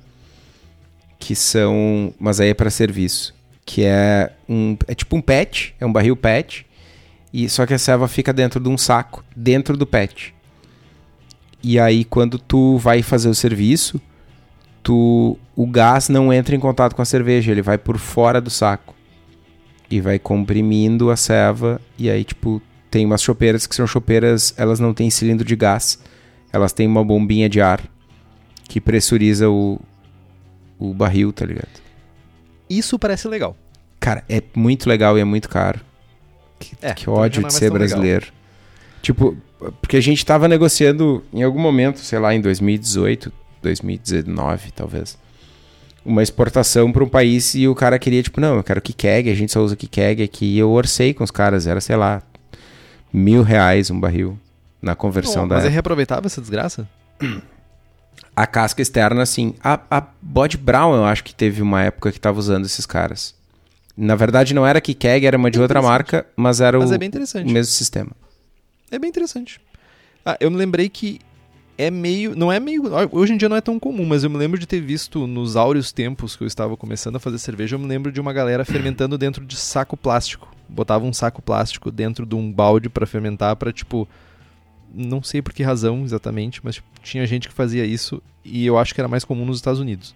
Que 1.18 1.34
são. 1.34 2.14
Mas 2.18 2.40
aí 2.40 2.50
é 2.50 2.54
para 2.54 2.70
serviço. 2.70 3.34
Que 3.64 3.84
é 3.84 4.32
um. 4.48 4.76
É 4.86 4.94
tipo 4.94 5.16
um 5.16 5.20
pet, 5.20 5.74
é 5.80 5.86
um 5.86 5.92
barril 5.92 6.16
pet. 6.16 6.66
E, 7.32 7.48
só 7.48 7.66
que 7.66 7.74
a 7.74 7.78
serva 7.78 8.06
fica 8.06 8.32
dentro 8.32 8.60
de 8.60 8.68
um 8.68 8.78
saco, 8.78 9.24
dentro 9.34 9.76
do 9.76 9.84
pet. 9.84 10.32
E 11.60 11.80
aí, 11.80 12.04
quando 12.04 12.38
tu 12.38 12.78
vai 12.78 13.02
fazer 13.02 13.28
o 13.28 13.34
serviço, 13.34 14.00
tu, 14.84 15.36
o 15.56 15.66
gás 15.66 16.08
não 16.08 16.32
entra 16.32 16.54
em 16.54 16.60
contato 16.60 16.94
com 16.94 17.02
a 17.02 17.06
cerveja, 17.06 17.50
ele 17.50 17.62
vai 17.62 17.76
por 17.76 17.98
fora 17.98 18.40
do 18.40 18.50
saco. 18.50 18.94
E 19.90 20.00
vai 20.00 20.18
comprimindo 20.18 21.10
a 21.10 21.16
serva. 21.16 21.80
E 21.98 22.08
aí, 22.08 22.22
tipo, 22.22 22.62
tem 22.94 23.04
umas 23.04 23.20
chopeiras 23.20 23.66
que 23.66 23.74
são 23.74 23.88
chopeiras, 23.88 24.54
elas 24.56 24.78
não 24.78 24.94
têm 24.94 25.10
cilindro 25.10 25.44
de 25.44 25.56
gás, 25.56 25.98
elas 26.52 26.72
têm 26.72 26.86
uma 26.86 27.04
bombinha 27.04 27.48
de 27.48 27.60
ar 27.60 27.82
que 28.68 28.80
pressuriza 28.80 29.50
o, 29.50 29.80
o 30.78 30.94
barril, 30.94 31.32
tá 31.32 31.44
ligado? 31.44 31.82
Isso 32.70 32.96
parece 32.96 33.26
legal. 33.26 33.56
Cara, 33.98 34.22
é 34.28 34.40
muito 34.54 34.88
legal 34.88 35.18
e 35.18 35.20
é 35.20 35.24
muito 35.24 35.48
caro. 35.48 35.80
Que, 36.60 36.76
é, 36.80 36.94
que 36.94 37.10
ódio 37.10 37.44
é 37.44 37.48
de 37.48 37.52
ser 37.52 37.68
brasileiro. 37.68 38.26
Legal. 38.26 38.38
Tipo, 39.02 39.36
porque 39.80 39.96
a 39.96 40.00
gente 40.00 40.24
tava 40.24 40.46
negociando 40.46 41.24
em 41.32 41.42
algum 41.42 41.58
momento, 41.58 41.98
sei 41.98 42.20
lá, 42.20 42.32
em 42.32 42.40
2018, 42.40 43.32
2019, 43.60 44.70
talvez, 44.70 45.18
uma 46.04 46.22
exportação 46.22 46.92
para 46.92 47.02
um 47.02 47.08
país 47.08 47.56
e 47.56 47.66
o 47.66 47.74
cara 47.74 47.98
queria, 47.98 48.22
tipo, 48.22 48.40
não, 48.40 48.54
eu 48.54 48.62
quero 48.62 48.80
que 48.80 48.92
keg, 48.92 49.28
a 49.28 49.34
gente 49.34 49.50
só 49.50 49.60
usa 49.60 49.74
que 49.74 49.88
keg 49.88 50.22
aqui. 50.22 50.46
E 50.46 50.58
eu 50.60 50.70
orcei 50.70 51.12
com 51.12 51.24
os 51.24 51.32
caras, 51.32 51.66
era, 51.66 51.80
sei 51.80 51.96
lá, 51.96 52.22
mil 53.14 53.44
reais 53.44 53.92
um 53.92 54.00
barril 54.00 54.36
na 54.82 54.96
conversão 54.96 55.42
Não, 55.42 55.48
da. 55.48 55.54
Mas 55.56 55.64
é 55.66 55.68
reaproveitável 55.68 56.26
essa 56.26 56.40
desgraça? 56.40 56.88
A 58.36 58.48
casca 58.48 58.82
externa, 58.82 59.24
sim. 59.24 59.54
A, 59.62 59.78
a 59.88 60.02
Bod 60.20 60.56
Brown, 60.56 60.92
eu 60.96 61.04
acho 61.04 61.22
que 61.22 61.32
teve 61.32 61.62
uma 61.62 61.82
época 61.82 62.10
que 62.10 62.18
estava 62.18 62.36
usando 62.36 62.64
esses 62.64 62.84
caras. 62.84 63.32
Na 63.96 64.16
verdade, 64.16 64.52
não 64.52 64.66
era 64.66 64.80
Keg, 64.80 65.24
era 65.24 65.36
uma 65.36 65.52
de 65.52 65.60
outra 65.60 65.80
marca, 65.80 66.26
mas 66.36 66.60
era 66.60 66.76
mas 66.76 66.90
o, 66.90 66.94
é 66.94 66.96
o 66.96 67.50
mesmo 67.50 67.72
sistema. 67.72 68.10
É 68.90 68.98
bem 68.98 69.08
interessante. 69.08 69.60
Ah, 70.26 70.36
eu 70.40 70.50
me 70.50 70.56
lembrei 70.56 70.88
que 70.88 71.20
é 71.76 71.90
meio. 71.90 72.36
Não 72.36 72.50
é 72.50 72.60
meio. 72.60 72.82
Hoje 73.12 73.32
em 73.32 73.36
dia 73.36 73.48
não 73.48 73.56
é 73.56 73.60
tão 73.60 73.78
comum, 73.78 74.04
mas 74.04 74.24
eu 74.24 74.30
me 74.30 74.36
lembro 74.36 74.58
de 74.58 74.66
ter 74.66 74.80
visto 74.80 75.26
nos 75.26 75.56
áureos 75.56 75.92
tempos 75.92 76.36
que 76.36 76.42
eu 76.42 76.46
estava 76.46 76.76
começando 76.76 77.16
a 77.16 77.20
fazer 77.20 77.38
cerveja, 77.38 77.76
eu 77.76 77.80
me 77.80 77.86
lembro 77.86 78.12
de 78.12 78.20
uma 78.20 78.32
galera 78.32 78.64
fermentando 78.64 79.18
dentro 79.18 79.44
de 79.44 79.56
saco 79.56 79.96
plástico. 79.96 80.48
Botava 80.68 81.04
um 81.04 81.12
saco 81.12 81.42
plástico 81.42 81.90
dentro 81.90 82.24
de 82.24 82.34
um 82.34 82.50
balde 82.50 82.88
para 82.88 83.06
fermentar, 83.06 83.56
para 83.56 83.72
tipo. 83.72 84.08
Não 84.96 85.22
sei 85.22 85.42
por 85.42 85.52
que 85.52 85.64
razão 85.64 86.04
exatamente, 86.04 86.60
mas 86.62 86.76
tipo, 86.76 86.86
tinha 87.02 87.26
gente 87.26 87.48
que 87.48 87.54
fazia 87.54 87.84
isso 87.84 88.22
e 88.44 88.64
eu 88.64 88.78
acho 88.78 88.94
que 88.94 89.00
era 89.00 89.08
mais 89.08 89.24
comum 89.24 89.44
nos 89.44 89.56
Estados 89.56 89.80
Unidos. 89.80 90.14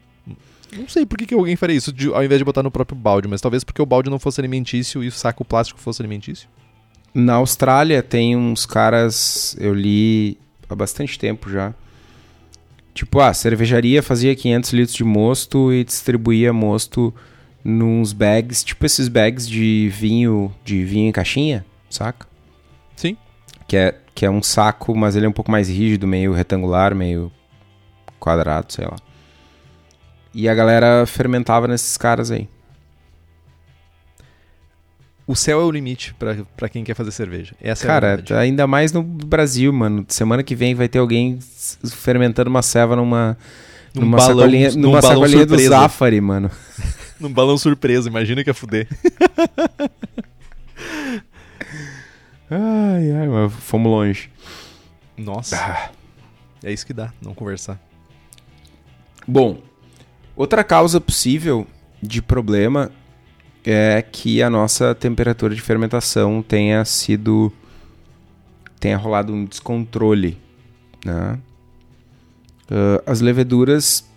Não 0.73 0.87
sei 0.89 1.05
por 1.05 1.19
que, 1.19 1.27
que 1.27 1.35
alguém 1.35 1.57
faria 1.57 1.75
isso 1.75 1.93
de, 1.93 2.09
ao 2.09 2.23
invés 2.23 2.39
de 2.39 2.45
botar 2.45 2.63
no 2.63 2.71
próprio 2.71 2.97
balde, 2.97 3.27
mas 3.27 3.41
talvez 3.41 3.65
porque 3.65 3.83
o 3.83 3.87
balde 3.87 4.09
não 4.09 4.21
fosse 4.21 4.41
alimentício 4.41 5.03
e 5.03 5.09
o 5.09 5.13
saco 5.13 5.45
plástico 5.45 5.81
fosse 5.81 6.01
alimentício. 6.01 6.49
Na 7.13 7.35
Austrália 7.35 8.03
tem 8.03 8.37
uns 8.37 8.67
caras, 8.67 9.57
eu 9.59 9.75
li 9.75 10.39
há 10.69 10.75
bastante 10.75 11.19
tempo 11.19 11.51
já. 11.51 11.75
Tipo, 12.95 13.21
a 13.21 13.33
cervejaria 13.33 14.03
fazia 14.03 14.35
500 14.35 14.73
litros 14.73 14.97
de 14.97 15.05
mosto 15.05 15.73
e 15.73 15.85
distribuía 15.85 16.53
mosto 16.53 17.14
nos 17.64 18.12
bags, 18.12 18.64
tipo 18.64 18.85
esses 18.85 19.09
bags 19.09 19.49
de 19.49 19.89
vinho, 19.89 20.53
de 20.64 20.85
vinho 20.85 21.09
em 21.09 21.12
caixinha, 21.12 21.64
saca? 21.89 22.27
Sim. 22.97 23.16
Que 23.66 23.77
é, 23.77 23.95
que 24.14 24.27
é 24.27 24.31
um 24.31 24.43
saco, 24.43 24.97
mas 24.97 25.14
ele 25.14 25.27
é 25.27 25.29
um 25.29 25.33
pouco 25.33 25.51
mais 25.51 25.69
rígido, 25.69 26.07
meio 26.07 26.33
retangular, 26.33 26.95
meio 26.95 27.31
quadrado, 28.19 28.73
sei 28.73 28.85
lá. 28.85 28.97
E 30.35 30.49
a 30.49 30.55
galera 30.55 31.07
fermentava 31.07 31.69
nesses 31.69 31.97
caras 31.97 32.31
aí 32.31 32.49
o 35.29 35.37
céu 35.37 35.61
é 35.61 35.64
o 35.64 35.70
limite 35.70 36.14
para 36.57 36.68
quem 36.70 36.83
quer 36.83 36.95
fazer 36.95 37.11
cerveja. 37.11 37.55
Essa 37.61 37.87
Cara, 37.87 38.24
é 38.31 38.35
ainda 38.35 38.66
mais 38.66 38.93
no 38.93 39.03
Brasil, 39.03 39.70
mano. 39.70 40.07
Semana 40.09 40.43
que 40.43 40.55
vem 40.55 40.74
vai 40.74 40.89
ter 40.89 41.01
alguém 41.01 41.39
fermentando 41.91 42.49
uma 42.49 42.62
ceva 42.62 42.97
numa, 42.97 43.37
num 43.95 44.01
numa 44.01 44.16
balão, 44.16 44.37
sacolinha, 44.39 44.70
num 44.70 44.81
numa 44.81 45.03
sacolinha 45.03 45.45
do 45.45 45.59
Zafari, 45.59 46.18
mano. 46.18 46.51
num 47.20 47.31
balão 47.31 47.59
surpresa, 47.59 48.09
imagina 48.09 48.43
que 48.43 48.49
é 48.49 48.55
fuder. 48.55 48.89
ai, 52.51 53.11
ai, 53.12 53.29
mas 53.29 53.53
fomos 53.53 53.93
longe. 53.93 54.31
Nossa. 55.14 55.57
Ah. 55.59 55.91
É 56.64 56.72
isso 56.72 56.87
que 56.87 56.95
dá, 56.95 57.12
não 57.20 57.35
conversar. 57.35 57.79
Bom, 59.26 59.61
outra 60.35 60.64
causa 60.64 60.99
possível 60.99 61.66
de 62.03 62.22
problema 62.22 62.91
é 63.71 64.01
que 64.01 64.43
a 64.43 64.49
nossa 64.49 64.95
temperatura 64.95 65.55
de 65.55 65.61
fermentação 65.61 66.43
tenha 66.43 66.85
sido 66.85 67.53
tenha 68.81 68.97
rolado 68.97 69.33
um 69.33 69.45
descontrole, 69.45 70.39
né? 71.05 71.39
Uh, 72.71 73.03
as 73.07 73.21
leveduras 73.21 74.09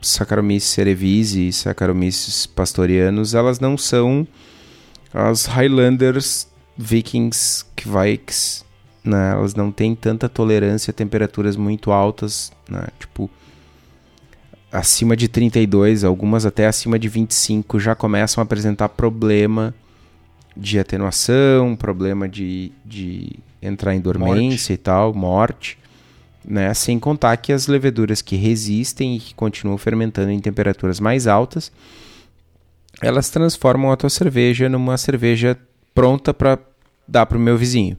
Saccharomyces 0.00 0.70
cerevisiae 0.70 1.48
e 1.48 1.52
Saccharomyces 1.52 2.46
pastorianus, 2.46 3.34
elas 3.34 3.60
não 3.60 3.76
são 3.76 4.26
as 5.12 5.46
Highlanders 5.46 6.48
Vikings 6.76 7.64
Kvikes, 7.74 8.64
né, 9.04 9.32
elas 9.32 9.54
não 9.54 9.70
têm 9.72 9.94
tanta 9.94 10.28
tolerância 10.28 10.90
a 10.90 10.94
temperaturas 10.94 11.56
muito 11.56 11.90
altas, 11.90 12.52
né, 12.68 12.86
tipo 12.98 13.30
acima 14.76 15.16
de 15.16 15.28
32, 15.28 16.04
algumas 16.04 16.44
até 16.44 16.66
acima 16.66 16.98
de 16.98 17.08
25 17.08 17.80
já 17.80 17.94
começam 17.94 18.40
a 18.40 18.44
apresentar 18.44 18.88
problema 18.90 19.74
de 20.56 20.78
atenuação, 20.78 21.76
problema 21.76 22.28
de, 22.28 22.72
de 22.84 23.38
entrar 23.60 23.94
em 23.94 24.00
dormência 24.00 24.72
morte. 24.72 24.72
e 24.72 24.76
tal, 24.76 25.14
morte, 25.14 25.78
né? 26.44 26.72
Sem 26.74 26.98
contar 26.98 27.36
que 27.36 27.52
as 27.52 27.66
leveduras 27.66 28.22
que 28.22 28.36
resistem 28.36 29.16
e 29.16 29.20
que 29.20 29.34
continuam 29.34 29.76
fermentando 29.76 30.30
em 30.30 30.40
temperaturas 30.40 31.00
mais 31.00 31.26
altas, 31.26 31.72
elas 33.02 33.28
transformam 33.28 33.92
a 33.92 33.96
tua 33.96 34.10
cerveja 34.10 34.68
numa 34.68 34.96
cerveja 34.96 35.58
pronta 35.94 36.32
para 36.32 36.58
dar 37.06 37.26
para 37.26 37.38
o 37.38 37.40
meu 37.40 37.56
vizinho, 37.56 37.96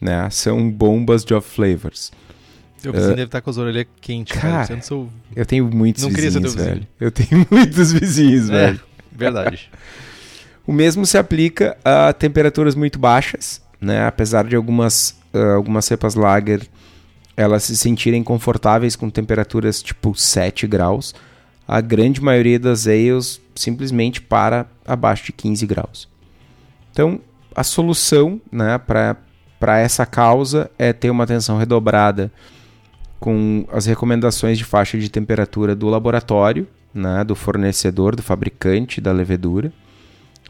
né? 0.00 0.28
São 0.30 0.70
bombas 0.70 1.24
de 1.24 1.34
off 1.34 1.48
flavors. 1.48 2.12
Teu 2.82 2.92
vizinho 2.92 3.12
uh, 3.12 3.16
deve 3.16 3.28
estar 3.28 3.40
com 3.40 3.50
as 3.50 3.56
orelhas 3.58 3.86
quentes, 4.00 4.38
cara. 4.38 4.66
cara. 4.66 4.82
Sou... 4.82 5.08
Eu 5.34 5.46
tenho 5.46 5.70
muitos 5.72 6.02
Não 6.02 6.10
vizinhos, 6.10 6.54
velho. 6.54 6.86
Eu 7.00 7.10
tenho 7.10 7.46
muitos 7.50 7.92
vizinhos, 7.92 8.50
é, 8.50 8.66
velho. 8.66 8.80
Verdade. 9.10 9.70
o 10.66 10.72
mesmo 10.72 11.06
se 11.06 11.16
aplica 11.16 11.76
a 11.84 12.12
temperaturas 12.12 12.74
muito 12.74 12.98
baixas, 12.98 13.62
né? 13.80 14.06
Apesar 14.06 14.44
de 14.44 14.56
algumas, 14.56 15.16
uh, 15.32 15.54
algumas 15.56 15.84
cepas 15.84 16.14
lager 16.14 16.68
elas 17.36 17.64
se 17.64 17.76
sentirem 17.76 18.22
confortáveis 18.22 18.96
com 18.96 19.08
temperaturas 19.08 19.82
tipo 19.82 20.14
7 20.14 20.66
graus, 20.66 21.14
a 21.66 21.80
grande 21.80 22.20
maioria 22.20 22.58
das 22.58 22.86
ales 22.86 23.40
simplesmente 23.54 24.20
para 24.20 24.66
abaixo 24.84 25.26
de 25.26 25.32
15 25.32 25.66
graus. 25.66 26.08
Então, 26.90 27.20
a 27.54 27.64
solução 27.64 28.40
né, 28.50 28.78
para 28.78 29.78
essa 29.78 30.04
causa 30.04 30.70
é 30.78 30.92
ter 30.92 31.10
uma 31.10 31.24
atenção 31.24 31.58
redobrada 31.58 32.30
com 33.22 33.64
as 33.70 33.86
recomendações 33.86 34.58
de 34.58 34.64
faixa 34.64 34.98
de 34.98 35.08
temperatura 35.08 35.76
do 35.76 35.88
laboratório, 35.88 36.66
né, 36.92 37.22
do 37.22 37.36
fornecedor, 37.36 38.16
do 38.16 38.22
fabricante 38.22 39.00
da 39.00 39.12
levedura, 39.12 39.72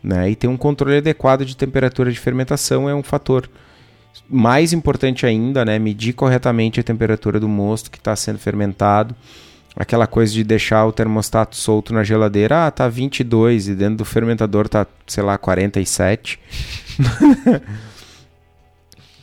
né, 0.02 0.30
e 0.30 0.34
ter 0.34 0.48
um 0.48 0.56
controle 0.56 0.96
adequado 0.96 1.44
de 1.44 1.54
temperatura 1.54 2.10
de 2.10 2.18
fermentação 2.18 2.88
é 2.88 2.94
um 2.94 3.02
fator 3.02 3.46
mais 4.26 4.72
importante 4.72 5.26
ainda, 5.26 5.66
né, 5.66 5.78
medir 5.78 6.14
corretamente 6.14 6.80
a 6.80 6.82
temperatura 6.82 7.38
do 7.38 7.46
mosto 7.46 7.90
que 7.90 7.98
está 7.98 8.16
sendo 8.16 8.38
fermentado. 8.38 9.14
Aquela 9.76 10.06
coisa 10.06 10.32
de 10.32 10.42
deixar 10.42 10.86
o 10.86 10.92
termostato 10.92 11.56
solto 11.56 11.92
na 11.92 12.02
geladeira, 12.02 12.66
ah, 12.66 12.70
tá 12.70 12.88
22 12.88 13.68
e 13.68 13.74
dentro 13.74 13.96
do 13.96 14.04
fermentador 14.06 14.66
tá, 14.66 14.86
sei 15.06 15.22
lá, 15.22 15.36
47. 15.36 16.38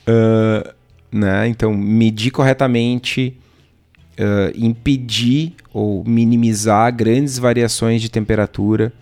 uh, 0.07 0.73
né? 1.11 1.47
Então, 1.47 1.73
medir 1.73 2.31
corretamente, 2.31 3.37
uh, 4.19 4.51
impedir 4.55 5.55
ou 5.73 6.03
minimizar 6.05 6.93
grandes 6.95 7.37
variações 7.37 8.01
de 8.01 8.09
temperatura. 8.09 8.93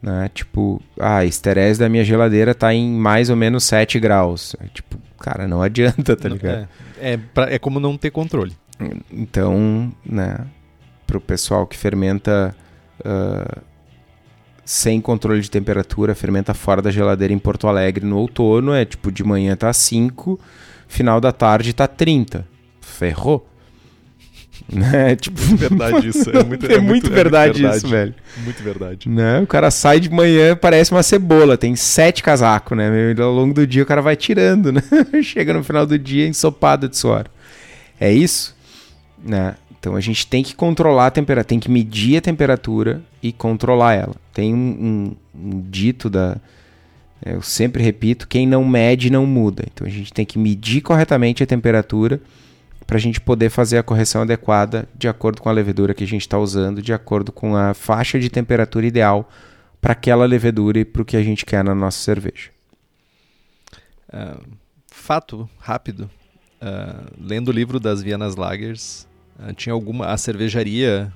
Né? 0.00 0.30
Tipo, 0.32 0.80
ah, 0.98 1.18
a 1.18 1.24
esterese 1.24 1.80
da 1.80 1.88
minha 1.88 2.04
geladeira 2.04 2.54
tá 2.54 2.72
em 2.72 2.90
mais 2.90 3.30
ou 3.30 3.36
menos 3.36 3.64
7 3.64 3.98
graus. 3.98 4.54
Tipo, 4.72 4.98
cara, 5.18 5.48
não 5.48 5.60
adianta, 5.62 6.16
tá 6.16 6.28
ligado? 6.28 6.68
É, 7.00 7.12
é, 7.12 7.16
pra, 7.16 7.52
é 7.52 7.58
como 7.58 7.80
não 7.80 7.96
ter 7.96 8.10
controle. 8.10 8.56
Então, 9.12 9.92
né, 10.06 10.38
pro 11.04 11.20
pessoal 11.20 11.66
que 11.66 11.76
fermenta 11.76 12.54
uh, 13.00 13.60
sem 14.64 15.00
controle 15.00 15.40
de 15.40 15.50
temperatura, 15.50 16.14
fermenta 16.14 16.54
fora 16.54 16.80
da 16.80 16.90
geladeira 16.90 17.32
em 17.32 17.38
Porto 17.38 17.66
Alegre 17.66 18.06
no 18.06 18.18
outono, 18.18 18.72
é 18.72 18.84
tipo, 18.84 19.10
de 19.10 19.24
manhã 19.24 19.56
tá 19.56 19.72
5, 19.72 20.38
final 20.88 21.20
da 21.20 21.30
tarde 21.30 21.72
tá 21.72 21.86
30. 21.86 22.46
Ferrou. 22.80 23.46
Né? 24.70 25.16
Tipo, 25.16 25.40
verdade 25.56 26.08
isso. 26.08 26.28
É 26.30 26.42
muito, 26.44 26.66
é, 26.66 26.74
é 26.74 26.78
muito, 26.78 26.88
muito 26.88 27.10
verdade, 27.10 27.50
é 27.50 27.62
verdade 27.62 27.76
isso, 27.78 27.88
velho. 27.88 28.14
Muito 28.44 28.62
verdade. 28.62 29.08
Né? 29.08 29.40
O 29.40 29.46
cara 29.46 29.70
sai 29.70 30.00
de 30.00 30.10
manhã, 30.10 30.56
parece 30.56 30.90
uma 30.90 31.02
cebola, 31.02 31.56
tem 31.56 31.74
sete 31.76 32.22
casacos, 32.22 32.76
né? 32.76 33.14
Ao 33.18 33.32
longo 33.32 33.54
do 33.54 33.66
dia 33.66 33.82
o 33.82 33.86
cara 33.86 34.02
vai 34.02 34.16
tirando, 34.16 34.70
né? 34.72 34.82
Chega 35.22 35.54
no 35.54 35.62
final 35.64 35.86
do 35.86 35.98
dia 35.98 36.26
ensopado 36.26 36.88
de 36.88 36.98
suor. 36.98 37.26
É 38.00 38.12
isso? 38.12 38.54
Né? 39.24 39.54
Então 39.78 39.94
a 39.94 40.00
gente 40.00 40.26
tem 40.26 40.42
que 40.42 40.54
controlar 40.54 41.06
a 41.06 41.10
temperatura, 41.10 41.44
tem 41.44 41.60
que 41.60 41.70
medir 41.70 42.18
a 42.18 42.20
temperatura 42.20 43.00
e 43.22 43.32
controlar 43.32 43.94
ela. 43.94 44.14
Tem 44.34 44.52
um, 44.52 45.16
um, 45.34 45.50
um 45.50 45.60
dito 45.62 46.10
da. 46.10 46.36
Eu 47.24 47.42
sempre 47.42 47.82
repito: 47.82 48.28
quem 48.28 48.46
não 48.46 48.64
mede 48.64 49.10
não 49.10 49.26
muda. 49.26 49.64
Então 49.72 49.86
a 49.86 49.90
gente 49.90 50.12
tem 50.12 50.24
que 50.24 50.38
medir 50.38 50.80
corretamente 50.80 51.42
a 51.42 51.46
temperatura 51.46 52.20
para 52.86 52.96
a 52.96 53.00
gente 53.00 53.20
poder 53.20 53.50
fazer 53.50 53.76
a 53.76 53.82
correção 53.82 54.22
adequada 54.22 54.88
de 54.96 55.08
acordo 55.08 55.42
com 55.42 55.48
a 55.48 55.52
levedura 55.52 55.92
que 55.92 56.04
a 56.04 56.06
gente 56.06 56.22
está 56.22 56.38
usando, 56.38 56.80
de 56.80 56.92
acordo 56.92 57.30
com 57.30 57.54
a 57.54 57.74
faixa 57.74 58.18
de 58.18 58.30
temperatura 58.30 58.86
ideal 58.86 59.28
para 59.80 59.92
aquela 59.92 60.24
levedura 60.24 60.78
e 60.78 60.84
para 60.84 61.02
o 61.02 61.04
que 61.04 61.16
a 61.16 61.22
gente 61.22 61.44
quer 61.44 61.62
na 61.62 61.74
nossa 61.74 61.98
cerveja. 61.98 62.50
Uh, 64.08 64.42
fato 64.90 65.48
rápido: 65.58 66.10
uh, 66.62 67.12
lendo 67.20 67.48
o 67.48 67.52
livro 67.52 67.78
das 67.78 68.02
Vienas 68.02 68.36
Lagers, 68.36 69.06
uh, 69.38 69.52
tinha 69.52 69.72
alguma 69.72 70.06
a 70.06 70.16
cervejaria 70.16 71.12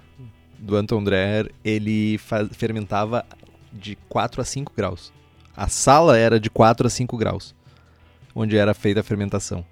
do 0.58 0.76
Anton 0.76 1.02
Dreher 1.02 1.50
ele 1.64 2.18
fermentava 2.52 3.24
de 3.72 3.96
4 4.08 4.40
a 4.40 4.44
5 4.44 4.72
graus. 4.76 5.12
A 5.56 5.68
sala 5.68 6.16
era 6.16 6.40
de 6.40 6.48
4 6.48 6.86
a 6.86 6.90
5 6.90 7.16
graus, 7.16 7.54
onde 8.34 8.56
era 8.56 8.72
feita 8.74 9.00
a 9.00 9.02
fermentação. 9.02 9.64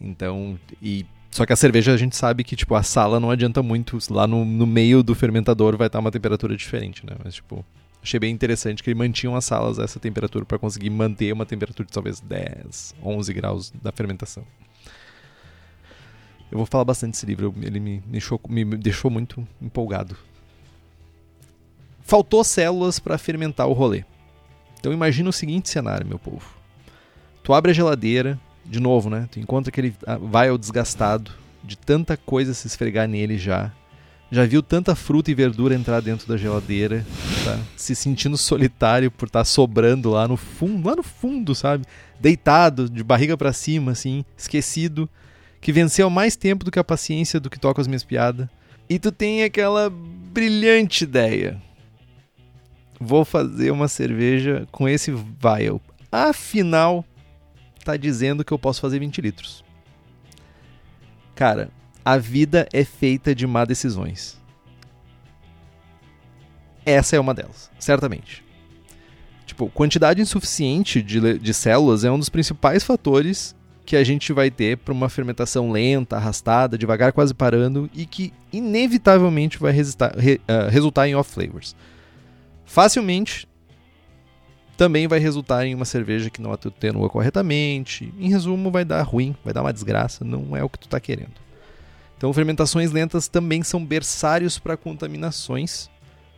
Então, 0.00 0.58
e 0.82 1.06
só 1.30 1.44
que 1.44 1.52
a 1.52 1.56
cerveja 1.56 1.92
a 1.92 1.96
gente 1.96 2.16
sabe 2.16 2.44
que 2.44 2.54
tipo 2.54 2.74
a 2.74 2.82
sala 2.84 3.18
não 3.18 3.30
adianta 3.30 3.62
muito, 3.62 3.98
lá 4.08 4.26
no, 4.26 4.44
no 4.44 4.66
meio 4.66 5.02
do 5.02 5.16
fermentador 5.16 5.76
vai 5.76 5.88
estar 5.88 5.98
uma 5.98 6.12
temperatura 6.12 6.56
diferente, 6.56 7.04
né? 7.04 7.16
Mas 7.24 7.34
tipo, 7.34 7.64
achei 8.02 8.20
bem 8.20 8.32
interessante 8.32 8.82
que 8.82 8.90
eles 8.90 8.98
mantinham 8.98 9.34
as 9.34 9.44
salas 9.44 9.78
a 9.78 9.82
essa 9.82 9.98
temperatura 9.98 10.44
para 10.44 10.58
conseguir 10.58 10.90
manter 10.90 11.32
uma 11.32 11.44
temperatura 11.44 11.86
de 11.86 11.92
talvez 11.92 12.20
10, 12.20 12.94
11 13.02 13.32
graus 13.32 13.72
da 13.82 13.90
fermentação. 13.90 14.44
Eu 16.52 16.58
vou 16.58 16.66
falar 16.66 16.84
bastante 16.84 17.14
desse 17.14 17.26
livro, 17.26 17.52
ele 17.62 17.80
me 17.80 17.98
deixou, 18.06 18.40
me 18.48 18.64
deixou 18.64 19.10
muito 19.10 19.44
empolgado. 19.60 20.16
Faltou 22.02 22.44
células 22.44 23.00
para 23.00 23.18
fermentar 23.18 23.66
o 23.66 23.72
rolê. 23.72 24.04
Então 24.84 24.92
imagina 24.92 25.30
o 25.30 25.32
seguinte 25.32 25.70
cenário, 25.70 26.06
meu 26.06 26.18
povo. 26.18 26.44
Tu 27.42 27.54
abre 27.54 27.70
a 27.70 27.74
geladeira, 27.74 28.38
de 28.66 28.78
novo, 28.78 29.08
né? 29.08 29.26
Tu 29.30 29.40
encontra 29.40 29.72
que 29.72 29.80
ele 29.80 29.96
ah, 30.06 30.18
vai 30.18 30.50
ao 30.50 30.58
desgastado, 30.58 31.30
de 31.62 31.74
tanta 31.74 32.18
coisa 32.18 32.52
se 32.52 32.66
esfregar 32.66 33.08
nele 33.08 33.38
já. 33.38 33.72
Já 34.30 34.44
viu 34.44 34.62
tanta 34.62 34.94
fruta 34.94 35.30
e 35.30 35.34
verdura 35.34 35.74
entrar 35.74 36.00
dentro 36.00 36.28
da 36.28 36.36
geladeira, 36.36 37.02
tá? 37.46 37.58
se 37.74 37.94
sentindo 37.94 38.36
solitário 38.36 39.10
por 39.10 39.24
estar 39.24 39.40
tá 39.40 39.44
sobrando 39.46 40.10
lá 40.10 40.28
no 40.28 40.36
fundo, 40.36 40.86
lá 40.86 40.94
no 40.94 41.02
fundo, 41.02 41.54
sabe? 41.54 41.86
Deitado, 42.20 42.86
de 42.90 43.02
barriga 43.02 43.38
para 43.38 43.54
cima, 43.54 43.92
assim, 43.92 44.22
esquecido, 44.36 45.08
que 45.62 45.72
venceu 45.72 46.10
mais 46.10 46.36
tempo 46.36 46.62
do 46.62 46.70
que 46.70 46.78
a 46.78 46.84
paciência 46.84 47.40
do 47.40 47.48
que 47.48 47.58
toca 47.58 47.80
as 47.80 47.86
minhas 47.86 48.04
piadas. 48.04 48.46
E 48.86 48.98
tu 48.98 49.10
tem 49.10 49.44
aquela 49.44 49.90
brilhante 49.90 51.04
ideia. 51.04 51.58
Vou 53.00 53.24
fazer 53.24 53.70
uma 53.70 53.88
cerveja 53.88 54.66
com 54.70 54.88
esse 54.88 55.10
vial. 55.10 55.80
Afinal, 56.10 57.04
está 57.78 57.96
dizendo 57.96 58.44
que 58.44 58.52
eu 58.52 58.58
posso 58.58 58.80
fazer 58.80 58.98
20 58.98 59.20
litros. 59.20 59.64
Cara, 61.34 61.70
a 62.04 62.16
vida 62.16 62.68
é 62.72 62.84
feita 62.84 63.34
de 63.34 63.46
má 63.46 63.64
decisões. 63.64 64.40
Essa 66.86 67.16
é 67.16 67.20
uma 67.20 67.34
delas, 67.34 67.70
certamente. 67.78 68.44
Tipo, 69.46 69.68
quantidade 69.68 70.20
insuficiente 70.20 71.02
de, 71.02 71.38
de 71.38 71.54
células 71.54 72.04
é 72.04 72.10
um 72.10 72.18
dos 72.18 72.28
principais 72.28 72.84
fatores 72.84 73.54
que 73.84 73.96
a 73.96 74.04
gente 74.04 74.32
vai 74.32 74.50
ter 74.50 74.78
para 74.78 74.94
uma 74.94 75.08
fermentação 75.08 75.70
lenta, 75.70 76.16
arrastada, 76.16 76.78
devagar, 76.78 77.12
quase 77.12 77.34
parando 77.34 77.90
e 77.92 78.06
que 78.06 78.32
inevitavelmente 78.52 79.58
vai 79.58 79.72
re, 79.72 79.82
uh, 79.84 80.70
resultar 80.70 81.06
em 81.06 81.14
off 81.14 81.30
flavors. 81.30 81.76
Facilmente 82.64 83.48
também 84.76 85.06
vai 85.06 85.18
resultar 85.18 85.64
em 85.64 85.74
uma 85.74 85.84
cerveja 85.84 86.30
que 86.30 86.42
não 86.42 86.52
atenua 86.52 87.08
corretamente. 87.08 88.12
Em 88.18 88.28
resumo, 88.28 88.70
vai 88.70 88.84
dar 88.84 89.02
ruim, 89.02 89.34
vai 89.44 89.52
dar 89.52 89.62
uma 89.62 89.72
desgraça, 89.72 90.24
não 90.24 90.56
é 90.56 90.62
o 90.62 90.68
que 90.68 90.78
tu 90.78 90.86
está 90.86 90.98
querendo. 90.98 91.44
Então, 92.16 92.32
fermentações 92.32 92.90
lentas 92.90 93.28
também 93.28 93.62
são 93.62 93.84
berçários 93.84 94.58
para 94.58 94.76
contaminações. 94.76 95.90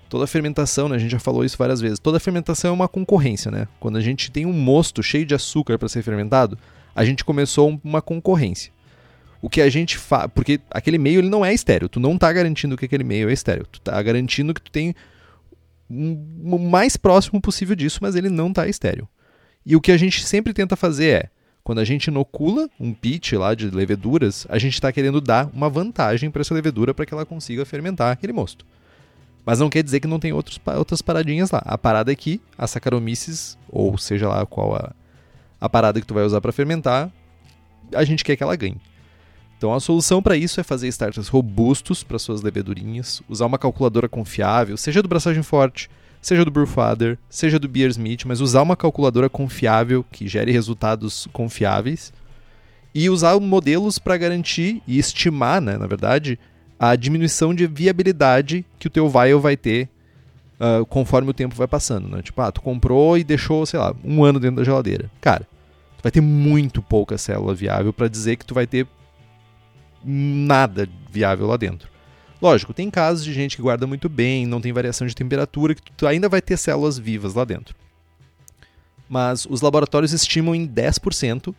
Toda 0.09 0.27
fermentação, 0.27 0.89
né, 0.89 0.97
a 0.97 0.99
gente 0.99 1.11
já 1.11 1.19
falou 1.19 1.45
isso 1.45 1.59
várias 1.59 1.81
vezes, 1.81 1.99
toda 1.99 2.21
fermentação 2.21 2.71
é 2.71 2.73
uma 2.73 2.89
concorrência, 2.89 3.51
né? 3.51 3.67
Quando 3.81 3.97
a 3.97 4.01
gente 4.01 4.31
tem 4.31 4.47
um 4.47 4.53
mosto 4.53 5.03
cheio 5.03 5.27
de 5.27 5.35
açúcar 5.35 5.79
para 5.79 5.89
ser 5.89 6.03
fermentado, 6.03 6.57
a 6.95 7.05
gente 7.05 7.25
começou 7.25 7.81
uma 7.83 8.01
concorrência. 8.01 8.73
O 9.43 9.51
que 9.51 9.61
a 9.61 9.69
gente 9.69 9.99
faz, 9.99 10.31
porque 10.33 10.61
aquele 10.71 10.97
meio 10.97 11.21
ele 11.21 11.29
não 11.29 11.45
é 11.45 11.53
estéreo, 11.53 11.89
tu 11.89 11.99
não 11.99 12.15
está 12.15 12.33
garantindo 12.33 12.77
que 12.77 12.85
aquele 12.85 13.05
meio 13.05 13.29
é 13.29 13.33
estéreo, 13.33 13.67
tu 13.71 13.79
está 13.79 14.01
garantindo 14.01 14.55
que 14.55 14.63
tu 14.63 14.71
tem 14.71 14.95
o 15.89 16.59
mais 16.59 16.97
próximo 16.97 17.41
possível 17.41 17.77
disso, 17.77 17.99
mas 18.03 18.17
ele 18.17 18.29
não 18.29 18.49
está 18.49 18.67
estéreo. 18.67 19.09
E 19.65 19.75
o 19.75 19.81
que 19.81 19.93
a 19.93 19.97
gente 19.97 20.25
sempre 20.25 20.53
tenta 20.53 20.77
fazer 20.77 21.09
é 21.09 21.31
Quando 21.65 21.81
a 21.81 21.85
gente 21.85 22.07
inocula 22.07 22.71
um 22.79 22.95
pitch 22.95 23.33
lá 23.33 23.53
de 23.53 23.69
leveduras, 23.69 24.47
a 24.49 24.57
gente 24.57 24.75
está 24.75 24.93
querendo 24.93 25.21
dar 25.21 25.51
uma 25.53 25.69
vantagem 25.69 26.31
para 26.31 26.41
essa 26.41 26.55
levedura 26.55 26.95
para 26.95 27.05
que 27.05 27.13
ela 27.13 27.27
consiga 27.27 27.65
fermentar 27.65 28.13
aquele 28.13 28.33
mosto. 28.33 28.65
Mas 29.45 29.59
não 29.59 29.69
quer 29.69 29.83
dizer 29.83 29.99
que 29.99 30.07
não 30.07 30.21
tem 30.21 30.33
outros, 30.33 30.61
outras 30.77 31.03
paradinhas 31.03 31.51
lá. 31.51 31.61
A 31.65 31.77
parada 31.77 32.13
é 32.13 32.15
que 32.15 32.41
a 32.57 32.69
Saccharomyces, 32.69 33.59
ou 33.69 33.99
seja 33.99 34.29
lá 34.29 34.47
qual 34.47 34.77
a, 34.77 34.93
a 35.61 35.69
parada 35.69 36.01
que 36.01 36.07
tu 36.07 36.15
vai 36.15 36.23
usar 36.25 36.41
para 36.41 36.53
fermentar, 36.53 37.11
a 37.93 38.05
gente 38.05 38.23
quer 38.23 38.37
que 38.37 38.45
ela 38.45 38.55
ganhe. 38.55 38.81
Então 39.57 39.73
a 39.73 39.81
solução 39.81 40.23
para 40.23 40.37
isso 40.37 40.61
é 40.61 40.63
fazer 40.63 40.89
starters 40.89 41.29
robustos 41.29 42.03
para 42.03 42.19
suas 42.19 42.43
levedurinhas, 42.43 43.23
usar 43.29 43.47
uma 43.47 43.59
calculadora 43.59 44.09
confiável, 44.09 44.77
seja 44.77 45.03
do 45.03 45.09
braçagem 45.09 45.43
forte, 45.43 45.89
seja 46.21 46.45
do 46.45 46.51
Brewfather, 46.51 47.19
seja 47.31 47.59
do 47.59 47.69
Beersmith, 47.69 48.25
mas 48.27 48.41
usar 48.41 48.63
uma 48.63 48.77
calculadora 48.77 49.29
confiável 49.29 50.05
que 50.11 50.29
gere 50.29 50.53
resultados 50.53 51.27
confiáveis 51.33 52.13
e 52.95 53.09
usar 53.09 53.39
modelos 53.39 53.99
para 53.99 54.17
garantir 54.17 54.83
e 54.87 54.99
estimar, 54.99 55.61
né, 55.61 55.77
na 55.77 55.87
verdade, 55.87 56.39
a 56.79 56.97
diminuição 56.97 57.55
de 57.55 57.67
viabilidade 57.67 58.65
que 58.79 58.87
o 58.87 58.91
teu 58.91 59.09
vial 59.09 59.41
vai 59.41 59.57
ter 59.57 59.89
uh, 60.61 60.85
conforme 60.87 61.31
o 61.31 61.35
tempo 61.35 61.55
vai 61.55 61.67
passando, 61.67 62.09
né? 62.09 62.23
Tipo, 62.23 62.41
ah, 62.43 62.53
tu 62.53 62.61
comprou 62.61 63.17
e 63.17 63.25
deixou, 63.25 63.65
sei 63.65 63.79
lá, 63.79 63.95
um 64.05 64.25
ano 64.25 64.39
dentro 64.39 64.57
da 64.57 64.65
geladeira. 64.65 65.11
Cara, 65.21 65.47
tu 65.97 66.03
vai 66.03 66.13
ter 66.13 66.21
muito 66.21 66.83
pouca 66.83 67.17
célula 67.17 67.55
viável 67.55 67.93
para 67.93 68.09
dizer 68.09 68.37
que 68.37 68.45
tu 68.45 68.55
vai 68.55 68.67
ter 68.67 68.87
nada 70.07 70.89
viável 71.11 71.47
lá 71.47 71.57
dentro. 71.57 71.91
Lógico, 72.41 72.75
tem 72.75 72.91
casos 72.91 73.25
de 73.25 73.33
gente 73.33 73.57
que 73.57 73.63
guarda 73.63 73.87
muito 73.87 74.09
bem, 74.09 74.47
não 74.47 74.61
tem 74.61 74.73
variação 74.73 75.07
de 75.07 75.15
temperatura, 75.15 75.75
que 75.75 75.91
tu 75.93 76.07
ainda 76.07 76.29
vai 76.29 76.41
ter 76.41 76.57
células 76.57 76.99
vivas 76.99 77.35
lá 77.35 77.45
dentro. 77.45 77.75
Mas 79.09 79.47
os 79.49 79.61
laboratórios 79.61 80.13
estimam 80.13 80.55
em 80.55 80.67
10% 80.67 81.55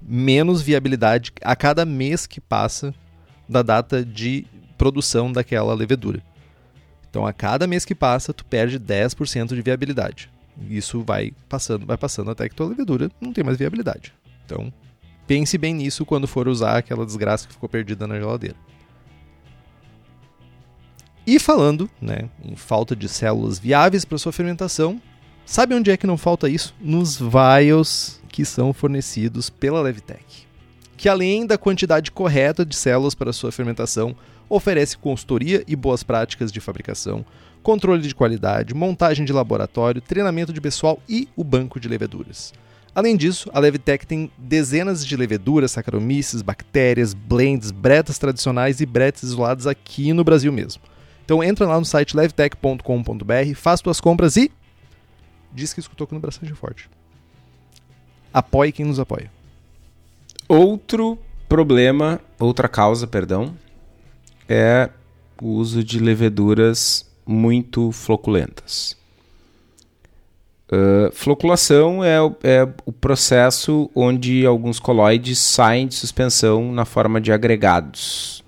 menos 0.00 0.62
viabilidade 0.62 1.32
a 1.42 1.56
cada 1.56 1.84
mês 1.84 2.26
que 2.26 2.40
passa 2.40 2.94
da 3.48 3.62
data 3.62 4.04
de 4.04 4.46
produção 4.76 5.32
daquela 5.32 5.74
levedura. 5.74 6.22
Então, 7.08 7.26
a 7.26 7.32
cada 7.32 7.66
mês 7.66 7.84
que 7.84 7.94
passa, 7.94 8.32
tu 8.32 8.44
perde 8.44 8.78
10% 8.78 9.54
de 9.54 9.62
viabilidade. 9.62 10.30
Isso 10.68 11.02
vai 11.02 11.32
passando, 11.48 11.86
vai 11.86 11.96
passando 11.96 12.30
até 12.30 12.48
que 12.48 12.54
tua 12.54 12.68
levedura 12.68 13.10
não 13.20 13.32
tem 13.32 13.44
mais 13.44 13.56
viabilidade. 13.56 14.12
Então, 14.44 14.72
pense 15.26 15.56
bem 15.58 15.74
nisso 15.74 16.04
quando 16.04 16.28
for 16.28 16.48
usar 16.48 16.78
aquela 16.78 17.06
desgraça 17.06 17.46
que 17.46 17.52
ficou 17.52 17.68
perdida 17.68 18.06
na 18.06 18.18
geladeira. 18.18 18.56
E 21.26 21.38
falando 21.38 21.88
né, 22.00 22.28
em 22.44 22.54
falta 22.54 22.94
de 22.94 23.08
células 23.08 23.58
viáveis 23.58 24.04
para 24.04 24.18
sua 24.18 24.32
fermentação, 24.32 25.00
sabe 25.46 25.74
onde 25.74 25.90
é 25.90 25.96
que 25.96 26.06
não 26.06 26.18
falta 26.18 26.48
isso? 26.48 26.74
Nos 26.80 27.18
vials 27.18 28.20
que 28.28 28.44
são 28.44 28.72
fornecidos 28.72 29.48
pela 29.48 29.80
Levitec, 29.80 30.46
que 30.96 31.08
além 31.08 31.46
da 31.46 31.56
quantidade 31.56 32.10
correta 32.10 32.64
de 32.64 32.76
células 32.76 33.14
para 33.14 33.32
sua 33.32 33.50
fermentação, 33.50 34.14
oferece 34.48 34.98
consultoria 34.98 35.64
e 35.66 35.74
boas 35.74 36.02
práticas 36.02 36.52
de 36.52 36.60
fabricação, 36.60 37.24
controle 37.62 38.02
de 38.02 38.14
qualidade, 38.14 38.74
montagem 38.74 39.24
de 39.24 39.32
laboratório, 39.32 40.02
treinamento 40.02 40.52
de 40.52 40.60
pessoal 40.60 41.00
e 41.08 41.26
o 41.34 41.42
banco 41.42 41.80
de 41.80 41.88
leveduras. 41.88 42.52
Além 42.94 43.16
disso, 43.16 43.50
a 43.52 43.58
Levitec 43.58 44.06
tem 44.06 44.30
dezenas 44.38 45.04
de 45.04 45.16
leveduras, 45.16 45.72
saccharomyces, 45.72 46.42
bactérias, 46.42 47.12
blends, 47.12 47.72
bretas 47.72 48.18
tradicionais 48.18 48.80
e 48.80 48.86
bretas 48.86 49.24
isoladas 49.24 49.66
aqui 49.66 50.12
no 50.12 50.22
Brasil 50.22 50.52
mesmo. 50.52 50.80
Então 51.24 51.42
entra 51.42 51.66
lá 51.66 51.78
no 51.78 51.84
site 51.84 52.16
levtech.com.br, 52.16 53.54
faz 53.56 53.80
suas 53.80 54.00
compras 54.00 54.36
e 54.36 54.50
diz 55.52 55.72
que 55.72 55.80
escutou 55.80 56.04
aqui 56.04 56.14
no 56.14 56.20
Braçagem 56.20 56.54
Forte. 56.54 56.88
Apoie 58.32 58.70
quem 58.70 58.86
nos 58.86 59.00
apoia. 59.00 59.30
Outro 60.46 61.18
problema, 61.48 62.20
outra 62.38 62.68
causa, 62.68 63.06
perdão, 63.06 63.56
é 64.48 64.90
o 65.40 65.48
uso 65.48 65.82
de 65.82 65.98
leveduras 65.98 67.10
muito 67.26 67.90
floculentas. 67.90 68.96
Uh, 70.74 71.12
floculação 71.12 72.02
é, 72.02 72.16
é, 72.42 72.66
o 72.86 72.92
processo 72.92 73.90
onde 73.94 74.46
alguns 74.46 74.80
coloides 74.80 75.38
saem 75.38 75.86
de 75.86 75.94
suspensão 75.94 76.72
na 76.72 76.84
forma 76.84 77.20
de 77.20 77.30
agregados 77.30 78.44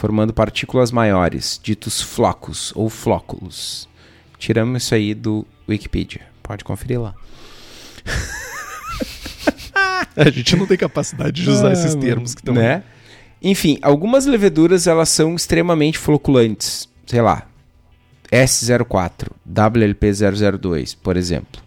formando 0.00 0.32
partículas 0.32 0.90
maiores, 0.90 1.60
ditos 1.62 2.00
flocos 2.00 2.72
ou 2.74 2.88
flóculos. 2.88 3.86
Tiramos 4.38 4.84
isso 4.84 4.94
aí 4.94 5.12
do 5.12 5.46
Wikipedia. 5.68 6.22
Pode 6.42 6.64
conferir 6.64 6.98
lá. 6.98 7.14
A 10.16 10.30
gente 10.30 10.56
não 10.56 10.66
tem 10.66 10.78
capacidade 10.78 11.42
de 11.42 11.50
usar 11.50 11.68
ah, 11.68 11.72
esses 11.74 11.94
termos 11.94 12.34
que 12.34 12.40
estão. 12.40 12.54
Né? 12.54 12.82
Enfim, 13.42 13.78
algumas 13.82 14.24
leveduras 14.24 14.86
elas 14.86 15.10
são 15.10 15.34
extremamente 15.34 15.98
floculantes. 15.98 16.88
Sei 17.06 17.20
lá, 17.20 17.46
S04, 18.30 19.28
WLP002, 19.48 20.96
por 21.02 21.16
exemplo. 21.16 21.60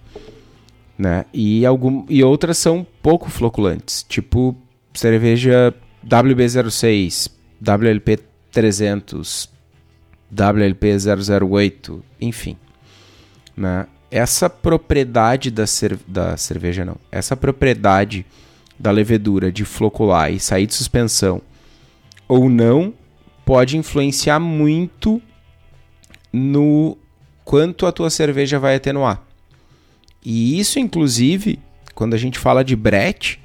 Né? 0.98 1.26
E, 1.34 1.66
algum, 1.66 2.06
e 2.08 2.24
outras 2.24 2.58
são 2.58 2.86
pouco 3.02 3.30
floculantes, 3.30 4.04
tipo 4.08 4.56
cerveja 4.94 5.74
WB06, 6.08 7.30
WLP 7.60 8.20
300, 8.52 9.50
WLP 10.32 10.88
008, 11.42 12.04
enfim. 12.22 12.58
Né? 13.58 13.88
Essa 14.10 14.50
propriedade 14.50 15.50
da, 15.50 15.66
cer 15.66 15.98
da 16.08 16.38
cerveja, 16.38 16.86
não. 16.86 16.98
Essa 17.12 17.36
propriedade 17.36 18.26
da 18.80 18.92
levedura 18.92 19.52
de 19.52 19.66
flocular 19.66 20.32
e 20.32 20.40
sair 20.40 20.68
de 20.68 20.74
suspensão 20.74 21.42
ou 22.28 22.50
não 22.50 22.94
pode 23.46 23.78
influenciar 23.78 24.40
muito 24.40 25.22
no 26.34 26.98
quanto 27.46 27.86
a 27.86 27.92
tua 27.92 28.10
cerveja 28.10 28.58
vai 28.58 28.76
atenuar. 28.76 29.22
E 30.26 30.60
isso, 30.60 30.80
inclusive, 30.80 31.60
quando 31.94 32.16
a 32.16 32.18
gente 32.18 32.40
fala 32.40 32.64
de 32.64 32.76
brete, 32.76 33.40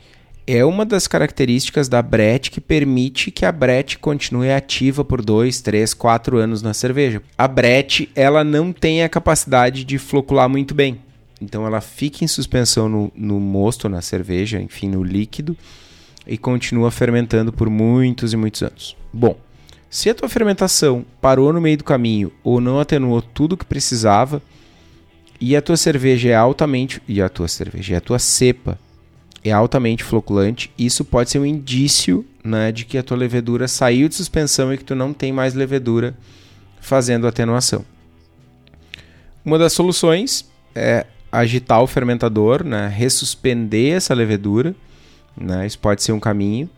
é 0.47 0.64
uma 0.64 0.86
das 0.86 1.07
características 1.07 1.91
da 1.91 2.01
Brett 2.01 2.51
que 2.51 2.59
permite 2.59 3.30
que 3.30 3.45
a 3.45 3.53
Brett 3.53 3.99
continue 3.99 4.51
ativa 4.51 5.05
por 5.05 5.20
2, 5.20 5.61
3, 5.61 5.93
4 5.93 6.39
anos 6.39 6.62
na 6.62 6.72
cerveja. 6.72 7.20
A 7.36 7.47
Brett, 7.47 8.09
ela 8.14 8.43
não 8.43 8.72
tem 8.72 9.03
a 9.03 9.11
capacidade 9.11 9.84
de 9.84 9.99
flocular 9.99 10.49
muito 10.49 10.74
bem. 10.74 11.01
Então 11.39 11.66
ela 11.66 11.82
fica 11.82 12.24
em 12.24 12.26
suspensão 12.26 12.89
no, 12.89 13.12
no 13.14 13.39
mosto, 13.39 13.91
na 13.91 14.01
cerveja, 14.01 14.59
enfim, 14.59 14.89
no 14.89 15.05
líquido, 15.05 15.55
e 16.26 16.39
continua 16.39 16.91
fermentando 16.91 17.53
por 17.53 17.68
muitos 17.68 18.32
e 18.32 18.36
muitos 18.36 18.62
anos. 18.62 18.97
Bom, 19.12 19.36
se 19.91 20.11
a 20.11 20.14
tua 20.14 20.28
fermentação 20.28 21.05
parou 21.20 21.53
no 21.53 21.61
meio 21.61 21.78
do 21.78 21.84
caminho 21.84 22.32
ou 22.43 22.61
não 22.61 22.78
atenuou 22.78 23.22
tudo 23.22 23.55
o 23.55 23.57
que 23.57 23.64
precisava, 23.64 24.43
e 25.41 25.55
a 25.57 25.62
tua 25.62 25.76
cerveja 25.76 26.28
é 26.28 26.34
altamente. 26.34 27.01
E 27.07 27.22
a 27.22 27.28
tua 27.28 27.49
cerveja, 27.49 27.97
a 27.97 28.01
tua 28.01 28.18
cepa 28.18 28.78
é 29.45 29.53
altamente 29.53 30.03
floculante, 30.03 30.70
isso 30.76 31.05
pode 31.05 31.30
ser 31.30 31.39
um 31.39 31.47
indício 31.47 32.26
né, 32.43 32.72
de 32.72 32.84
que 32.84 32.99
a 32.99 33.03
tua 33.03 33.16
levedura 33.16 33.68
saiu 33.68 34.09
de 34.09 34.16
suspensão 34.16 34.72
e 34.72 34.76
que 34.76 34.84
tu 34.84 34.95
não 34.95 35.12
tem 35.12 35.32
mais 35.32 35.55
levedura 35.55 36.14
fazendo 36.80 37.26
atenuação. 37.26 37.84
Uma 39.45 39.57
das 39.57 39.72
soluções 39.72 40.51
é 40.74 41.07
agitar 41.30 41.80
o 41.80 41.86
fermentador, 41.86 42.64
né, 42.64 42.89
ressuspender 42.89 43.95
essa 43.95 44.12
levedura, 44.12 44.74
né, 45.36 45.66
isso 45.66 45.78
pode 45.78 46.03
ser 46.03 46.12
um 46.12 46.20
caminho. 46.20 46.68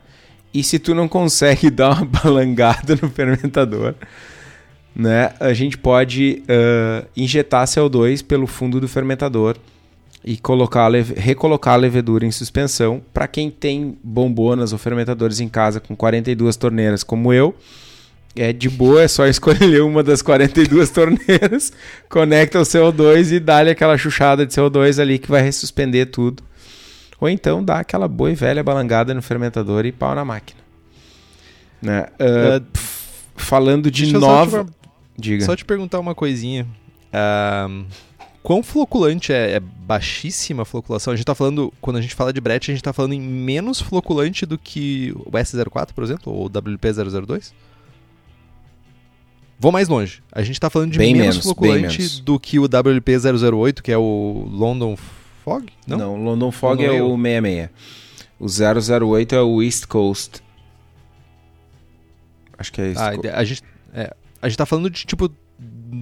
E 0.52 0.62
se 0.62 0.78
tu 0.78 0.94
não 0.94 1.08
consegue 1.08 1.68
dar 1.70 1.96
uma 1.96 2.04
balangada 2.04 2.98
no 3.00 3.08
fermentador, 3.08 3.94
né, 4.94 5.32
a 5.38 5.52
gente 5.52 5.78
pode 5.78 6.42
uh, 6.42 7.06
injetar 7.16 7.66
CO2 7.66 8.24
pelo 8.24 8.46
fundo 8.46 8.80
do 8.80 8.88
fermentador 8.88 9.56
e 10.24 10.36
colocar 10.36 10.90
recolocar 11.16 11.74
a 11.74 11.76
levedura 11.76 12.26
em 12.26 12.30
suspensão. 12.30 13.00
Para 13.12 13.26
quem 13.26 13.50
tem 13.50 13.96
bombonas 14.02 14.72
ou 14.72 14.78
fermentadores 14.78 15.40
em 15.40 15.48
casa 15.48 15.80
com 15.80 15.96
42 15.96 16.56
torneiras, 16.56 17.02
como 17.02 17.32
eu, 17.32 17.54
é 18.36 18.52
de 18.52 18.68
boa, 18.68 19.02
é 19.02 19.08
só 19.08 19.26
escolher 19.28 19.82
uma 19.82 20.02
das 20.02 20.22
42 20.22 20.90
torneiras, 20.90 21.72
conecta 22.08 22.60
o 22.60 22.62
CO2 22.62 23.32
e 23.32 23.40
dá-lhe 23.40 23.70
aquela 23.70 23.96
chuchada 23.96 24.44
de 24.44 24.52
CO2 24.52 25.00
ali 25.00 25.18
que 25.18 25.30
vai 25.30 25.42
ressuspender 25.42 26.06
tudo. 26.06 26.42
Ou 27.20 27.28
então 27.28 27.62
dá 27.62 27.80
aquela 27.80 28.08
boa 28.08 28.30
e 28.30 28.34
velha 28.34 28.64
balangada 28.64 29.12
no 29.12 29.20
fermentador 29.20 29.84
e 29.84 29.92
pau 29.92 30.14
na 30.14 30.24
máquina. 30.24 30.60
Né? 31.82 32.06
Uh, 32.18 32.62
uh, 32.62 32.66
falando 33.36 33.90
de 33.90 34.12
nova. 34.12 34.58
Só 34.58 34.64
te, 34.64 34.70
Diga. 35.18 35.44
Só 35.44 35.54
te 35.54 35.64
perguntar 35.64 35.98
uma 36.00 36.14
coisinha. 36.14 36.66
Uh, 37.12 37.84
quão 38.42 38.62
floculante 38.62 39.32
é, 39.32 39.52
é, 39.52 39.60
baixíssima 39.60 40.62
a 40.62 40.64
floculação? 40.64 41.12
A 41.12 41.16
gente 41.16 41.26
tá 41.26 41.34
falando, 41.34 41.72
quando 41.80 41.96
a 41.96 42.00
gente 42.00 42.14
fala 42.14 42.32
de 42.32 42.40
brete, 42.40 42.70
a 42.70 42.74
gente 42.74 42.82
tá 42.82 42.92
falando 42.92 43.12
em 43.12 43.20
menos 43.20 43.80
floculante 43.80 44.46
do 44.46 44.56
que 44.56 45.12
o 45.14 45.30
S04, 45.30 45.92
por 45.92 46.02
exemplo, 46.02 46.32
ou 46.32 46.46
o 46.46 46.50
WP002? 46.50 47.52
Vou 49.58 49.70
mais 49.70 49.88
longe. 49.88 50.22
A 50.32 50.42
gente 50.42 50.58
tá 50.58 50.70
falando 50.70 50.92
de 50.92 50.98
menos, 50.98 51.18
menos 51.18 51.36
floculante 51.36 51.98
menos. 51.98 52.20
do 52.20 52.40
que 52.40 52.58
o 52.58 52.62
WP008, 52.62 53.82
que 53.82 53.92
é 53.92 53.98
o 53.98 54.48
London 54.50 54.96
Fog? 55.40 55.66
Não, 55.86 55.98
Não? 55.98 56.16
London 56.24 56.50
Fog 56.52 56.80
London 56.82 56.94
é 56.96 57.02
o 57.02 57.16
66. 57.16 57.70
O 58.38 58.46
008 59.06 59.34
é 59.34 59.42
o 59.42 59.62
East 59.62 59.86
Coast. 59.86 60.42
Acho 62.58 62.72
que 62.72 62.80
é 62.80 62.88
East 62.88 63.00
Ah, 63.00 63.38
a 63.38 63.44
gente, 63.44 63.62
é, 63.94 64.14
a 64.40 64.48
gente 64.48 64.58
tá 64.58 64.66
falando 64.66 64.90
de, 64.90 65.04
tipo, 65.06 65.30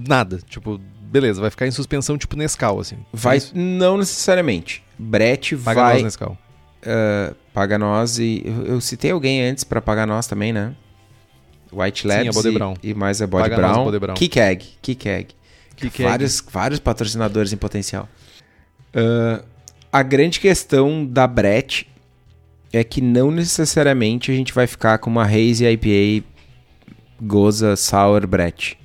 nada. 0.07 0.39
Tipo, 0.47 0.79
beleza, 1.01 1.39
vai 1.41 1.49
ficar 1.49 1.67
em 1.67 1.71
suspensão, 1.71 2.17
tipo, 2.17 2.35
Nescau, 2.35 2.79
assim. 2.79 2.97
Vai, 3.13 3.37
Isso. 3.37 3.53
não 3.57 3.97
necessariamente. 3.97 4.83
Brett 4.97 5.55
Paga 5.57 5.81
vai 5.81 5.93
nós, 5.95 6.03
Nescau. 6.03 6.37
ah, 6.85 7.33
paga 7.53 7.77
nós 7.77 8.19
e 8.19 8.41
eu, 8.45 8.65
eu 8.65 8.81
citei 8.81 9.11
alguém 9.11 9.41
antes 9.43 9.63
pra 9.63 9.81
pagar 9.81 10.05
nós 10.05 10.27
também, 10.27 10.51
né? 10.53 10.75
White 11.71 12.05
Labs 12.07 12.25
Sim, 12.25 12.31
Bode 12.41 12.47
e, 12.47 12.51
Brown. 12.51 12.73
e 12.83 12.93
mais 12.93 13.21
a 13.21 13.27
Bode 13.27 13.49
Paga 13.49 13.61
nós, 13.61 13.71
Brown. 13.71 13.85
Bode 13.85 13.99
Brown. 13.99 14.15
Kick 14.15 14.39
Egg, 14.39 14.65
Kick 14.81 15.07
Egg. 15.07 15.35
Kick 15.75 16.01
Egg. 16.01 16.03
vários, 16.09 16.43
vários 16.51 16.79
patrocinadores 16.79 17.53
em 17.53 17.57
potencial. 17.57 18.09
Ah, 18.93 19.43
a 19.91 20.03
grande 20.03 20.39
questão 20.39 21.05
da 21.05 21.27
Brett 21.27 21.87
é 22.71 22.83
que 22.83 23.01
não 23.01 23.31
necessariamente 23.31 24.31
a 24.31 24.35
gente 24.35 24.53
vai 24.53 24.67
ficar 24.67 24.99
com 24.99 25.09
uma 25.09 25.23
Hazy 25.23 25.65
IPA 25.65 26.25
Goza 27.21 27.75
Sour 27.75 28.27
Brett. 28.27 28.77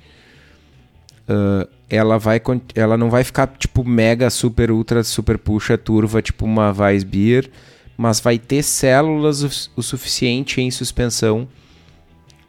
Ah, 1.27 1.67
ela, 1.89 2.17
vai, 2.17 2.41
ela 2.73 2.97
não 2.97 3.09
vai 3.09 3.23
ficar 3.23 3.47
tipo 3.47 3.83
mega, 3.83 4.29
super, 4.29 4.71
ultra, 4.71 5.03
super 5.03 5.37
puxa, 5.37 5.77
turva, 5.77 6.21
tipo 6.21 6.45
uma 6.45 6.71
Weissbier, 6.71 7.49
mas 7.95 8.19
vai 8.19 8.39
ter 8.39 8.63
células 8.63 9.69
o 9.75 9.83
suficiente 9.83 10.61
em 10.61 10.71
suspensão, 10.71 11.47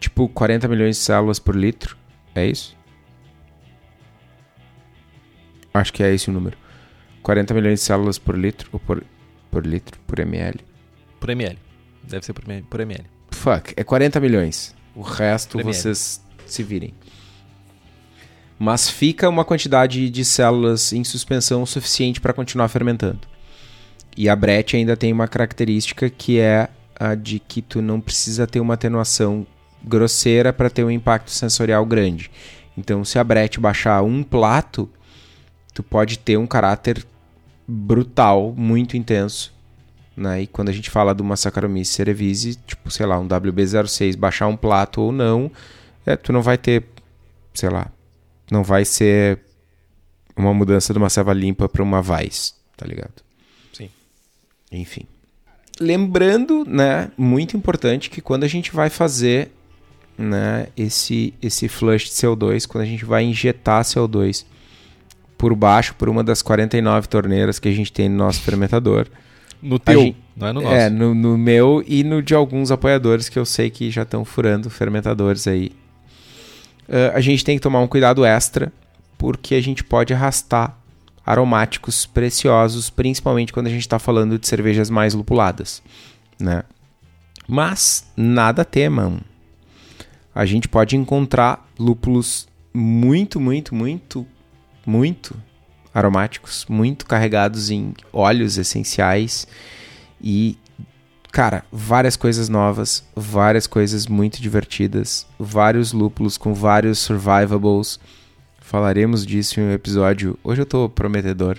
tipo 0.01 0.29
40 0.29 0.67
milhões 0.69 0.97
de 0.97 1.03
células 1.03 1.39
por 1.39 1.55
litro. 1.55 1.97
É 2.35 2.47
isso? 2.47 2.77
Acho 5.73 5.93
que 5.93 6.03
é 6.03 6.15
esse 6.15 6.31
o 6.31 6.33
número. 6.33 6.57
40 7.27 7.55
milhões 7.55 7.81
de 7.81 7.85
células 7.85 8.19
por 8.19 8.39
litro, 8.39 8.69
ou 8.73 8.79
por, 8.79 9.03
por 9.51 9.67
litro, 9.67 9.99
por 10.07 10.21
ml. 10.21 10.61
Por 11.19 11.29
ml. 11.31 11.59
Deve 12.05 12.25
ser 12.25 12.33
por, 12.33 12.81
ml. 12.81 13.05
Fuck, 13.33 13.75
é 13.77 13.83
40 13.83 14.21
milhões. 14.21 14.77
O 14.95 15.03
resto 15.03 15.61
vocês 15.61 16.23
se 16.47 16.63
virem. 16.63 16.95
Mas 18.57 18.89
fica 18.89 19.29
uma 19.29 19.45
quantidade 19.45 20.09
de 20.09 20.25
células 20.25 20.93
em 20.93 21.03
suspensão 21.03 21.67
suficiente 21.67 22.21
para 22.21 22.33
continuar 22.33 22.69
fermentando. 22.69 23.27
E 24.17 24.29
a 24.29 24.37
Brett 24.37 24.77
ainda 24.77 24.97
tem 24.97 25.13
uma 25.13 25.27
característica 25.27 26.09
que 26.09 26.39
é 26.39 26.69
a 26.95 27.17
de 27.17 27.41
que 27.41 27.61
tu 27.61 27.83
não 27.83 28.01
precisa 28.01 28.47
ter 28.47 28.61
uma 28.61 28.75
atenuação 28.75 29.45
grosseira 29.83 30.53
para 30.53 30.71
ter 30.71 30.85
um 30.85 30.91
impacto 30.93 31.33
sensorial 31.33 31.85
grande. 31.85 32.31
Então, 32.79 33.05
se 33.05 33.19
a 33.19 33.25
Brett 33.25 33.59
baixar 33.59 34.01
um 34.05 34.23
plato, 34.23 34.89
tu 35.75 35.83
pode 35.83 36.21
ter 36.21 36.37
um 36.37 36.47
caráter 36.47 37.05
brutal, 37.67 38.55
muito 38.57 38.97
intenso. 38.97 39.55
Né? 40.17 40.43
E 40.43 40.47
quando 40.47 40.69
a 40.71 40.73
gente 40.73 40.91
fala 40.91 41.15
de 41.15 41.21
uma 41.21 41.37
Saccharomyces 41.37 41.95
cerevisiae, 41.95 42.55
tipo, 42.67 42.91
sei 42.91 43.05
lá, 43.05 43.19
um 43.19 43.29
WB06 43.29 44.17
baixar 44.17 44.47
um 44.47 44.57
plato 44.57 45.03
ou 45.03 45.13
não, 45.13 45.51
é, 46.07 46.17
tu 46.17 46.33
não 46.33 46.41
vai 46.41 46.57
ter, 46.57 46.85
sei 47.53 47.69
lá, 47.69 47.91
não 48.51 48.63
vai 48.63 48.85
ser 48.85 49.41
uma 50.37 50.55
mudança 50.55 50.93
de 50.93 50.99
uma 50.99 51.11
ceva 51.11 51.33
limpa 51.33 51.69
para 51.69 51.83
uma 51.83 52.01
Weiss, 52.01 52.55
tá 52.77 52.87
ligado? 52.87 53.23
Sim. 53.73 53.91
Enfim. 54.73 55.07
Lembrando, 55.79 56.65
né, 56.67 57.11
muito 57.17 57.57
importante 57.57 58.09
que 58.09 58.23
quando 58.23 58.45
a 58.45 58.49
gente 58.49 58.73
vai 58.73 58.89
fazer, 58.89 59.51
né, 60.17 60.69
esse 60.77 61.35
esse 61.43 61.69
flush 61.69 62.05
de 62.05 62.11
CO2, 62.13 62.67
quando 62.67 62.85
a 62.85 62.87
gente 62.87 63.05
vai 63.05 63.25
injetar 63.25 63.83
CO2 63.85 64.47
por 65.39 65.55
baixo 65.55 65.95
por 65.95 66.09
uma 66.09 66.25
das 66.25 66.43
49 66.43 67.09
torneiras 67.09 67.59
que 67.59 67.69
a 67.69 67.73
gente 67.73 67.93
tem 67.93 68.09
no 68.09 68.17
nosso 68.17 68.41
fermentador, 68.41 69.07
No 69.63 69.79
teu, 69.79 70.01
gente- 70.01 70.17
não 70.37 70.47
é 70.49 70.53
no 70.53 70.61
nosso. 70.61 70.75
é, 70.75 70.91
no, 70.91 71.15
no 71.15 71.37
meu 71.39 71.83
e 71.87 72.03
no 72.05 72.23
de 72.23 72.35
alguns 72.35 72.71
apoiadores 72.71 73.29
que 73.29 73.39
eu 73.39 73.45
sei 73.45 73.69
que 73.71 73.91
já 73.91 74.03
estão 74.03 74.25
furando 74.25 74.69
fermentadores 74.71 75.47
aí. 75.47 75.73
Ah, 76.89 77.13
a 77.17 77.21
gente 77.21 77.45
tem 77.45 77.57
que 77.57 77.63
tomar 77.63 77.81
um 77.81 77.89
cuidado 77.89 78.25
extra, 78.25 78.73
porque 79.19 79.55
a 79.55 79.61
gente 79.63 79.83
pode 79.83 80.13
arrastar 80.15 80.77
aromáticos 81.25 82.07
preciosos, 82.07 82.89
principalmente 82.91 83.53
quando 83.53 83.67
a 83.67 83.71
gente 83.71 83.81
está 83.81 83.99
falando 83.99 84.39
de 84.39 84.47
cervejas 84.47 84.89
mais 84.89 85.13
lupuladas, 85.15 85.83
né? 86.39 86.63
Mas 87.49 88.07
nada 88.17 88.65
temam. 88.65 89.19
A 90.35 90.45
gente 90.47 90.69
pode 90.69 90.97
encontrar 90.97 91.67
lúpulos 91.79 92.47
muito, 92.75 93.41
muito, 93.41 93.75
muito, 93.75 94.27
muito 94.87 95.37
aromáticos, 95.93 96.65
muito 96.69 97.05
carregados 97.07 97.71
em 97.71 97.93
óleos 98.13 98.57
essenciais 98.57 99.47
e, 100.23 100.57
cara, 101.33 101.65
várias 101.73 102.17
coisas 102.17 102.49
novas, 102.49 103.03
várias 103.15 103.67
coisas 103.67 104.07
muito 104.07 104.41
divertidas, 104.41 105.27
vários 105.39 105.93
lúpulos 105.93 106.39
com 106.39 106.55
vários 106.55 106.99
survivables. 106.99 107.99
Falaremos 108.61 109.25
disso 109.25 109.61
em 109.61 109.65
um 109.65 109.73
episódio. 109.73 110.39
Hoje 110.45 110.63
eu 110.63 110.67
tô 110.67 110.89
prometedor. 110.89 111.59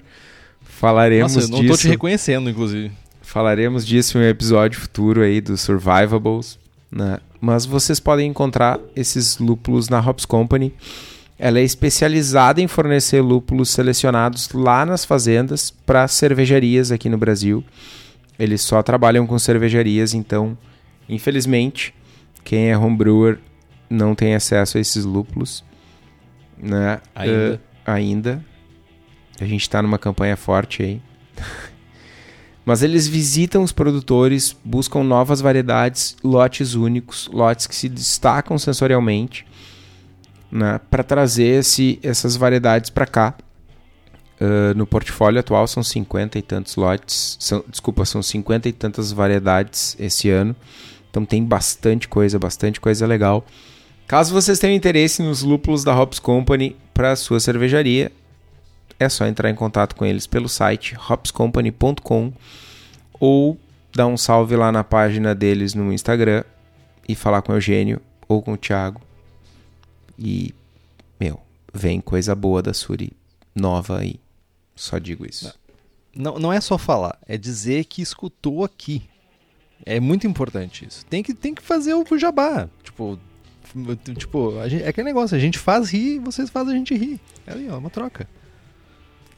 Falaremos 0.61 1.35
Nossa, 1.35 1.47
eu 1.47 1.51
não 1.51 1.61
disso. 1.61 1.73
tô 1.73 1.77
te 1.79 1.87
reconhecendo, 1.87 2.49
inclusive. 2.49 2.91
Falaremos 3.21 3.85
disso 3.85 4.17
em 4.17 4.21
um 4.21 4.23
episódio 4.23 4.79
futuro 4.79 5.21
aí 5.21 5.41
dos 5.41 5.61
Survivables, 5.61 6.59
né? 6.91 7.19
Mas 7.41 7.65
vocês 7.65 7.99
podem 7.99 8.29
encontrar 8.29 8.79
esses 8.95 9.37
lúpulos 9.37 9.89
na 9.89 9.99
Hops 9.99 10.25
Company. 10.25 10.73
Ela 11.39 11.59
é 11.59 11.63
especializada 11.63 12.61
em 12.61 12.67
fornecer 12.67 13.21
lúpulos 13.21 13.69
selecionados 13.69 14.49
lá 14.51 14.85
nas 14.85 15.05
fazendas 15.05 15.69
para 15.69 16.07
cervejarias 16.07 16.91
aqui 16.91 17.09
no 17.09 17.17
Brasil. 17.17 17.63
Eles 18.39 18.61
só 18.61 18.81
trabalham 18.81 19.25
com 19.27 19.37
cervejarias, 19.37 20.13
então, 20.13 20.57
infelizmente, 21.07 21.93
quem 22.43 22.69
é 22.69 22.77
homebrewer 22.77 23.39
não 23.89 24.15
tem 24.15 24.35
acesso 24.35 24.77
a 24.77 24.81
esses 24.81 25.05
lúpulos, 25.05 25.63
né? 26.57 26.99
Ainda. 27.15 27.61
Ah, 27.85 27.93
ainda. 27.93 28.45
A 29.39 29.45
gente 29.45 29.61
está 29.61 29.81
numa 29.81 29.97
campanha 29.97 30.35
forte 30.35 30.83
aí. 30.83 31.01
Mas 32.65 32.83
eles 32.83 33.07
visitam 33.07 33.63
os 33.63 33.71
produtores, 33.71 34.55
buscam 34.63 35.03
novas 35.03 35.39
variedades, 35.39 36.17
lotes 36.23 36.73
únicos, 36.73 37.29
lotes 37.31 37.65
que 37.65 37.75
se 37.75 37.87
destacam 37.87 38.57
sensorialmente, 38.57 39.45
né, 40.51 40.79
para 40.89 41.03
trazer 41.03 41.59
esse, 41.59 41.99
essas 42.01 42.35
variedades 42.35 42.89
para 42.89 43.05
cá. 43.05 43.35
Ah, 44.39 44.73
no 44.75 44.85
portfólio 44.85 45.39
atual 45.39 45.67
são 45.67 45.83
50 45.83 46.37
e 46.37 46.41
tantos 46.41 46.75
lotes, 46.75 47.37
são, 47.39 47.63
desculpa, 47.67 48.05
são 48.05 48.21
50 48.21 48.69
e 48.69 48.71
tantas 48.71 49.11
variedades 49.11 49.95
esse 49.99 50.29
ano. 50.29 50.55
Então 51.09 51.25
tem 51.25 51.43
bastante 51.43 52.07
coisa, 52.07 52.37
bastante 52.37 52.79
coisa 52.79 53.05
legal. 53.07 53.45
Caso 54.07 54.33
vocês 54.33 54.59
tenham 54.59 54.75
interesse 54.75 55.21
nos 55.21 55.41
lúpulos 55.41 55.83
da 55.83 55.99
Hops 55.99 56.19
Company 56.19 56.75
para 56.93 57.15
sua 57.15 57.39
cervejaria, 57.39 58.11
é 58.99 59.09
só 59.09 59.27
entrar 59.27 59.49
em 59.49 59.55
contato 59.55 59.95
com 59.95 60.05
eles 60.05 60.25
pelo 60.25 60.47
site 60.47 60.95
hopscompany.com 60.95 62.33
ou 63.19 63.57
dar 63.93 64.07
um 64.07 64.17
salve 64.17 64.55
lá 64.55 64.71
na 64.71 64.83
página 64.83 65.35
deles 65.35 65.73
no 65.73 65.91
Instagram 65.91 66.43
e 67.07 67.15
falar 67.15 67.41
com 67.41 67.51
o 67.51 67.55
Eugênio 67.55 67.99
ou 68.27 68.41
com 68.41 68.53
o 68.53 68.57
Thiago. 68.57 69.06
E, 70.17 70.53
meu, 71.19 71.39
vem 71.73 72.01
coisa 72.01 72.33
boa 72.35 72.61
da 72.61 72.73
Suri 72.73 73.11
nova 73.55 73.99
aí. 73.99 74.19
Só 74.75 74.97
digo 74.97 75.25
isso. 75.25 75.53
Não, 76.15 76.39
não 76.39 76.51
é 76.53 76.59
só 76.59 76.77
falar, 76.77 77.17
é 77.27 77.37
dizer 77.37 77.85
que 77.85 78.01
escutou 78.01 78.63
aqui. 78.63 79.03
É 79.85 79.99
muito 79.99 80.25
importante 80.25 80.85
isso. 80.87 81.05
Tem 81.05 81.21
que, 81.21 81.33
tem 81.33 81.53
que 81.53 81.61
fazer 81.61 81.93
o 81.93 82.17
jabá. 82.17 82.67
Tipo, 82.83 83.19
tipo 84.17 84.67
gente- 84.67 84.83
é 84.83 84.87
aquele 84.87 85.05
negócio, 85.05 85.35
a 85.37 85.39
gente 85.39 85.59
faz 85.59 85.91
rir, 85.91 86.19
vocês 86.19 86.49
fazem 86.49 86.73
a 86.73 86.77
gente 86.77 86.95
rir. 86.95 87.19
É 87.45 87.53
aí, 87.53 87.69
ó, 87.69 87.77
uma 87.77 87.89
troca. 87.89 88.27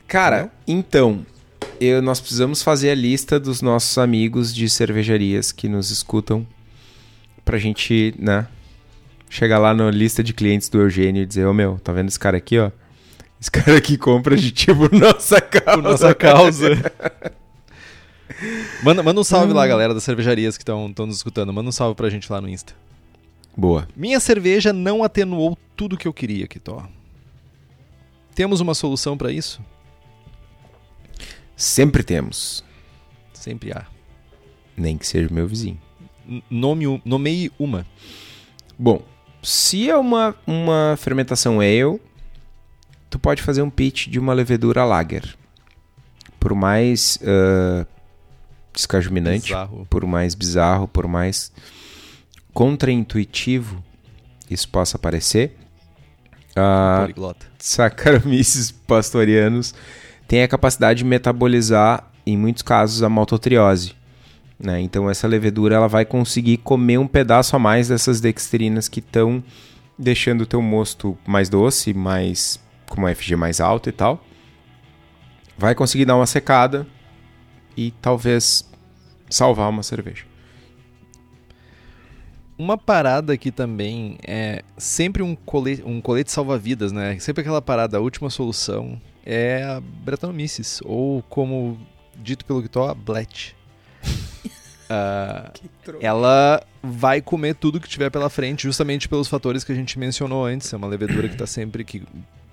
Cara, 0.07 0.51
então, 0.65 1.25
eu, 1.79 2.01
nós 2.01 2.19
precisamos 2.19 2.63
fazer 2.63 2.89
a 2.89 2.95
lista 2.95 3.39
dos 3.39 3.61
nossos 3.61 3.97
amigos 3.97 4.53
de 4.53 4.69
cervejarias 4.69 5.51
que 5.51 5.67
nos 5.67 5.91
escutam 5.91 6.47
pra 7.43 7.57
gente, 7.57 8.15
né, 8.17 8.47
chegar 9.29 9.59
lá 9.59 9.73
na 9.73 9.89
lista 9.91 10.23
de 10.23 10.33
clientes 10.33 10.67
do 10.69 10.79
Eugênio 10.81 11.23
e 11.23 11.25
dizer, 11.25 11.45
ô 11.45 11.53
meu, 11.53 11.79
tá 11.79 11.93
vendo 11.93 12.07
esse 12.09 12.19
cara 12.19 12.37
aqui, 12.37 12.57
ó? 12.59 12.71
Esse 13.39 13.49
cara 13.51 13.77
aqui 13.77 13.97
compra 13.97 14.35
de 14.35 14.51
ti 14.51 14.73
por 14.73 14.91
nossa 14.97 15.39
causa. 15.39 15.71
Por 15.81 15.83
nossa 15.83 16.13
causa. 16.15 16.69
manda, 18.83 19.01
manda 19.03 19.19
um 19.21 19.23
salve 19.23 19.53
lá, 19.53 19.65
galera 19.67 19.93
das 19.93 20.03
cervejarias 20.03 20.57
que 20.57 20.63
estão 20.63 20.93
nos 21.05 21.17
escutando. 21.17 21.53
Manda 21.53 21.69
um 21.69 21.71
salve 21.71 21.95
pra 21.95 22.09
gente 22.09 22.29
lá 22.31 22.41
no 22.41 22.49
Insta. 22.49 22.73
Boa. 23.55 23.87
Minha 23.95 24.19
cerveja 24.19 24.73
não 24.73 25.03
atenuou 25.03 25.57
tudo 25.75 25.97
que 25.97 26.07
eu 26.07 26.13
queria, 26.13 26.47
Kitó. 26.47 26.87
Temos 28.35 28.59
uma 28.61 28.73
solução 28.73 29.17
pra 29.17 29.31
isso? 29.31 29.61
Sempre 31.55 32.03
temos. 32.03 32.63
Sempre 33.33 33.71
há. 33.71 33.85
Nem 34.77 34.97
que 34.97 35.05
seja 35.05 35.27
meu 35.33 35.45
vizinho. 35.47 35.79
N- 36.27 36.43
Nome, 36.49 37.01
nomeie 37.03 37.51
uma. 37.59 37.85
Bom, 38.77 39.01
se 39.41 39.89
é 39.89 39.97
uma, 39.97 40.35
uma 40.45 40.95
fermentação 40.97 41.59
ale, 41.59 41.99
tu 43.09 43.17
pode 43.19 43.41
fazer 43.41 43.61
um 43.61 43.69
pitch 43.69 44.07
de 44.07 44.19
uma 44.19 44.33
levedura 44.33 44.83
lager. 44.83 45.35
por 46.39 46.53
mais 46.53 47.17
uh, 47.21 47.85
descajuminante, 48.73 49.47
Bizarro. 49.47 49.87
por 49.89 50.05
mais 50.05 50.35
bizarro, 50.35 50.87
por 50.87 51.07
mais 51.07 51.51
contraintuitivo 52.53 53.83
isso 54.49 54.67
possa 54.69 54.97
parecer, 54.97 55.55
a 56.55 57.01
Poliglota. 57.01 57.45
Saccharomyces 57.59 58.71
pastorianos 58.71 59.73
tem 60.27 60.41
a 60.43 60.47
capacidade 60.47 60.99
de 60.99 61.05
metabolizar, 61.05 62.11
em 62.25 62.37
muitos 62.37 62.63
casos, 62.63 63.03
a 63.03 63.09
maltotriose. 63.09 63.93
Né? 64.59 64.81
Então 64.81 65.09
essa 65.09 65.27
levedura 65.27 65.75
ela 65.75 65.87
vai 65.87 66.03
conseguir 66.05 66.57
comer 66.57 66.97
um 66.97 67.07
pedaço 67.07 67.55
a 67.55 67.59
mais 67.59 67.87
dessas 67.87 68.19
dextrinas 68.19 68.89
que 68.89 68.99
estão 68.99 69.41
deixando 69.97 70.41
o 70.41 70.45
teu 70.45 70.61
mosto 70.61 71.17
mais 71.25 71.47
doce, 71.47 71.93
mais 71.93 72.59
com 72.89 73.01
uma 73.01 73.13
FG 73.13 73.35
mais 73.35 73.61
alta 73.61 73.89
e 73.89 73.93
tal. 73.93 74.23
Vai 75.57 75.75
conseguir 75.75 76.05
dar 76.05 76.15
uma 76.15 76.25
secada 76.25 76.85
e 77.75 77.91
talvez 78.01 78.69
salvar 79.29 79.69
uma 79.69 79.83
cerveja. 79.83 80.25
Uma 82.57 82.77
parada 82.77 83.37
que 83.37 83.51
também 83.51 84.17
é 84.27 84.63
sempre 84.77 85.23
um 85.23 85.33
colete, 85.33 85.81
um 85.85 86.01
colete 86.01 86.29
salva-vidas, 86.29 86.91
né? 86.91 87.17
Sempre 87.19 87.41
aquela 87.41 87.61
parada, 87.61 87.97
a 87.97 88.01
última 88.01 88.29
solução 88.29 88.99
é 89.25 89.63
a 89.63 89.79
Brettanomyces, 89.79 90.81
ou 90.83 91.23
como 91.23 91.79
dito 92.17 92.43
pelo 92.43 92.61
Kitó, 92.61 92.89
a 92.89 92.93
Blet. 92.93 93.55
Ah, 94.89 95.51
ela 96.01 96.63
vai 96.81 97.21
comer 97.21 97.53
tudo 97.53 97.79
que 97.79 97.87
tiver 97.87 98.09
pela 98.09 98.29
frente, 98.29 98.63
justamente 98.63 99.07
pelos 99.07 99.27
fatores 99.27 99.63
que 99.63 99.71
a 99.71 99.75
gente 99.75 99.99
mencionou 99.99 100.45
antes. 100.45 100.73
É 100.73 100.77
uma 100.77 100.87
levedura 100.87 101.27
que 101.27 101.35
está 101.35 101.45
sempre 101.45 101.83
que 101.83 102.03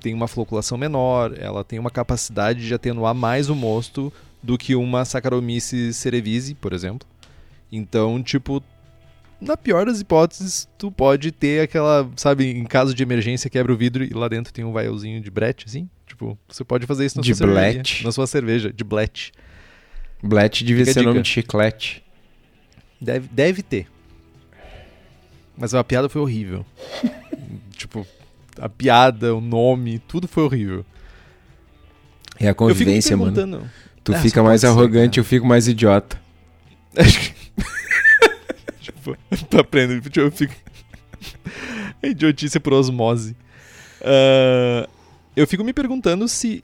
tem 0.01 0.13
uma 0.13 0.29
floculação 0.29 0.77
menor, 0.77 1.35
ela 1.39 1.65
tem 1.65 1.79
uma 1.79 1.91
capacidade 1.91 2.67
de 2.67 2.75
atenuar 2.75 3.15
mais 3.15 3.49
o 3.49 3.55
mosto 3.55 4.13
do 4.43 4.59
que 4.59 4.77
uma 4.77 5.05
Saccharomyces 5.05 5.97
cerevisiae, 5.97 6.55
por 6.55 6.73
exemplo. 6.73 7.09
Então, 7.73 8.23
tipo, 8.23 8.63
na 9.41 9.57
pior 9.57 9.87
das 9.87 10.01
hipóteses, 10.01 10.69
tu 10.79 10.93
pode 10.93 11.33
ter 11.33 11.63
aquela, 11.63 12.09
sabe, 12.17 12.51
em 12.51 12.65
caso 12.65 12.95
de 12.95 13.03
emergência, 13.03 13.51
quebra 13.51 13.73
o 13.73 13.77
vidro 13.77 14.05
e 14.05 14.11
lá 14.11 14.29
dentro 14.29 14.53
tem 14.53 14.65
um 14.65 14.73
vaiolzinho 14.73 15.21
de 15.21 15.31
brete, 15.31 15.65
assim. 15.67 15.89
Tipo, 16.07 16.39
você 16.49 16.63
pode 16.63 16.87
fazer 16.87 17.07
isso 17.07 17.17
na 17.17 17.23
De 17.23 17.35
sua 17.35 17.47
cerveja. 17.47 17.73
Blet. 17.73 18.05
Na 18.05 18.13
sua 18.13 18.27
cerveja, 18.27 18.73
de 18.73 18.85
blete. 18.85 19.33
Blet 20.23 20.64
devia 20.64 20.85
Fica 20.85 20.93
ser 20.95 21.01
dica. 21.01 21.11
nome 21.11 21.23
de 21.23 21.29
chiclete. 21.29 22.03
Deve, 23.01 23.29
deve 23.31 23.62
ter. 23.62 23.87
Mas 25.57 25.75
a 25.75 25.83
piada 25.85 26.09
foi 26.09 26.21
horrível. 26.21 26.64
tipo, 27.77 28.07
a 28.61 28.69
piada, 28.69 29.35
o 29.35 29.41
nome, 29.41 29.99
tudo 30.01 30.27
foi 30.29 30.45
horrível. 30.45 30.85
É 32.39 32.49
a 32.49 32.55
convivência, 32.55 33.17
mano. 33.17 33.69
Tu 34.05 34.14
Ah, 34.14 34.19
fica 34.21 34.43
mais 34.43 34.61
ser, 34.61 34.67
arrogante, 34.69 35.17
cara. 35.17 35.21
eu 35.21 35.25
fico 35.25 35.47
mais 35.47 35.67
idiota. 35.69 36.21
tipo, 38.81 39.17
tu 39.51 39.59
aprende, 39.59 40.01
tipo, 40.01 40.21
eu 40.21 40.31
fico... 40.31 40.55
É 42.03 42.09
idiotice 42.09 42.61
por 42.61 42.73
osmose. 42.75 43.35
Ah, 44.03 44.89
eu 45.35 45.47
fico 45.47 45.64
me 45.64 45.73
perguntando 45.73 46.29
se 46.29 46.62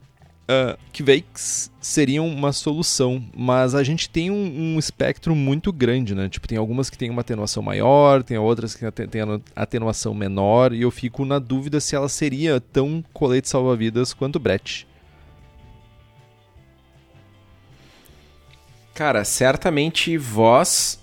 uh, 0.49 0.79
Kvakes 0.93 1.71
seriam 1.81 2.27
uma 2.27 2.53
solução, 2.53 3.25
mas 3.37 3.75
a 3.75 3.83
gente 3.83 4.09
tem 4.09 4.31
um, 4.31 4.75
um 4.75 4.79
espectro 4.79 5.35
muito 5.35 5.73
grande, 5.73 6.15
né? 6.15 6.29
Tipo, 6.29 6.49
tem 6.49 6.59
algumas 6.59 6.89
que 6.89 6.99
têm 6.99 7.11
uma 7.11 7.21
atenuação 7.21 7.63
maior, 7.63 8.23
tem 8.23 8.39
outras 8.39 8.75
que 8.75 8.91
têm 8.91 9.23
atenuação 9.55 10.15
menor, 10.15 10.73
e 10.73 10.83
eu 10.83 10.91
fico 10.91 11.25
na 11.25 11.39
dúvida 11.39 11.81
se 11.81 11.95
ela 11.95 12.09
seria 12.09 12.61
tão 12.61 13.05
colete 13.13 13.49
salva-vidas 13.49 14.13
quanto 14.13 14.39
Brett. 14.39 14.87
Cara, 18.95 19.25
certamente 19.25 20.19
voz 20.19 21.01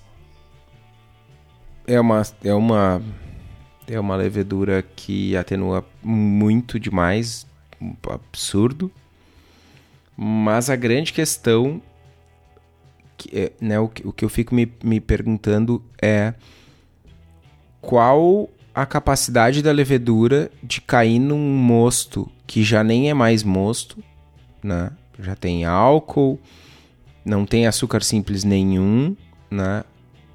é 1.88 2.00
uma 2.00 2.22
é 2.44 2.54
uma 2.54 3.02
é 3.88 4.00
uma 4.00 4.16
levedura 4.16 4.84
que 4.96 5.36
atenua 5.36 5.84
muito 6.04 6.80
demais, 6.80 7.48
absurdo. 8.08 8.92
Mas 10.22 10.70
a 10.70 10.76
grande 10.76 11.14
questão 11.14 11.82
que 13.18 13.30
é, 13.38 13.52
né, 13.62 13.80
o, 13.80 13.88
que- 13.88 14.04
eu 14.26 14.28
fico 14.30 14.54
me, 14.54 14.70
me 14.84 15.00
perguntando 15.00 15.82
é 16.02 16.34
qual 17.82 18.50
a 18.74 18.86
capacidade 18.86 19.62
da 19.62 19.72
levedura 19.72 20.52
de 20.62 20.82
cair 20.82 21.20
num 21.20 21.40
mosto 21.40 22.30
que 22.46 22.64
já 22.64 22.84
nem 22.84 23.10
é 23.10 23.14
mais 23.14 23.44
mosto, 23.44 24.04
né? 24.64 24.92
Já 25.18 25.36
tem 25.36 25.66
álcool, 25.66 26.40
não 27.26 27.46
tem 27.46 27.68
açúcar 27.68 28.02
simples 28.04 28.44
nenhum, 28.44 29.16
né? 29.50 29.84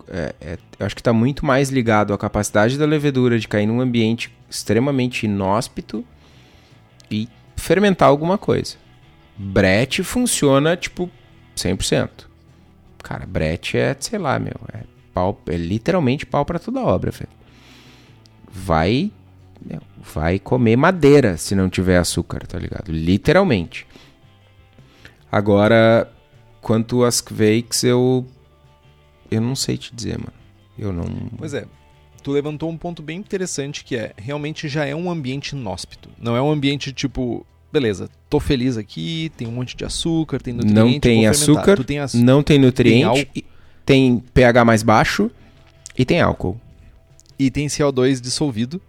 É, 0.08 0.34
é- 0.40 0.58
eu 0.78 0.86
acho 0.86 0.94
que 0.94 1.00
está 1.00 1.12
muito 1.12 1.44
mais 1.44 1.70
ligado 1.70 2.12
à 2.12 2.18
capacidade 2.18 2.76
da 2.78 2.84
levedura 2.84 3.38
de 3.38 3.48
cair 3.48 3.66
num 3.66 3.80
ambiente 3.80 4.30
extremamente 4.48 5.24
inóspito 5.24 6.04
e 7.10 7.28
fermentar 7.56 8.08
alguma 8.08 8.36
coisa. 8.36 8.76
Brete 9.36 10.02
funciona, 10.02 10.76
tipo, 10.76 11.10
100%. 11.56 12.26
Cara, 13.02 13.26
brete 13.26 13.76
é, 13.76 13.94
sei 13.98 14.18
lá, 14.18 14.38
meu, 14.38 14.54
é, 14.72 14.84
pau, 15.12 15.38
é 15.46 15.56
literalmente 15.56 16.24
pau 16.24 16.44
para 16.44 16.58
toda 16.58 16.80
obra, 16.80 17.10
velho. 17.10 17.28
Vai, 18.50 19.10
meu, 19.60 19.80
vai 19.98 20.38
comer 20.38 20.76
madeira 20.76 21.36
se 21.36 21.54
não 21.54 21.68
tiver 21.68 21.98
açúcar, 21.98 22.46
tá 22.46 22.58
ligado? 22.58 22.90
Literalmente. 22.90 23.86
Agora, 25.30 26.10
quanto 26.60 27.04
às 27.04 27.20
Kvakes, 27.20 27.82
eu. 27.84 28.26
Eu 29.30 29.40
não 29.40 29.56
sei 29.56 29.76
te 29.76 29.94
dizer, 29.94 30.16
mano. 30.18 30.32
Eu 30.78 30.92
não. 30.92 31.04
Pois 31.36 31.52
é. 31.52 31.66
Tu 32.22 32.30
levantou 32.30 32.70
um 32.70 32.78
ponto 32.78 33.02
bem 33.02 33.18
interessante 33.18 33.84
que 33.84 33.96
é, 33.96 34.14
realmente 34.16 34.66
já 34.66 34.86
é 34.86 34.94
um 34.94 35.10
ambiente 35.10 35.50
inóspito. 35.50 36.08
Não 36.18 36.34
é 36.34 36.40
um 36.40 36.50
ambiente 36.50 36.90
tipo, 36.90 37.44
beleza, 37.74 38.08
tô 38.30 38.38
feliz 38.40 38.76
aqui, 38.76 39.30
tem 39.36 39.46
um 39.48 39.52
monte 39.52 39.76
de 39.76 39.84
açúcar, 39.84 40.40
tem 40.40 40.54
nutriente, 40.54 40.74
Não 40.80 41.00
tem 41.00 41.26
açúcar, 41.26 41.82
tem 41.84 41.98
aç- 41.98 42.14
Não 42.14 42.42
tem 42.42 42.58
nutriente, 42.58 43.28
e- 43.34 43.44
tem 43.84 44.18
pH 44.32 44.64
mais 44.64 44.82
baixo 44.82 45.30
e 45.98 46.04
tem 46.04 46.20
álcool. 46.20 46.58
E 47.38 47.50
tem 47.50 47.66
CO2 47.68 48.20
dissolvido, 48.20 48.80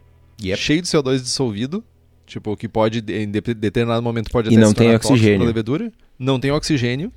Yep. 0.41 0.61
cheio 0.61 0.81
de 0.81 0.87
CO2 0.87 1.21
dissolvido, 1.23 1.83
tipo, 2.27 2.55
que 2.55 2.67
pode, 2.67 2.99
em 2.99 3.29
de- 3.29 3.41
determinado 3.55 4.03
momento, 4.03 4.29
pode 4.31 4.49
E 4.49 4.53
até 4.53 4.61
não 4.61 4.69
se 4.69 4.75
tem 4.75 4.93
oxigênio. 4.95 5.45
levedura. 5.47 5.91
Não 6.17 6.39
tem 6.39 6.51
oxigênio, 6.51 7.11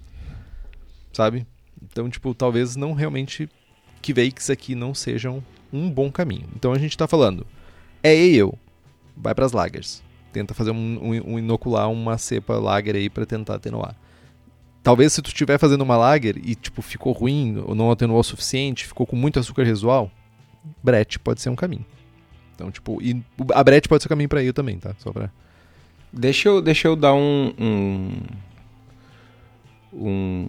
sabe? 1.12 1.46
Então, 1.82 2.08
tipo, 2.08 2.34
talvez 2.34 2.76
não 2.76 2.92
realmente 2.94 3.48
que 4.00 4.12
Vakes 4.14 4.50
aqui 4.50 4.74
não 4.74 4.94
sejam 4.94 5.42
um 5.72 5.90
bom 5.90 6.10
caminho. 6.10 6.46
Então 6.56 6.72
a 6.72 6.78
gente 6.78 6.96
tá 6.96 7.06
falando, 7.06 7.46
é 8.02 8.10
ale, 8.12 8.52
vai 9.16 9.34
pras 9.34 9.52
lagers. 9.52 10.02
Tenta 10.38 10.54
fazer 10.54 10.70
um, 10.70 10.76
um- 10.76 11.34
um 11.34 11.38
inocular 11.38 11.90
uma 11.90 12.16
cepa 12.16 12.54
lager 12.58 12.94
aí 12.94 13.10
pra 13.10 13.26
tentar 13.26 13.56
atenuar. 13.56 13.96
Talvez 14.82 15.12
se 15.12 15.20
tu 15.20 15.26
estiver 15.28 15.58
fazendo 15.58 15.82
uma 15.82 15.96
lager 15.96 16.36
e 16.44 16.54
tipo 16.54 16.80
ficou 16.80 17.12
ruim 17.12 17.62
ou 17.66 17.74
não 17.74 17.90
atenuou 17.90 18.20
o 18.20 18.24
suficiente, 18.24 18.86
ficou 18.86 19.04
com 19.06 19.16
muito 19.16 19.38
açúcar 19.40 19.64
residual, 19.64 20.10
Brett 20.82 21.18
pode 21.18 21.40
ser 21.40 21.50
um 21.50 21.56
caminho. 21.56 21.84
Então, 22.54 22.70
tipo, 22.70 23.02
e 23.02 23.20
a 23.52 23.64
Brett 23.64 23.88
pode 23.88 24.02
ser 24.02 24.08
um 24.08 24.10
caminho 24.10 24.28
pra 24.28 24.40
ele 24.42 24.52
também, 24.52 24.78
tá? 24.78 24.94
Só 24.98 25.12
pra 25.12 25.30
Deixa 26.12 26.48
eu, 26.48 26.62
deixa 26.62 26.86
eu 26.88 26.94
dar 26.96 27.12
um, 27.14 27.52
um. 27.58 28.10
um- 29.92 30.48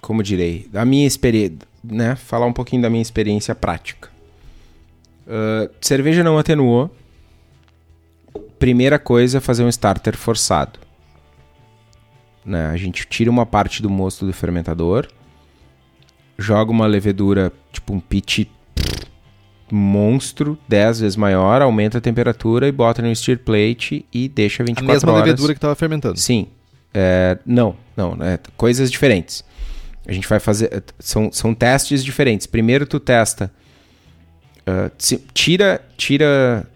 Como 0.00 0.22
direi? 0.22 0.66
Da 0.70 0.84
minha 0.84 1.06
experiência. 1.06 1.58
Né? 1.82 2.16
Falar 2.16 2.46
um 2.46 2.52
pouquinho 2.52 2.80
da 2.82 2.88
minha 2.90 3.02
experiência 3.02 3.54
prática. 3.54 4.08
Ah, 5.28 5.68
cerveja 5.80 6.24
não 6.24 6.38
atenuou. 6.38 6.90
Primeira 8.64 8.98
coisa 8.98 9.36
é 9.36 9.40
fazer 9.42 9.62
um 9.62 9.68
starter 9.68 10.16
forçado. 10.16 10.78
Né? 12.42 12.68
A 12.68 12.76
gente 12.78 13.06
tira 13.06 13.30
uma 13.30 13.44
parte 13.44 13.82
do 13.82 13.90
mosto 13.90 14.24
do 14.24 14.32
fermentador. 14.32 15.06
Joga 16.38 16.70
uma 16.70 16.86
levedura, 16.86 17.52
tipo 17.70 17.92
um 17.92 18.00
pitch 18.00 18.46
monstro, 19.70 20.58
10 20.66 21.00
vezes 21.00 21.14
maior, 21.14 21.60
aumenta 21.60 21.98
a 21.98 22.00
temperatura 22.00 22.66
e 22.66 22.72
bota 22.72 23.02
no 23.02 23.14
stir 23.14 23.40
plate 23.40 24.06
e 24.10 24.30
deixa 24.30 24.62
a 24.62 24.66
24 24.66 24.94
mesma 24.94 25.12
horas. 25.12 25.26
levedura 25.26 25.52
que 25.52 25.60
tava 25.60 25.74
fermentando. 25.74 26.18
Sim. 26.18 26.46
É, 26.94 27.36
não, 27.44 27.76
não, 27.94 28.16
é, 28.22 28.38
coisas 28.56 28.90
diferentes. 28.90 29.44
A 30.08 30.12
gente 30.12 30.26
vai 30.26 30.40
fazer. 30.40 30.72
é, 30.72 30.82
São, 30.98 31.30
são 31.30 31.54
testes 31.54 32.02
diferentes. 32.02 32.46
Primeiro 32.46 32.86
tu 32.86 32.98
testa. 32.98 33.52
se- 34.96 35.22
tira. 35.34 35.84
Tira. 35.98 36.66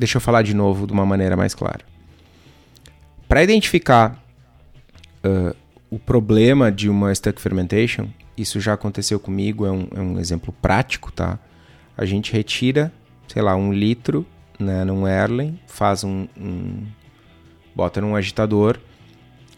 Deixa 0.00 0.16
eu 0.16 0.20
falar 0.22 0.40
de 0.40 0.54
novo 0.54 0.86
de 0.86 0.94
uma 0.94 1.04
maneira 1.04 1.36
mais 1.36 1.54
clara. 1.54 1.80
Para 3.28 3.42
identificar 3.42 4.18
ah, 5.22 5.54
o 5.90 5.98
problema 5.98 6.72
de 6.72 6.88
uma 6.88 7.14
stuck 7.14 7.38
fermentation, 7.38 8.08
isso 8.34 8.58
já 8.60 8.72
aconteceu 8.72 9.20
comigo, 9.20 9.66
é 9.66 9.70
um, 9.70 9.88
é 9.94 10.00
um 10.00 10.18
exemplo 10.18 10.54
prático, 10.62 11.12
tá? 11.12 11.38
A 11.98 12.06
gente 12.06 12.32
retira, 12.32 12.90
sei 13.28 13.42
lá, 13.42 13.54
um 13.54 13.74
litro 13.74 14.24
né, 14.58 14.84
num 14.84 15.06
Erlen, 15.06 15.60
faz 15.66 16.02
um- 16.02 16.26
um 16.34 16.86
bota 17.76 18.00
num 18.00 18.16
agitador 18.16 18.78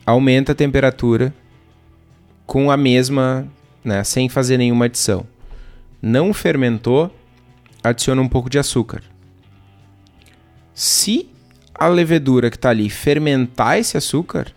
aumenta 0.05 0.51
a 0.51 0.55
temperatura 0.57 1.33
com 2.47 2.69
a 2.69 2.77
mesma, 2.77 3.47
né, 3.85 4.03
sem 4.03 4.29
fazer 4.29 4.59
nenhuma 4.59 4.87
adição. 4.87 5.25
Não 6.03 6.35
fermentou, 6.35 7.15
adiciona 7.81 8.21
um 8.21 8.29
pouco 8.29 8.51
de 8.51 8.59
açúcar. 8.59 9.05
Se 10.75 11.29
a 11.75 11.89
levedura 11.89 12.51
que 12.51 12.57
está 12.57 12.71
ali 12.71 12.89
fermentar 12.89 13.79
esse 13.79 13.97
açúcar, 13.97 14.53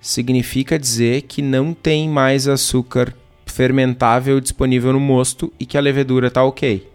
significa 0.00 0.78
dizer 0.78 1.22
que 1.22 1.42
não 1.42 1.74
tem 1.74 2.08
mais 2.08 2.46
açúcar 2.46 3.14
fermentável 3.44 4.40
disponível 4.40 4.92
no 4.92 5.00
mosto 5.00 5.52
e 5.58 5.66
que 5.66 5.76
a 5.76 5.80
levedura 5.80 6.28
está 6.28 6.44
ok. 6.44 6.88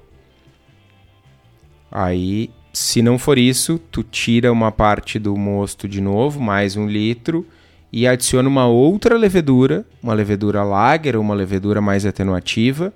Aí, 1.91 2.49
se 2.71 3.01
não 3.01 3.19
for 3.19 3.37
isso, 3.37 3.77
tu 3.91 4.01
tira 4.01 4.51
uma 4.51 4.71
parte 4.71 5.19
do 5.19 5.37
mosto 5.37 5.87
de 5.87 6.01
novo, 6.01 6.41
mais 6.41 6.75
um 6.75 6.87
litro, 6.87 7.45
e 7.91 8.07
adiciona 8.07 8.49
uma 8.49 8.65
outra 8.65 9.15
levedura, 9.15 9.85
uma 10.01 10.13
levedura 10.13 10.63
lager, 10.63 11.15
uma 11.15 11.35
levedura 11.35 11.79
mais 11.79 12.03
atenuativa, 12.03 12.91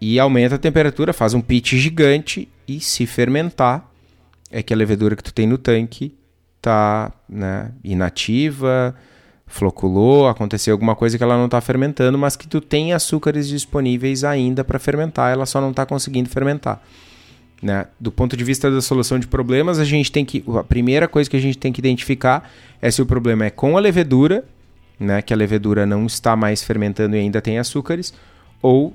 e 0.00 0.18
aumenta 0.18 0.56
a 0.56 0.58
temperatura, 0.58 1.12
faz 1.12 1.32
um 1.34 1.40
pitch 1.40 1.74
gigante 1.74 2.48
e 2.66 2.80
se 2.80 3.06
fermentar, 3.06 3.88
é 4.50 4.62
que 4.62 4.72
a 4.72 4.76
levedura 4.76 5.16
que 5.16 5.22
tu 5.22 5.32
tem 5.32 5.46
no 5.46 5.58
tanque 5.58 6.14
tá, 6.60 7.12
né, 7.28 7.72
inativa, 7.82 8.94
floculou, 9.46 10.28
aconteceu 10.28 10.74
alguma 10.74 10.96
coisa 10.96 11.16
que 11.16 11.22
ela 11.22 11.36
não 11.36 11.46
está 11.46 11.60
fermentando, 11.60 12.18
mas 12.18 12.36
que 12.36 12.48
tu 12.48 12.60
tem 12.60 12.92
açúcares 12.92 13.48
disponíveis 13.48 14.24
ainda 14.24 14.64
para 14.64 14.78
fermentar, 14.78 15.32
ela 15.32 15.46
só 15.46 15.60
não 15.60 15.70
está 15.70 15.86
conseguindo 15.86 16.28
fermentar. 16.28 16.82
Né? 17.62 17.86
Do 17.98 18.12
ponto 18.12 18.36
de 18.36 18.44
vista 18.44 18.70
da 18.70 18.80
solução 18.80 19.18
de 19.18 19.26
problemas, 19.26 19.78
a 19.78 19.84
gente 19.84 20.12
tem 20.12 20.24
que. 20.24 20.44
A 20.58 20.62
primeira 20.62 21.08
coisa 21.08 21.30
que 21.30 21.36
a 21.36 21.40
gente 21.40 21.56
tem 21.56 21.72
que 21.72 21.80
identificar 21.80 22.50
é 22.82 22.90
se 22.90 23.00
o 23.00 23.06
problema 23.06 23.46
é 23.46 23.50
com 23.50 23.78
a 23.78 23.80
levedura, 23.80 24.44
né? 25.00 25.22
Que 25.22 25.32
a 25.32 25.36
levedura 25.36 25.86
não 25.86 26.04
está 26.04 26.36
mais 26.36 26.62
fermentando 26.62 27.16
e 27.16 27.18
ainda 27.18 27.40
tem 27.40 27.58
açúcares, 27.58 28.12
ou 28.60 28.94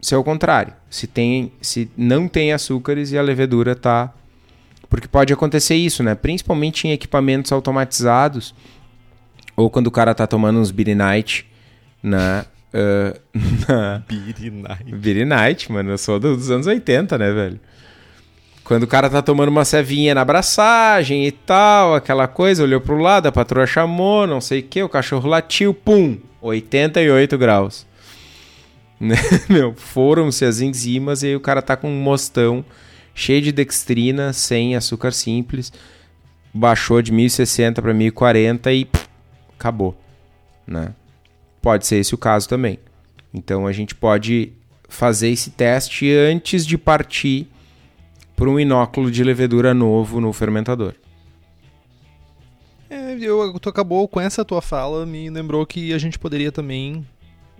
se 0.00 0.14
é 0.14 0.18
o 0.18 0.24
contrário, 0.24 0.74
se 0.90 1.06
tem, 1.06 1.50
se 1.62 1.90
não 1.96 2.28
tem 2.28 2.52
açúcares 2.52 3.10
e 3.12 3.18
a 3.18 3.22
levedura 3.22 3.72
está. 3.72 4.12
Porque 4.94 5.08
pode 5.08 5.32
acontecer 5.32 5.74
isso, 5.74 6.04
né? 6.04 6.14
Principalmente 6.14 6.86
em 6.86 6.92
equipamentos 6.92 7.50
automatizados, 7.50 8.54
ou 9.56 9.68
quando 9.68 9.88
o 9.88 9.90
cara 9.90 10.12
está 10.12 10.24
tomando 10.24 10.60
uns 10.60 10.70
Beer 10.70 10.96
Night, 10.96 11.44
né? 12.00 12.44
Uh, 12.74 14.02
Beer 14.08 14.52
Night. 14.52 14.84
Beer 14.96 15.26
Night, 15.26 15.70
mano. 15.70 15.92
Eu 15.92 15.98
sou 15.98 16.18
dos 16.18 16.50
anos 16.50 16.66
80, 16.66 17.16
né, 17.16 17.30
velho? 17.30 17.60
Quando 18.64 18.82
o 18.82 18.86
cara 18.88 19.08
tá 19.08 19.22
tomando 19.22 19.48
uma 19.48 19.64
cevinha 19.64 20.12
na 20.12 20.22
abraçagem 20.22 21.24
e 21.24 21.30
tal, 21.30 21.94
aquela 21.94 22.26
coisa, 22.26 22.64
olhou 22.64 22.80
pro 22.80 22.98
lado, 22.98 23.28
a 23.28 23.32
patroa 23.32 23.64
chamou, 23.64 24.26
não 24.26 24.40
sei 24.40 24.58
o 24.58 24.62
que, 24.64 24.82
o 24.82 24.88
cachorro 24.88 25.28
latiu, 25.28 25.72
pum, 25.72 26.18
88 26.42 27.38
graus. 27.38 27.86
Né, 28.98 29.14
meu, 29.48 29.72
foram-se 29.76 30.44
as 30.44 30.60
enzimas 30.60 31.22
e 31.22 31.28
aí 31.28 31.36
o 31.36 31.40
cara 31.40 31.62
tá 31.62 31.76
com 31.76 31.88
um 31.88 32.02
mostão 32.02 32.64
cheio 33.14 33.40
de 33.40 33.52
dextrina, 33.52 34.32
sem 34.32 34.74
açúcar 34.74 35.12
simples, 35.12 35.72
baixou 36.52 37.00
de 37.00 37.12
1060 37.12 37.80
para 37.80 37.94
1040 37.94 38.72
e 38.72 38.84
pff, 38.84 39.08
acabou, 39.58 39.96
né? 40.66 40.94
Pode 41.62 41.86
ser 41.86 41.96
esse 41.96 42.14
o 42.14 42.18
caso 42.18 42.48
também. 42.48 42.78
Então 43.32 43.66
a 43.66 43.72
gente 43.72 43.94
pode 43.94 44.52
fazer 44.88 45.28
esse 45.28 45.50
teste 45.50 46.12
antes 46.12 46.66
de 46.66 46.76
partir 46.76 47.48
por 48.36 48.48
um 48.48 48.58
inóculo 48.58 49.10
de 49.10 49.24
levedura 49.24 49.72
novo 49.72 50.20
no 50.20 50.32
fermentador. 50.32 50.94
É, 52.90 53.16
eu, 53.18 53.58
tu 53.58 53.68
acabou 53.68 54.06
com 54.06 54.20
essa 54.20 54.44
tua 54.44 54.60
fala, 54.60 55.06
me 55.06 55.30
lembrou 55.30 55.64
que 55.66 55.92
a 55.92 55.98
gente 55.98 56.18
poderia 56.18 56.52
também 56.52 57.04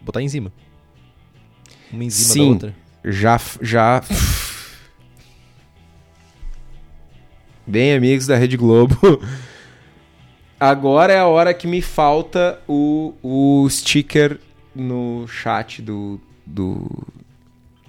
botar 0.03 0.23
enzima. 0.23 0.53
Uma 1.93 2.05
enzima 2.05 2.33
Sim, 2.33 2.41
da 2.41 2.53
outra. 2.53 2.77
já 3.05 3.41
já 3.61 4.03
Bem, 7.67 7.95
amigos 7.95 8.27
da 8.27 8.37
Rede 8.37 8.59
Globo. 8.59 8.95
Agora 10.61 11.15
é 11.15 11.19
a 11.19 11.27
hora 11.27 11.55
que 11.55 11.67
me 11.67 11.81
falta 11.81 12.61
o, 12.69 13.15
o 13.23 13.67
sticker 13.71 14.39
no 14.75 15.27
chat 15.27 15.81
do, 15.81 16.21
do, 16.45 16.87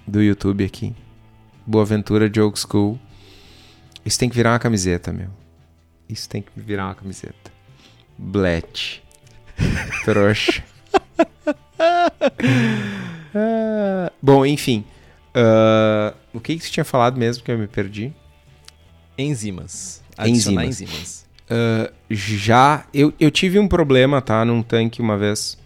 do 0.06 0.22
YouTube 0.22 0.64
aqui. 0.64 0.94
Boa 1.66 1.84
Ventura 1.84 2.30
Joke 2.34 2.58
School. 2.58 2.98
Isso 4.02 4.18
tem 4.18 4.30
que 4.30 4.34
virar 4.34 4.52
uma 4.52 4.58
camiseta, 4.58 5.12
meu. 5.12 5.28
Isso 6.08 6.26
tem 6.26 6.40
que 6.40 6.50
virar 6.56 6.86
uma 6.86 6.94
camiseta. 6.94 7.52
Blet. 8.16 9.02
Trouxa. 10.04 10.64
Ah, 13.38 14.10
bom, 14.22 14.46
enfim. 14.46 14.82
Ah, 15.34 16.14
o 16.32 16.40
que, 16.40 16.56
que 16.56 16.64
você 16.64 16.70
tinha 16.70 16.84
falado 16.84 17.18
mesmo 17.18 17.44
que 17.44 17.52
eu 17.52 17.58
me 17.58 17.66
perdi? 17.66 18.14
Enzimas. 19.18 20.02
Adicionar 20.16 20.66
Enzimas. 20.66 20.92
enzimas. 20.92 21.26
Ah, 21.48 21.90
já. 22.10 22.84
Eu, 22.92 23.12
eu 23.18 23.30
tive 23.30 23.58
um 23.58 23.68
problema, 23.68 24.20
tá? 24.20 24.44
Num 24.44 24.62
tanque 24.62 25.00
uma 25.00 25.16
vez. 25.16 25.58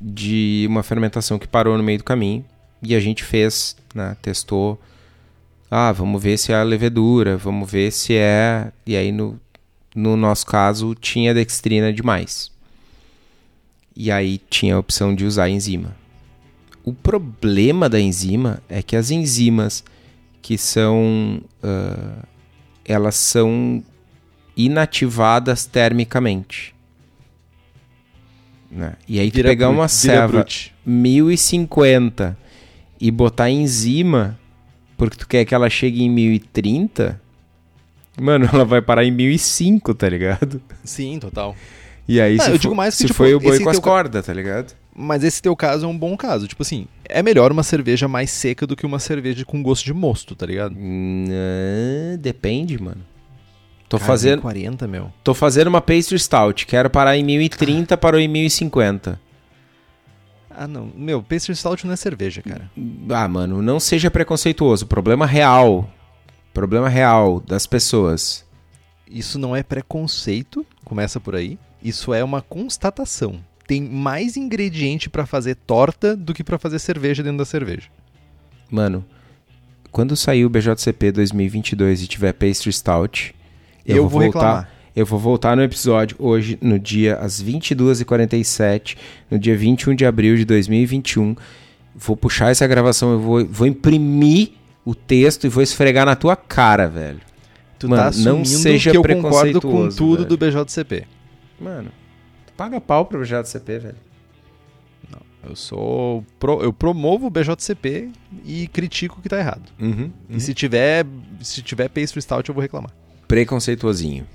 De 0.00 0.66
uma 0.68 0.82
fermentação 0.82 1.38
que 1.38 1.46
parou 1.46 1.76
no 1.76 1.82
meio 1.82 1.98
do 1.98 2.04
caminho. 2.04 2.44
E 2.82 2.94
a 2.94 3.00
gente 3.00 3.24
fez, 3.24 3.76
né? 3.94 4.16
Testou. 4.22 4.80
Ah, 5.70 5.92
vamos 5.92 6.22
ver 6.22 6.38
se 6.38 6.52
é 6.52 6.56
a 6.56 6.62
levedura, 6.62 7.36
vamos 7.36 7.70
ver 7.70 7.90
se 7.92 8.14
é. 8.14 8.72
E 8.86 8.96
aí, 8.96 9.12
no, 9.12 9.38
no 9.94 10.16
nosso 10.16 10.46
caso, 10.46 10.94
tinha 10.94 11.34
dextrina 11.34 11.92
demais. 11.92 12.50
E 13.94 14.10
aí 14.10 14.40
tinha 14.48 14.76
a 14.76 14.78
opção 14.78 15.14
de 15.14 15.24
usar 15.24 15.50
enzima. 15.50 15.94
O 16.84 16.92
problema 16.94 17.88
da 17.88 18.00
enzima 18.00 18.62
é 18.68 18.80
que 18.82 18.96
as 18.96 19.10
enzimas 19.10 19.84
que 20.42 20.56
são. 20.58 21.40
ah, 21.62 22.24
elas 22.84 23.16
são 23.16 23.82
inativadas 24.56 25.66
termicamente. 25.66 26.74
Né? 28.70 28.94
E 29.08 29.18
aí 29.20 29.30
tu 29.30 29.34
Vira 29.36 29.48
pegar 29.50 29.68
uma 29.70 29.86
brute. 30.28 30.74
1050 30.84 32.36
e 33.00 33.10
botar 33.10 33.48
enzima 33.50 34.38
porque 34.96 35.16
tu 35.16 35.28
quer 35.28 35.44
que 35.44 35.54
ela 35.54 35.70
chegue 35.70 36.02
em 36.02 36.10
1030, 36.10 37.20
mano, 38.20 38.48
ela 38.52 38.64
vai 38.64 38.82
parar 38.82 39.04
em 39.04 39.10
1005, 39.12 39.94
tá 39.94 40.08
ligado? 40.08 40.60
Sim, 40.84 41.18
total. 41.20 41.54
E 42.08 42.20
aí 42.20 42.36
Ah, 42.40 42.42
se, 42.44 42.48
eu 42.48 42.54
for- 42.54 42.58
digo 42.60 42.74
mais 42.74 42.94
que, 42.94 42.98
se 43.02 43.06
tipo, 43.06 43.14
foi 43.16 43.34
o 43.34 43.40
boi 43.40 43.60
com 43.60 43.68
as 43.70 43.76
teu 43.76 43.82
cordas, 43.82 44.26
tá 44.26 44.32
ligado? 44.32 44.74
Mas 45.00 45.22
esse 45.22 45.40
teu 45.40 45.54
caso 45.54 45.86
é 45.86 45.88
um 45.88 45.96
bom 45.96 46.16
caso. 46.16 46.48
Tipo 46.48 46.62
assim, 46.62 46.88
é 47.04 47.22
melhor 47.22 47.52
uma 47.52 47.62
cerveja 47.62 48.08
mais 48.08 48.32
seca 48.32 48.66
do 48.66 48.74
que 48.74 48.84
uma 48.84 48.98
cerveja 48.98 49.44
com 49.44 49.62
gosto 49.62 49.84
de 49.84 49.94
mosto, 49.94 50.34
tá 50.34 50.44
ligado? 50.44 50.74
Não, 50.76 52.18
depende, 52.18 52.82
mano. 52.82 53.04
Tô 53.88 53.96
Cara, 53.96 54.08
fazendo, 54.08 54.42
40, 54.42 54.88
meu. 54.88 55.12
tô 55.22 55.32
fazendo 55.34 55.68
uma 55.68 55.80
pastry 55.80 56.18
stout, 56.18 56.66
quero 56.66 56.90
parar 56.90 57.16
em 57.16 57.22
1030, 57.22 57.96
parou 57.96 58.20
em 58.20 58.26
1050. 58.28 59.18
Ah, 60.50 60.66
não. 60.66 60.90
Meu, 60.94 61.22
pastry 61.22 61.54
stout 61.54 61.86
não 61.86 61.92
é 61.94 61.96
cerveja, 61.96 62.42
cara. 62.42 62.68
Ah, 63.10 63.28
mano, 63.28 63.62
não 63.62 63.78
seja 63.78 64.10
preconceituoso. 64.10 64.84
Problema 64.86 65.24
real. 65.24 65.88
Problema 66.52 66.88
real 66.88 67.38
das 67.38 67.66
pessoas. 67.68 68.44
Isso 69.08 69.38
não 69.38 69.54
é 69.54 69.62
preconceito, 69.62 70.66
começa 70.84 71.20
por 71.20 71.36
aí. 71.36 71.56
Isso 71.82 72.12
é 72.12 72.24
uma 72.24 72.42
constatação. 72.42 73.40
Tem 73.68 73.80
mais 73.82 74.36
ingrediente 74.36 75.08
pra 75.08 75.24
fazer 75.26 75.54
torta 75.54 76.16
do 76.16 76.34
que 76.34 76.42
pra 76.42 76.58
fazer 76.58 76.80
cerveja 76.80 77.22
dentro 77.22 77.38
da 77.38 77.44
cerveja. 77.44 77.88
Mano, 78.70 79.04
quando 79.92 80.16
sair 80.16 80.44
o 80.44 80.48
BJCP 80.50 81.12
2022 81.12 82.02
e 82.02 82.06
tiver 82.08 82.32
pastry 82.32 82.72
stout, 82.72 83.34
eu, 83.86 83.96
Eu 83.98 84.02
vou, 84.08 84.10
vou 84.10 84.20
voltar. 84.22 84.38
reclamar. 84.40 84.70
Eu 84.96 85.06
vou 85.06 85.18
voltar 85.20 85.54
no 85.56 85.62
episódio 85.62 86.16
hoje, 86.18 86.58
no 86.60 86.78
dia 86.78 87.16
às 87.18 87.40
22h47, 87.42 88.96
no 89.30 89.38
dia 89.38 89.56
21 89.56 89.94
de 89.94 90.04
abril 90.04 90.36
de 90.36 90.44
2021. 90.44 91.36
Vou 91.94 92.16
puxar 92.16 92.50
essa 92.50 92.66
gravação, 92.66 93.12
eu 93.12 93.20
vou, 93.20 93.46
vou 93.46 93.66
imprimir 93.66 94.52
o 94.84 94.94
texto 94.94 95.44
e 95.44 95.48
vou 95.48 95.62
esfregar 95.62 96.04
na 96.06 96.16
tua 96.16 96.34
cara, 96.34 96.88
velho. 96.88 97.20
Tu 97.78 97.88
Mano, 97.88 98.10
tá 98.10 98.18
não 98.18 98.44
seja 98.44 98.90
que 98.90 98.96
eu 98.96 99.02
concordo 99.04 99.60
com 99.60 99.88
tudo 99.88 100.24
velho. 100.24 100.28
do 100.28 100.36
BJCP. 100.36 101.04
Mano, 101.60 101.90
paga 102.58 102.78
pau 102.78 103.06
pro 103.06 103.20
BJCP, 103.20 103.78
velho. 103.78 103.96
Eu 105.48 105.54
sou. 105.56 106.26
pro- 106.38 106.60
eu 106.62 106.72
promovo 106.72 107.28
o 107.28 107.30
BJCP 107.30 108.10
e 108.44 108.66
critico 108.66 109.18
o 109.18 109.22
que 109.22 109.28
tá 109.28 109.38
errado. 109.38 109.62
Uhum, 109.80 110.10
E 110.28 110.40
se 110.40 110.52
tiver. 110.52 111.06
Se 111.40 111.62
tiver 111.62 111.88
pastry 111.88 112.20
stout, 112.20 112.46
eu 112.48 112.54
vou 112.54 112.60
reclamar. 112.60 112.90
Preconceituosinho. 113.28 114.26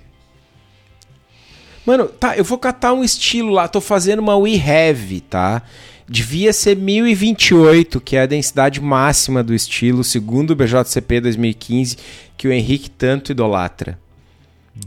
Mano, 1.86 2.08
tá, 2.08 2.38
eu 2.38 2.44
vou 2.46 2.58
catar 2.58 2.94
um 2.94 3.04
estilo 3.04 3.52
lá, 3.52 3.68
tô 3.68 3.82
fazendo 3.82 4.20
uma 4.20 4.38
We 4.38 4.54
Have, 4.56 5.20
tá? 5.22 5.62
Devia 6.08 6.54
ser 6.54 6.78
1028, 6.78 8.00
que 8.00 8.16
é 8.16 8.22
a 8.22 8.26
densidade 8.26 8.80
máxima 8.80 9.44
do 9.44 9.54
estilo, 9.54 10.04
segundo 10.04 10.52
o 10.52 10.56
BJCP 10.56 11.20
2015, 11.22 11.98
que 12.38 12.48
o 12.48 12.52
Henrique 12.54 12.90
tanto 12.90 13.32
idolatra. 13.34 14.00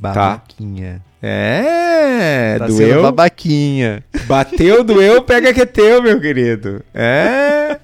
Babaquinha. 0.01 1.05
É, 1.29 2.57
Tá 2.59 2.66
doeu. 2.68 3.03
babaquinha. 3.03 4.05
Bateu, 4.27 4.85
doeu, 4.85 5.22
pega 5.22 5.53
que 5.53 5.61
é 5.61 5.66
teu, 5.66 6.01
meu 6.03 6.20
querido. 6.20 6.83
É. 6.95 7.79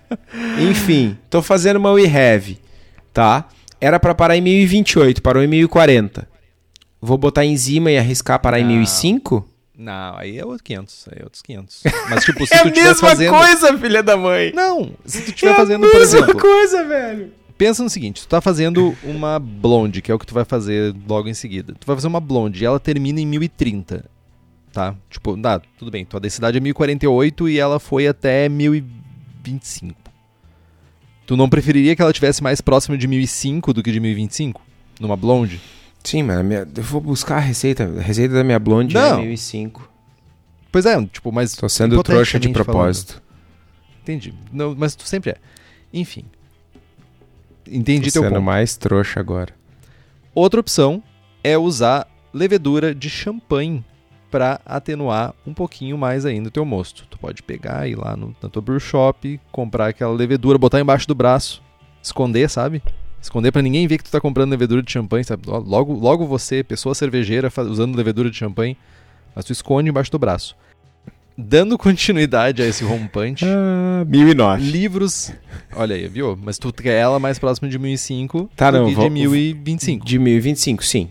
Enfim, 0.61 1.19
tô 1.29 1.43
fazendo 1.43 1.77
uma 1.77 1.91
We 1.93 2.05
Have, 2.07 2.59
tá? 3.13 3.49
Era 3.81 3.99
pra 3.99 4.15
parar 4.15 4.37
em 4.37 4.41
1028, 4.41 5.21
parou 5.21 5.43
em 5.43 5.49
1040. 5.49 6.29
Vou 7.01 7.19
botar 7.19 7.45
enzima 7.45 7.91
e 7.91 7.99
arriscar 7.99 8.39
parar 8.39 8.61
em 8.61 8.65
Não. 8.65 8.71
1005? 8.77 9.49
Não, 9.77 10.17
aí 10.17 10.39
é 10.39 10.45
outros 10.45 10.61
500, 10.63 11.09
aí 11.11 11.19
é 11.21 11.25
outros 11.25 11.43
500. 11.43 11.83
Mas 12.09 12.25
tipo, 12.25 12.47
se 12.47 12.55
É 12.55 12.59
a 12.59 12.63
tu 12.63 12.71
mesma 12.71 12.95
fazendo... 12.95 13.31
coisa, 13.37 13.77
filha 13.79 14.03
da 14.05 14.17
mãe. 14.17 14.53
Não, 14.55 14.93
se 15.05 15.21
tu 15.23 15.27
é 15.27 15.31
estiver 15.31 15.53
a 15.53 15.57
fazendo, 15.57 15.81
mesma 15.81 15.93
por 15.93 16.01
exemplo, 16.03 16.39
coisa, 16.41 16.85
velho. 16.85 17.33
Pensa 17.57 17.83
no 17.83 17.91
seguinte, 17.91 18.23
tu 18.23 18.29
tá 18.29 18.41
fazendo 18.41 18.97
uma 19.05 19.39
blonde, 19.39 20.01
que 20.03 20.11
é 20.11 20.15
o 20.15 20.19
que 20.19 20.27
tu 20.27 20.35
vai 20.35 20.45
fazer 20.45 20.95
logo 21.09 21.29
em 21.29 21.35
seguida. 21.35 21.75
Tu 21.79 21.87
vai 21.87 21.97
fazer 21.97 22.09
uma 22.09 22.21
blonde 22.21 22.63
e 22.63 22.67
ela 22.67 22.81
termina 22.81 23.21
em 23.21 23.27
1030, 23.27 24.05
tá? 24.73 24.95
Tipo, 25.11 25.37
dá, 25.37 25.61
tudo 25.79 25.91
bem, 25.91 26.05
tua 26.05 26.21
densidade 26.21 26.57
é 26.57 26.61
1048 26.61 27.49
e 27.49 27.59
ela 27.59 27.79
foi 27.81 28.07
até 28.07 28.49
1025. 28.49 30.01
Tu 31.27 31.37
não 31.37 31.49
preferiria 31.49 31.95
que 31.95 32.03
ela 32.03 32.13
tivesse 32.13 32.43
mais 32.43 32.61
próxima 32.61 32.99
de 32.99 33.07
1005 33.07 33.73
do 33.73 33.83
que 33.83 33.93
de 33.93 34.01
1025? 34.01 34.61
Numa 35.01 35.17
blonde? 35.17 35.61
Sim, 36.05 36.25
mas 36.25 36.45
minha- 36.45 36.67
eu 36.77 36.83
vou 36.83 37.01
buscar 37.01 37.37
a 37.37 37.41
receita. 37.41 37.85
A 37.85 38.01
receita 38.03 38.35
da 38.35 38.43
minha 38.45 38.59
blonde 38.59 38.95
Não. 38.95 39.21
é 39.21 39.25
1005. 39.25 39.89
Pois 40.71 40.85
é, 40.85 41.01
tipo, 41.07 41.31
mas... 41.31 41.55
Tô 41.55 41.69
sendo 41.69 42.03
trouxa 42.03 42.41
de 42.41 42.49
propósito. 42.49 43.23
Entendi. 44.03 44.35
Não, 44.53 44.75
mas 44.77 44.97
tu 44.97 45.07
sempre 45.07 45.31
é. 45.31 45.37
Enfim. 45.93 46.25
Entendi 47.71 48.09
Tô 48.09 48.15
teu 48.15 48.23
sendo 48.23 48.35
ponto. 48.35 48.45
mais 48.45 48.77
trouxa 48.77 49.21
agora. 49.21 49.55
Outra 50.35 50.61
opção 50.61 51.03
é 51.45 51.57
usar 51.57 52.07
levedura 52.33 52.95
de 52.95 53.11
champanhe 53.11 53.85
para 54.31 54.61
atenuar 54.65 55.35
um 55.47 55.53
pouquinho 55.53 55.99
mais 55.99 56.25
ainda 56.25 56.49
o 56.49 56.51
teu 56.51 56.65
mosto. 56.65 57.07
Tu 57.11 57.19
pode 57.19 57.43
pegar 57.43 57.87
ir 57.87 57.97
lá 57.97 58.17
no, 58.17 58.35
na 58.43 58.49
tua 58.49 58.63
brew 58.63 58.81
shop, 58.81 59.39
comprar 59.51 59.89
aquela 59.89 60.15
levedura, 60.15 60.57
botar 60.57 60.81
embaixo 60.81 61.07
do 61.07 61.15
braço, 61.15 61.63
esconder, 62.03 62.49
sabe? 62.49 62.83
Esconder 63.21 63.53
para 63.53 63.63
ninguém 63.63 63.87
ver 63.87 63.99
que 63.99 64.05
tu 64.05 64.11
tá 64.11 64.21
comprando 64.21 64.51
levedura 64.51 64.83
de 64.83 64.91
champanhe, 64.91 65.23
sabe? 65.23 65.43
Logo, 65.47 65.93
logo 65.93 66.27
você, 66.27 66.65
pessoa 66.65 66.95
cervejeira, 66.95 67.53
usando 67.69 67.95
levedura 67.95 68.31
de 68.31 68.37
champanhe, 68.37 68.77
mas 69.37 69.45
tu 69.45 69.53
esconde 69.53 69.91
embaixo 69.91 70.11
do 70.11 70.19
braço. 70.19 70.57
Dando 71.37 71.79
continuidade 71.79 72.61
a 72.63 72.67
esse 72.67 72.85
rompante, 72.85 73.45
Ah, 73.47 74.05
1009. 74.07 74.63
livros. 74.63 75.33
Olha 75.75 75.97
aí, 75.97 76.07
viu? 76.07 76.39
Mas 76.41 76.59
tu 76.59 76.71
quer 76.73 77.01
ela 77.01 77.19
mais 77.19 77.39
próxima 77.39 77.69
de 77.69 77.79
1005 77.79 78.51
Tá, 78.55 78.71
do 78.71 78.79
não, 78.81 78.89
que 78.89 78.95
vou- 78.95 79.05
de 79.05 79.11
1025. 79.11 80.05
De 80.05 80.19
1025, 80.19 80.85
sim. 80.85 81.09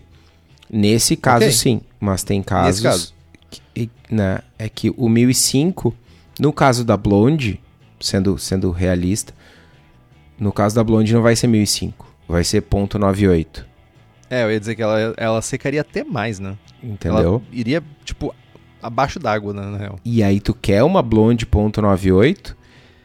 Nesse 0.70 1.16
caso, 1.16 1.44
Ok. 1.44 1.52
sim. 1.52 1.80
Mas 2.00 2.22
tem 2.22 2.42
casos. 2.42 2.82
Nesse 2.82 2.82
caso. 2.82 3.14
que- 3.74 3.90
né, 4.10 4.38
é 4.58 4.68
que 4.68 4.92
o 4.96 5.08
1005, 5.08 5.94
no 6.38 6.52
caso 6.52 6.84
da 6.84 6.96
Blonde, 6.96 7.60
sendo, 8.00 8.38
sendo 8.38 8.70
realista, 8.70 9.34
no 10.38 10.52
caso 10.52 10.74
da 10.76 10.84
Blonde 10.84 11.12
não 11.12 11.20
vai 11.22 11.34
ser 11.36 11.46
1005. 11.48 12.06
Vai 12.28 12.44
ser 12.44 12.62
ponto 12.62 12.98
.98. 12.98 13.64
É, 14.30 14.44
eu 14.44 14.50
ia 14.52 14.58
dizer 14.60 14.74
que 14.76 14.82
ela, 14.82 15.12
ela 15.16 15.42
secaria 15.42 15.80
até 15.82 16.02
mais, 16.04 16.38
né? 16.38 16.56
Entendeu? 16.82 17.18
Ela 17.18 17.42
iria, 17.52 17.82
tipo, 18.04 18.34
abaixo 18.82 19.18
d'água, 19.18 19.52
né, 19.52 19.62
na 19.62 19.76
real. 19.78 19.98
E 20.04 20.22
aí 20.22 20.40
tu 20.40 20.52
quer 20.52 20.82
uma 20.82 21.02
Blonde 21.02 21.46
ponto 21.46 21.80
.98 21.80 22.54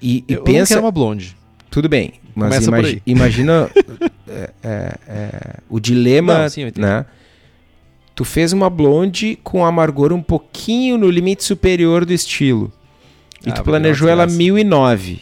e, 0.02 0.18
e 0.18 0.24
eu, 0.28 0.36
eu 0.36 0.38
não 0.38 0.44
pensa... 0.46 0.74
quero 0.74 0.86
uma 0.86 0.92
blonde. 0.92 1.36
Tudo 1.70 1.88
bem, 1.90 2.14
mas 2.36 2.66
imagi- 2.66 3.02
imagina 3.06 3.70
é, 4.28 4.50
é, 4.64 4.96
é, 5.08 5.32
o 5.70 5.80
dilema, 5.80 6.40
Não, 6.44 6.50
sim, 6.50 6.72
né? 6.78 7.06
Tu 8.16 8.26
fez 8.26 8.52
uma 8.52 8.70
blonde 8.70 9.38
com 9.44 9.64
amargor 9.64 10.12
um 10.12 10.22
pouquinho 10.24 10.98
no 10.98 11.10
limite 11.10 11.44
superior 11.44 12.04
do 12.04 12.14
estilo. 12.14 12.72
E 13.46 13.50
Ah, 13.52 13.54
tu 13.54 13.64
planejou 13.64 14.10
ela 14.10 14.26
desgraça. 14.26 14.54
1009, 14.54 15.22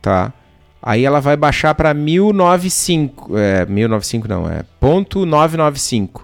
tá? 0.00 0.32
Aí 0.80 1.04
ela 1.04 1.18
vai 1.20 1.36
baixar 1.36 1.74
para 1.74 1.92
1095, 1.92 3.36
é, 3.36 3.66
1095 3.66 4.28
não, 4.28 4.48
é 4.48 4.62
ponto 4.78 5.26
.995. 5.26 6.20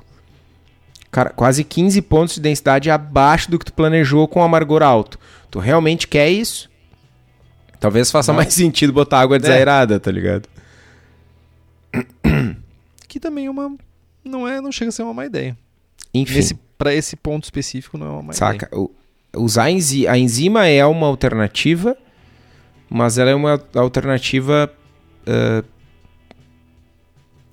Cara, 1.12 1.30
quase 1.30 1.62
15 1.62 2.00
pontos 2.02 2.34
de 2.36 2.40
densidade 2.40 2.90
abaixo 2.90 3.48
do 3.50 3.58
que 3.58 3.66
tu 3.66 3.72
planejou 3.74 4.26
com 4.26 4.42
amargor 4.42 4.82
alto. 4.82 5.18
Tu 5.50 5.58
realmente 5.60 6.08
quer 6.08 6.28
isso? 6.30 6.68
Talvez 7.78 8.10
faça 8.10 8.32
mais 8.32 8.52
sentido 8.54 8.92
botar 8.92 9.20
água 9.20 9.38
desaerada, 9.38 10.00
tá 10.00 10.10
ligado? 10.10 10.48
Que 13.08 13.20
também 13.20 13.44
é 13.46 13.50
uma. 13.50 13.76
Não 14.24 14.48
é, 14.48 14.60
não 14.60 14.72
chega 14.72 14.88
a 14.88 14.92
ser 14.92 15.02
uma 15.02 15.12
má 15.12 15.26
ideia. 15.26 15.54
Enfim, 16.14 16.32
pra 16.78 16.94
esse 16.94 17.14
ponto 17.14 17.44
específico, 17.44 17.98
não 17.98 18.06
é 18.06 18.10
uma 18.10 18.22
má 18.22 18.32
ideia. 18.32 18.52
saca? 18.52 18.70
Usar 19.36 19.64
a 19.64 19.70
enzi- 19.70 20.06
a 20.08 20.16
enzima 20.16 20.66
é 20.66 20.84
uma 20.86 21.06
alternativa, 21.06 21.94
mas 22.88 23.18
ela 23.18 23.30
é 23.30 23.34
uma 23.34 23.60
alternativa. 23.74 24.72
ah, 25.26 25.62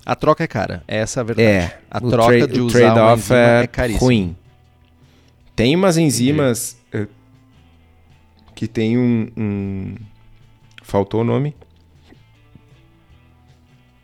A 0.04 0.14
troca 0.16 0.42
é 0.44 0.46
cara, 0.46 0.82
essa 0.88 1.20
é 1.20 1.22
a 1.22 1.24
verdade. 1.24 1.48
é. 1.48 1.80
A 1.90 2.00
troca 2.00 2.46
de 2.48 2.60
usar 2.60 2.78
uma 2.78 2.94
trade-off 2.94 3.22
enzima 3.22 3.38
é, 3.38 3.62
é 3.62 3.66
caríssimo. 3.66 4.04
ruim. 4.06 4.36
Tem 5.54 5.76
umas 5.76 5.96
enzimas 5.98 6.76
eh, 6.92 7.06
que 8.54 8.66
tem 8.66 8.96
um, 8.98 9.30
um- 9.36 9.94
Faltou 10.82 11.20
o 11.20 11.24
nome? 11.24 11.54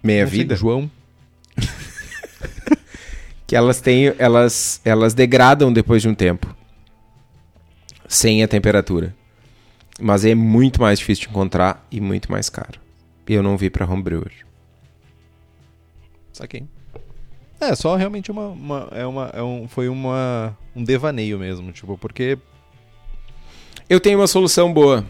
Meia 0.03 0.23
Não 0.25 0.31
sei, 0.31 0.39
vida. 0.41 0.55
João. 0.55 0.91
que 3.47 3.57
elas 3.57 3.81
têm 3.81 4.15
elas 4.19 4.81
elas 4.85 5.15
degradam 5.15 5.73
depois 5.73 6.03
de 6.03 6.09
um 6.09 6.15
tempo 6.15 6.55
sem 8.09 8.43
a 8.43 8.49
temperatura 8.49 9.15
mas 10.01 10.25
é 10.25 10.35
muito 10.35 10.81
mais 10.81 10.99
difícil 10.99 11.25
de 11.25 11.31
encontrar 11.31 11.87
e 11.91 12.01
muito 12.01 12.31
mais 12.31 12.49
caro 12.51 12.79
e 13.27 13.33
eu 13.35 13.43
não 13.43 13.57
vi 13.57 13.71
para 13.71 13.87
homebrewer 13.91 14.31
Saquei. 16.37 16.65
É, 17.59 17.75
só 17.75 17.97
realmente 17.97 18.31
uma. 18.31 18.49
uma- 18.49 18.89
é 18.93 19.07
uma 19.07 19.31
é 19.33 19.43
um, 19.43 19.67
foi 19.67 19.89
uma, 19.89 20.55
um 20.75 20.85
devaneio 20.85 21.39
mesmo, 21.39 21.73
tipo, 21.73 21.97
porque. 21.97 22.37
eu 23.89 23.99
tenho 23.99 24.19
uma 24.19 24.27
solução 24.27 24.71
boa 24.73 25.03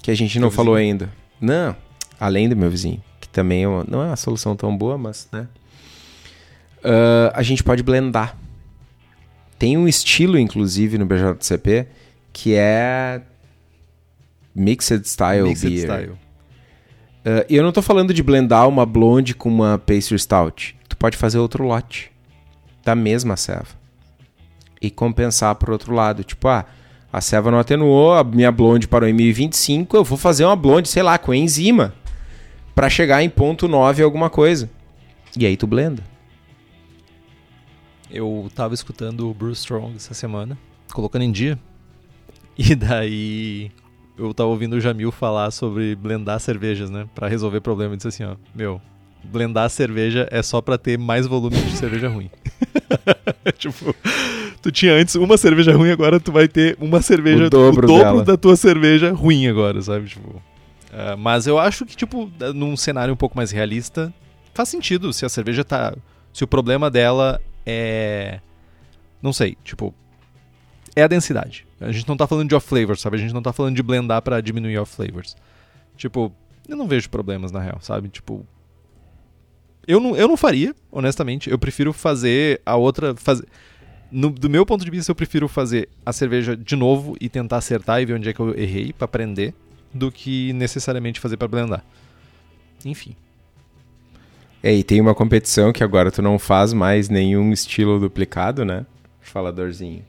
que 0.00 0.12
a 0.12 0.14
gente 0.14 0.38
não 0.38 0.50
falou 0.50 0.74
ainda 0.76 1.10
não 1.40 1.74
além 2.20 2.48
do 2.48 2.54
meu 2.56 2.70
vizinho 2.70 3.02
que 3.20 3.28
também 3.28 3.64
é 3.64 3.68
uma- 3.68 3.84
não 3.88 4.00
é 4.02 4.06
uma 4.06 4.16
solução 4.16 4.54
tão 4.54 4.74
boa 4.76 4.96
mas 4.96 5.28
né 5.32 5.48
Ah, 6.84 7.32
a 7.34 7.42
gente 7.42 7.64
pode 7.64 7.82
blendar 7.82 8.36
tem 9.58 9.76
um 9.76 9.88
estilo 9.88 10.38
inclusive 10.38 10.96
no 10.98 11.04
BJCP 11.04 11.88
que 12.32 12.54
é 12.54 13.20
mixed 14.54 15.04
style 15.08 15.48
Mixed 15.48 15.68
beer 15.68 15.84
style. 15.84 16.18
Uh, 17.28 17.44
e 17.46 17.56
eu 17.56 17.62
não 17.62 17.72
tô 17.72 17.82
falando 17.82 18.14
de 18.14 18.22
blendar 18.22 18.66
uma 18.66 18.86
blonde 18.86 19.34
com 19.34 19.50
uma 19.50 19.76
pastry 19.76 20.18
stout. 20.18 20.74
Tu 20.88 20.96
pode 20.96 21.14
fazer 21.14 21.38
outro 21.38 21.62
lote 21.62 22.10
da 22.82 22.94
mesma 22.94 23.36
ceva 23.36 23.68
e 24.80 24.90
compensar 24.90 25.54
por 25.56 25.68
outro 25.68 25.94
lado. 25.94 26.24
Tipo, 26.24 26.48
ah, 26.48 26.64
a 27.12 27.20
ceva 27.20 27.50
não 27.50 27.58
atenuou, 27.58 28.14
a 28.14 28.24
minha 28.24 28.50
blonde 28.50 28.88
parou 28.88 29.06
em 29.06 29.12
1025, 29.12 29.94
eu 29.94 30.04
vou 30.04 30.16
fazer 30.16 30.46
uma 30.46 30.56
blonde, 30.56 30.88
sei 30.88 31.02
lá, 31.02 31.18
com 31.18 31.34
enzima 31.34 31.92
pra 32.74 32.88
chegar 32.88 33.22
em 33.22 33.28
ponto 33.28 33.68
9 33.68 34.02
alguma 34.02 34.30
coisa. 34.30 34.70
E 35.36 35.44
aí 35.44 35.54
tu 35.54 35.66
blenda. 35.66 36.02
Eu 38.10 38.50
tava 38.54 38.72
escutando 38.72 39.28
o 39.28 39.34
Bruce 39.34 39.60
Strong 39.60 39.96
essa 39.96 40.14
semana, 40.14 40.56
colocando 40.94 41.22
em 41.22 41.32
dia. 41.32 41.58
E 42.60 42.74
daí 42.74 43.70
eu 44.18 44.34
tava 44.34 44.48
ouvindo 44.48 44.74
o 44.74 44.80
Jamil 44.80 45.12
falar 45.12 45.50
sobre 45.50 45.94
blendar 45.94 46.40
cervejas, 46.40 46.90
né? 46.90 47.06
Pra 47.14 47.28
resolver 47.28 47.60
problema. 47.60 47.92
Ele 47.92 47.96
disse 47.96 48.08
assim, 48.08 48.24
ó, 48.24 48.36
meu, 48.54 48.80
blendar 49.24 49.68
cerveja 49.70 50.28
é 50.30 50.42
só 50.42 50.60
pra 50.60 50.76
ter 50.76 50.98
mais 50.98 51.26
volume 51.26 51.56
de 51.56 51.76
cerveja 51.76 52.08
ruim. 52.08 52.30
tipo, 53.58 53.94
tu 54.60 54.70
tinha 54.72 54.92
antes 54.94 55.14
uma 55.14 55.36
cerveja 55.36 55.76
ruim, 55.76 55.90
agora 55.90 56.18
tu 56.18 56.32
vai 56.32 56.48
ter 56.48 56.76
uma 56.80 57.00
cerveja 57.00 57.46
O 57.46 57.50
dobro 57.50 57.86
dela. 57.86 58.24
da 58.24 58.36
tua 58.36 58.56
cerveja 58.56 59.12
ruim 59.12 59.46
agora, 59.46 59.80
sabe? 59.80 60.08
Tipo, 60.08 60.42
ah, 60.92 61.16
mas 61.16 61.46
eu 61.46 61.58
acho 61.58 61.84
que, 61.84 61.96
tipo, 61.96 62.30
num 62.54 62.76
cenário 62.76 63.12
um 63.12 63.16
pouco 63.16 63.36
mais 63.36 63.50
realista, 63.50 64.12
faz 64.54 64.68
sentido 64.68 65.12
se 65.12 65.24
a 65.24 65.28
cerveja 65.28 65.64
tá. 65.64 65.94
Se 66.32 66.42
o 66.44 66.46
problema 66.46 66.90
dela 66.90 67.40
é. 67.66 68.40
Não 69.22 69.32
sei, 69.32 69.56
tipo. 69.64 69.94
É 70.96 71.02
a 71.02 71.06
densidade. 71.06 71.67
A 71.80 71.92
gente 71.92 72.08
não 72.08 72.16
tá 72.16 72.26
falando 72.26 72.48
de 72.48 72.54
off 72.54 72.66
flavors, 72.66 73.00
sabe? 73.00 73.16
A 73.16 73.20
gente 73.20 73.32
não 73.32 73.42
tá 73.42 73.52
falando 73.52 73.76
de 73.76 73.82
blendar 73.82 74.20
pra 74.22 74.40
diminuir 74.40 74.78
off 74.78 74.94
flavors. 74.94 75.36
Tipo, 75.96 76.32
eu 76.68 76.76
não 76.76 76.88
vejo 76.88 77.08
problemas 77.08 77.52
na 77.52 77.60
real, 77.60 77.78
sabe? 77.80 78.08
Tipo. 78.08 78.44
Eu 79.86 80.00
não, 80.00 80.16
eu 80.16 80.28
não 80.28 80.36
faria, 80.36 80.74
honestamente. 80.90 81.50
Eu 81.50 81.58
prefiro 81.58 81.92
fazer 81.92 82.60
a 82.66 82.76
outra. 82.76 83.14
Fazer... 83.16 83.46
No, 84.10 84.30
do 84.30 84.50
meu 84.50 84.64
ponto 84.66 84.84
de 84.84 84.90
vista, 84.90 85.10
eu 85.10 85.14
prefiro 85.14 85.48
fazer 85.48 85.88
a 86.04 86.12
cerveja 86.12 86.56
de 86.56 86.74
novo 86.74 87.16
e 87.20 87.28
tentar 87.28 87.58
acertar 87.58 88.00
e 88.00 88.06
ver 88.06 88.14
onde 88.14 88.28
é 88.28 88.32
que 88.32 88.40
eu 88.40 88.58
errei 88.58 88.92
pra 88.92 89.04
aprender, 89.04 89.54
do 89.92 90.10
que 90.10 90.52
necessariamente 90.54 91.20
fazer 91.20 91.36
pra 91.36 91.48
blendar. 91.48 91.84
Enfim. 92.84 93.14
É, 94.62 94.74
e 94.74 94.82
tem 94.82 95.00
uma 95.00 95.14
competição 95.14 95.72
que 95.72 95.84
agora 95.84 96.10
tu 96.10 96.20
não 96.20 96.38
faz 96.38 96.72
mais 96.72 97.08
nenhum 97.08 97.52
estilo 97.52 98.00
duplicado, 98.00 98.64
né? 98.64 98.84
faladorzinho. 99.28 100.04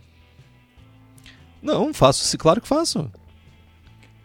Não, 1.61 1.94
faço, 1.94 2.23
sim, 2.23 2.38
claro 2.38 2.61
que 2.61 2.68
faço. 2.68 3.10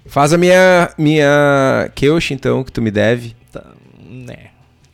Faz 0.07 0.33
a 0.33 0.39
minha, 0.39 0.93
minha 0.99 1.91
Kyoshi, 1.95 2.35
então, 2.35 2.63
que 2.63 2.71
tu 2.71 2.83
me 2.83 2.91
deve. 2.91 3.35
Tá, 3.51 3.65
né. 4.09 4.51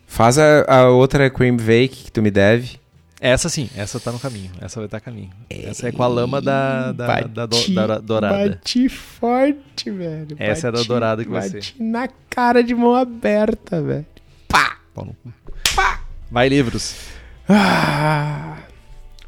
Faz 0.07 0.39
a, 0.39 0.65
a 0.67 0.89
outra 0.89 1.29
Cream 1.31 1.57
Vake 1.57 2.05
que 2.05 2.13
tu 2.13 2.23
me 2.23 2.31
deve. 2.31 2.79
Essa 3.21 3.51
sim, 3.51 3.69
essa 3.77 4.01
tá 4.01 4.11
no 4.11 4.19
caminho. 4.19 4.51
Essa 4.61 4.81
vai 4.81 4.87
estar 4.87 4.99
tá 4.99 5.03
a 5.03 5.13
caminho. 5.13 5.31
Essa 5.51 5.89
é 5.89 5.93
com 5.93 6.03
a 6.03 6.07
lama 6.07 6.41
da, 6.41 6.91
da, 6.93 7.07
bati, 7.07 7.29
da, 7.29 7.47
do, 7.47 7.75
da 7.75 7.99
dourada. 7.99 8.49
Bati 8.49 8.89
forte, 8.89 9.91
velho. 9.91 10.37
Essa 10.39 10.73
bati, 10.73 10.81
é 10.81 10.83
da 10.83 10.89
dourada 10.89 11.25
que 11.25 11.31
vai 11.31 11.43
ser. 11.43 11.57
Bati 11.57 11.83
na 11.83 12.09
cara 12.31 12.65
de 12.65 12.75
mão 12.75 12.95
aberta, 12.95 13.83
velho. 13.83 14.07
Pá! 14.49 14.79
Pá! 15.77 16.01
Vai, 16.31 16.49
livros. 16.49 16.97
Ah. 17.47 18.57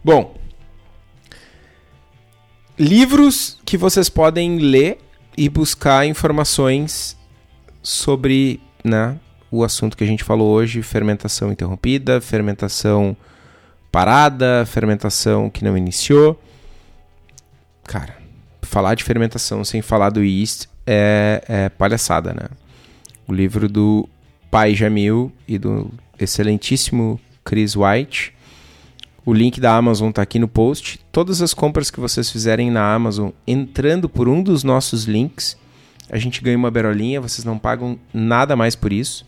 Bom. 0.03 0.42
Livros 2.79 3.59
que 3.65 3.77
vocês 3.77 4.09
podem 4.09 4.59
ler 4.59 4.99
e 5.37 5.49
buscar 5.49 6.07
informações 6.07 7.17
sobre 7.83 8.61
né, 8.85 9.19
o 9.51 9.63
assunto 9.63 9.97
que 9.97 10.05
a 10.05 10.07
gente 10.07 10.25
falou 10.25 10.51
hoje: 10.51 10.83
fermentação 10.83 11.53
interrompida, 11.53 12.21
fermentação 12.21 13.17
parada, 13.91 14.65
fermentação 14.67 15.51
que 15.51 15.63
não 15.63 15.77
iniciou. 15.77 16.41
Cara, 17.85 18.17
falar 18.63 18.95
de 18.95 19.05
fermentação 19.05 19.63
sem 19.65 19.83
falar 19.83 20.11
do 20.11 20.25
yeast 20.25 20.67
é, 20.87 21.45
é 21.47 21.69
palhaçada, 21.69 22.33
né? 22.33 22.49
O 23.29 23.33
livro 23.33 23.69
do 23.69 24.09
Pai 24.51 24.75
Jamil 24.75 25.31
e 25.47 25.59
do 25.59 25.91
excelentíssimo 26.19 27.21
Chris 27.45 27.77
White. 27.77 28.35
O 29.25 29.33
link 29.33 29.61
da 29.61 29.77
Amazon 29.77 30.11
está 30.11 30.23
aqui 30.23 30.39
no 30.39 30.49
post. 30.49 30.99
Todas 31.13 31.41
as 31.41 31.55
compras 31.55 31.91
que 31.91 32.01
vocês 32.01 32.31
fizerem 32.31 32.71
na 32.71 32.93
Amazon 32.93 33.31
entrando 33.47 34.09
por 34.09 34.29
um 34.29 34.43
dos 34.43 34.65
nossos 34.65 35.05
links, 35.05 35.57
a 36.11 36.19
gente 36.19 36.43
ganha 36.43 36.59
uma 36.59 36.71
berolinha, 36.71 37.21
vocês 37.21 37.45
não 37.45 37.57
pagam 37.57 37.99
nada 38.13 38.57
mais 38.57 38.75
por 38.75 38.93
isso. 38.93 39.25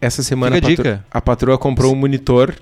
Essa 0.00 0.22
semana 0.22 0.58
a, 0.58 0.60
patro 0.60 1.02
a, 1.10 1.20
patroa 1.20 1.58
comprou 1.58 1.92
um 1.92 1.96
monitor 1.96 2.54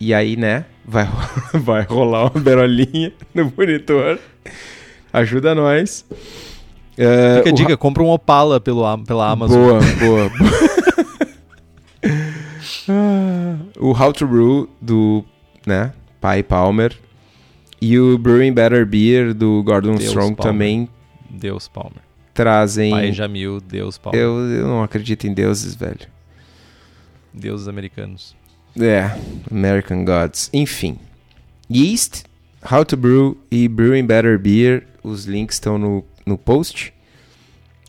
e 0.00 0.14
aí, 0.14 0.36
né, 0.36 0.64
vai, 0.86 1.06
vai 1.52 1.82
rolar 1.82 2.30
uma 2.32 2.40
berolinha 2.40 3.12
no 3.34 3.52
monitor. 3.56 4.18
Ajuda 5.12 5.54
nós. 5.54 6.06
Uh, 6.92 7.38
Fica 7.38 7.50
a 7.50 7.52
dica, 7.52 7.76
compra 7.76 8.02
um 8.02 8.08
Opala 8.08 8.58
pelo, 8.58 8.82
pela 9.04 9.30
Amazon. 9.30 9.58
Boa, 9.58 9.80
boa. 9.98 10.30
o 13.78 13.90
How 13.90 14.12
to 14.12 14.26
Brew 14.26 14.68
do, 14.80 15.24
né, 15.66 15.92
Pai 16.20 16.42
Palmer. 16.42 16.96
E 17.80 17.98
o 17.98 18.18
Brewing 18.18 18.52
Better 18.52 18.84
Beer 18.84 19.32
do 19.32 19.62
Gordon 19.62 19.94
Deus 19.94 20.04
Strong 20.04 20.34
Palmer. 20.34 20.52
também. 20.52 20.88
Deus 21.30 21.68
Palmer. 21.68 22.02
Trazem. 22.34 22.90
Pai 22.90 23.12
Jamil, 23.12 23.60
Deus 23.60 23.96
Palmer. 23.98 24.20
Eu, 24.20 24.38
eu 24.50 24.66
não 24.66 24.82
acredito 24.82 25.26
em 25.26 25.32
deuses, 25.32 25.74
velho. 25.74 26.08
Deuses 27.32 27.68
americanos. 27.68 28.34
É, 28.78 29.16
American 29.50 30.04
Gods. 30.04 30.50
Enfim. 30.52 30.98
Yeast, 31.70 32.24
How 32.70 32.84
to 32.84 32.96
Brew 32.96 33.36
e 33.50 33.68
Brewing 33.68 34.06
Better 34.06 34.38
Beer. 34.38 34.86
Os 35.02 35.24
links 35.24 35.56
estão 35.56 35.78
no, 35.78 36.04
no 36.26 36.36
post. 36.36 36.92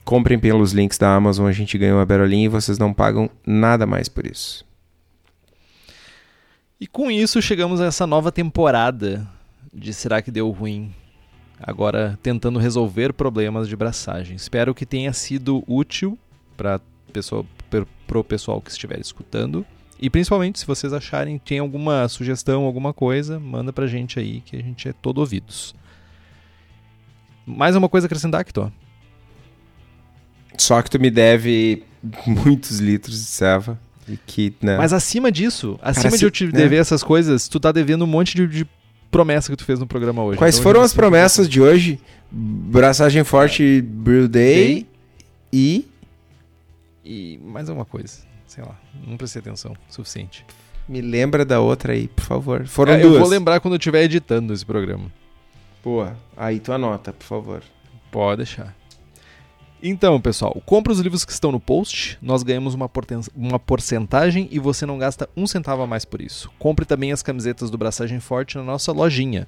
Comprem 0.05 0.39
pelos 0.39 0.71
links 0.71 0.97
da 0.97 1.15
Amazon, 1.15 1.47
a 1.47 1.51
gente 1.51 1.77
ganha 1.77 1.93
uma 1.95 2.05
berolinha 2.05 2.45
e 2.45 2.49
vocês 2.49 2.79
não 2.79 2.93
pagam 2.93 3.29
nada 3.45 3.85
mais 3.85 4.09
por 4.09 4.25
isso. 4.25 4.65
E 6.81 6.87
com 6.87 7.11
isso 7.11 7.41
chegamos 7.41 7.81
a 7.81 7.87
essa 7.87 8.07
nova 8.07 8.31
temporada 8.31 9.27
de 9.73 9.93
Será 9.93 10.21
que 10.21 10.31
Deu 10.31 10.49
Ruim? 10.49 10.95
Agora 11.59 12.17
tentando 12.23 12.57
resolver 12.57 13.11
problemas 13.11 13.67
de 13.67 13.75
braçagem. 13.75 14.37
Espero 14.37 14.73
que 14.73 14.85
tenha 14.85 15.11
sido 15.11 15.61
útil 15.67 16.17
para 16.55 16.79
o 18.15 18.23
pessoal 18.23 18.61
que 18.61 18.71
estiver 18.71 18.97
escutando. 18.97 19.65
E 19.99 20.09
principalmente, 20.09 20.57
se 20.57 20.65
vocês 20.65 20.93
acharem 20.93 21.37
tem 21.37 21.59
alguma 21.59 22.07
sugestão, 22.07 22.63
alguma 22.63 22.93
coisa, 22.93 23.37
manda 23.37 23.73
pra 23.73 23.85
gente 23.85 24.17
aí 24.17 24.39
que 24.39 24.55
a 24.55 24.61
gente 24.61 24.87
é 24.87 24.93
todo 24.93 25.17
ouvidos. 25.17 25.75
Mais 27.45 27.75
uma 27.75 27.89
coisa 27.89 28.05
a 28.05 28.07
acrescentar, 28.07 28.45
Kito? 28.45 28.71
Só 30.57 30.81
que 30.81 30.89
tu 30.89 30.97
me 30.97 31.11
deve 31.11 31.83
muitos 32.25 32.79
litros 32.79 33.19
de 33.19 33.25
ceva. 33.25 33.77
Que, 34.17 34.53
né? 34.61 34.77
Mas 34.77 34.93
acima 34.93 35.31
disso, 35.31 35.79
acima 35.81 36.05
Cara, 36.05 36.17
de 36.17 36.25
eu 36.25 36.31
te 36.31 36.45
né? 36.45 36.51
dever 36.51 36.79
essas 36.79 37.03
coisas, 37.03 37.47
tu 37.47 37.59
tá 37.59 37.71
devendo 37.71 38.03
um 38.03 38.07
monte 38.07 38.35
de, 38.35 38.47
de 38.47 38.67
promessa 39.11 39.51
que 39.51 39.57
tu 39.57 39.65
fez 39.65 39.79
no 39.79 39.87
programa 39.87 40.23
hoje. 40.23 40.37
Quais 40.37 40.55
então, 40.55 40.63
foram 40.63 40.81
as 40.81 40.93
promessas 40.93 41.47
de 41.49 41.61
hoje? 41.61 41.99
Braçagem 42.31 43.23
Forte 43.23 43.79
é. 43.79 43.81
Brew 43.81 44.27
Day, 44.27 44.65
Day 44.65 44.87
e... 45.51 45.85
E 47.03 47.39
mais 47.43 47.67
alguma 47.69 47.85
coisa 47.85 48.29
sei 48.49 48.63
lá, 48.63 48.75
não 49.05 49.15
prestei 49.15 49.39
atenção 49.39 49.71
o 49.71 49.93
suficiente. 49.93 50.45
Me 50.87 51.01
lembra 51.01 51.45
da 51.45 51.59
outra 51.59 51.93
aí, 51.93 52.07
por 52.07 52.23
favor. 52.23 52.65
Foram 52.65 52.93
é, 52.93 52.97
duas. 52.97 53.13
Eu 53.13 53.19
vou 53.19 53.29
lembrar 53.29 53.59
quando 53.59 53.75
eu 53.75 53.77
estiver 53.77 54.03
editando 54.03 54.51
esse 54.51 54.65
programa. 54.65 55.11
Boa. 55.83 56.17
Aí 56.35 56.59
tu 56.59 56.73
anota, 56.73 57.13
por 57.13 57.23
favor. 57.23 57.63
Pode 58.11 58.37
deixar. 58.37 58.75
Então, 59.81 60.19
pessoal, 60.19 60.61
compra 60.65 60.91
os 60.91 60.99
livros 60.99 61.23
que 61.23 61.31
estão 61.31 61.53
no 61.53 61.59
post, 61.59 62.17
nós 62.21 62.43
ganhamos 62.43 62.73
uma, 62.73 62.91
uma 63.33 63.57
porcentagem 63.57 64.49
e 64.51 64.59
você 64.59 64.85
não 64.85 64.97
gasta 64.97 65.29
um 65.37 65.47
centavo 65.47 65.81
a 65.81 65.87
mais 65.87 66.03
por 66.03 66.19
isso. 66.19 66.51
Compre 66.59 66.85
também 66.85 67.13
as 67.13 67.23
camisetas 67.23 67.71
do 67.71 67.77
Braçagem 67.77 68.19
Forte 68.19 68.57
na 68.57 68.63
nossa 68.63 68.91
lojinha. 68.91 69.47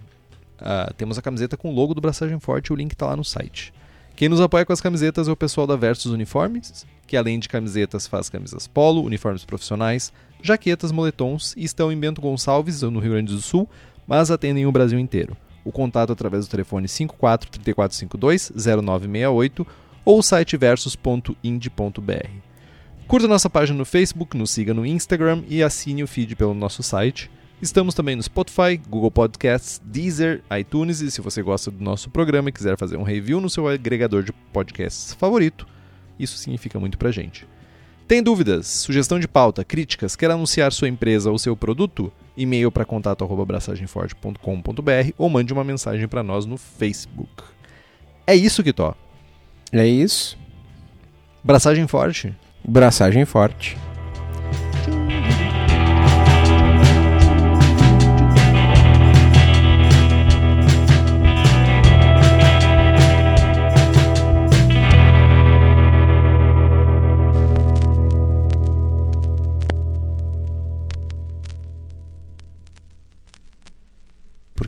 Uh, 0.62 0.94
temos 0.94 1.18
a 1.18 1.22
camiseta 1.22 1.58
com 1.58 1.70
o 1.70 1.76
logo 1.76 1.94
do 1.94 2.00
Braçagem 2.00 2.40
Forte, 2.40 2.72
o 2.72 2.76
link 2.76 2.94
está 2.94 3.08
lá 3.08 3.16
no 3.18 3.26
site. 3.26 3.74
Quem 4.16 4.30
nos 4.30 4.40
apoia 4.40 4.66
com 4.66 4.72
as 4.72 4.80
camisetas 4.80 5.28
é 5.28 5.32
o 5.32 5.36
pessoal 5.36 5.68
da 5.68 5.76
Versus 5.76 6.14
Uniformes, 6.14 6.86
que 7.06 7.18
além 7.18 7.38
de 7.38 7.50
camisetas 7.50 8.08
faz 8.08 8.30
camisas 8.30 8.68
polo, 8.68 9.04
uniformes 9.04 9.44
profissionais, 9.44 10.14
jaquetas, 10.42 10.94
moletons 10.94 11.54
e 11.58 11.66
estão 11.66 11.92
em 11.92 12.00
Bento 12.00 12.22
Gonçalves, 12.22 12.84
no 12.84 13.00
Rio 13.00 13.12
Grande 13.12 13.34
do 13.34 13.42
Sul, 13.42 13.68
mas 14.08 14.32
atendem 14.32 14.66
o 14.66 14.72
Brasil 14.72 14.98
inteiro. 14.98 15.36
O 15.66 15.74
contato 15.74 16.14
através 16.14 16.48
do 16.48 16.52
telefone 16.52 16.88
54 16.88 17.50
3452 17.50 18.52
0968 18.56 19.68
ou 20.04 20.20
o 20.20 20.24
site 20.24 20.58
versus.ind.br. 20.58 22.30
Curta 23.08 23.28
nossa 23.28 23.50
página 23.50 23.78
no 23.78 23.86
Facebook, 23.86 24.38
nos 24.38 24.52
siga 24.52 24.74
no 24.74 24.86
Instagram 24.86 25.44
e 25.50 25.62
assine 25.62 26.04
o 26.04 26.08
feed 26.08 26.36
pelo 26.36 26.54
nosso 26.54 26.82
site. 26.82 27.30
Estamos 27.62 27.94
também 27.94 28.16
no 28.16 28.24
Spotify, 28.24 28.78
Google 28.90 29.12
Podcasts, 29.12 29.82
Deezer, 29.86 30.42
iTunes 30.60 31.02
e 31.02 31.12
se 31.12 31.22
você 31.22 31.44
gosta 31.44 31.70
do 31.70 31.84
nosso 31.84 32.10
programa 32.10 32.50
e 32.50 32.52
quiser 32.52 32.76
fazer 32.78 32.98
um 32.98 33.04
review 33.04 33.40
no 33.42 33.50
seu 33.50 33.68
agregador 33.68 34.24
de 34.24 34.32
podcasts 34.32 35.14
favorito, 35.14 35.68
isso 36.18 36.38
significa 36.38 36.80
muito 36.80 36.98
pra 36.98 37.12
gente. 37.12 37.46
Tem 38.08 38.24
dúvidas, 38.24 38.68
sugestão 38.68 39.20
de 39.20 39.28
pauta, 39.28 39.64
críticas, 39.64 40.16
quer 40.16 40.32
anunciar 40.32 40.74
sua 40.74 40.90
empresa 40.90 41.30
ou 41.30 41.38
seu 41.38 41.56
produto? 41.56 42.12
E-mail 42.36 42.72
para 42.72 42.84
contato@braçagemforte.com.br 42.84 45.12
ou 45.18 45.30
mande 45.30 45.54
uma 45.54 45.64
mensagem 45.64 46.08
para 46.08 46.24
nós 46.24 46.46
no 46.46 46.58
Facebook. 46.58 47.44
É 48.26 48.36
isso, 48.36 48.64
Kitó. 48.64 48.98
É 49.72 49.86
isso. 49.86 50.38
Braçagem 51.44 51.88
forte. 51.88 52.36
Braçagem 52.64 53.26
forte. 53.26 53.78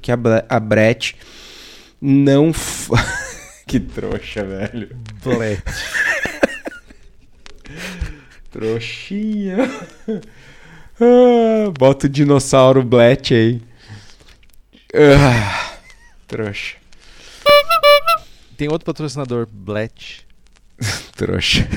porque 0.04 0.12
a, 0.12 0.18
a 0.50 0.60
Brett 0.60 1.16
não. 2.02 2.52
que 3.66 3.80
trouxa, 3.80 4.44
velho. 4.44 4.96
Brett. 5.22 5.62
Trouxinha. 8.52 9.58
Ah, 11.02 11.72
bota 11.78 12.06
o 12.06 12.10
dinossauro 12.10 12.84
Blet 12.84 13.34
aí. 13.34 13.62
Ah, 14.94 15.78
trouxa. 16.28 16.78
Tem 18.56 18.70
outro 18.70 18.86
patrocinador, 18.86 19.48
Blet. 19.52 20.26
trouxa. 21.18 21.68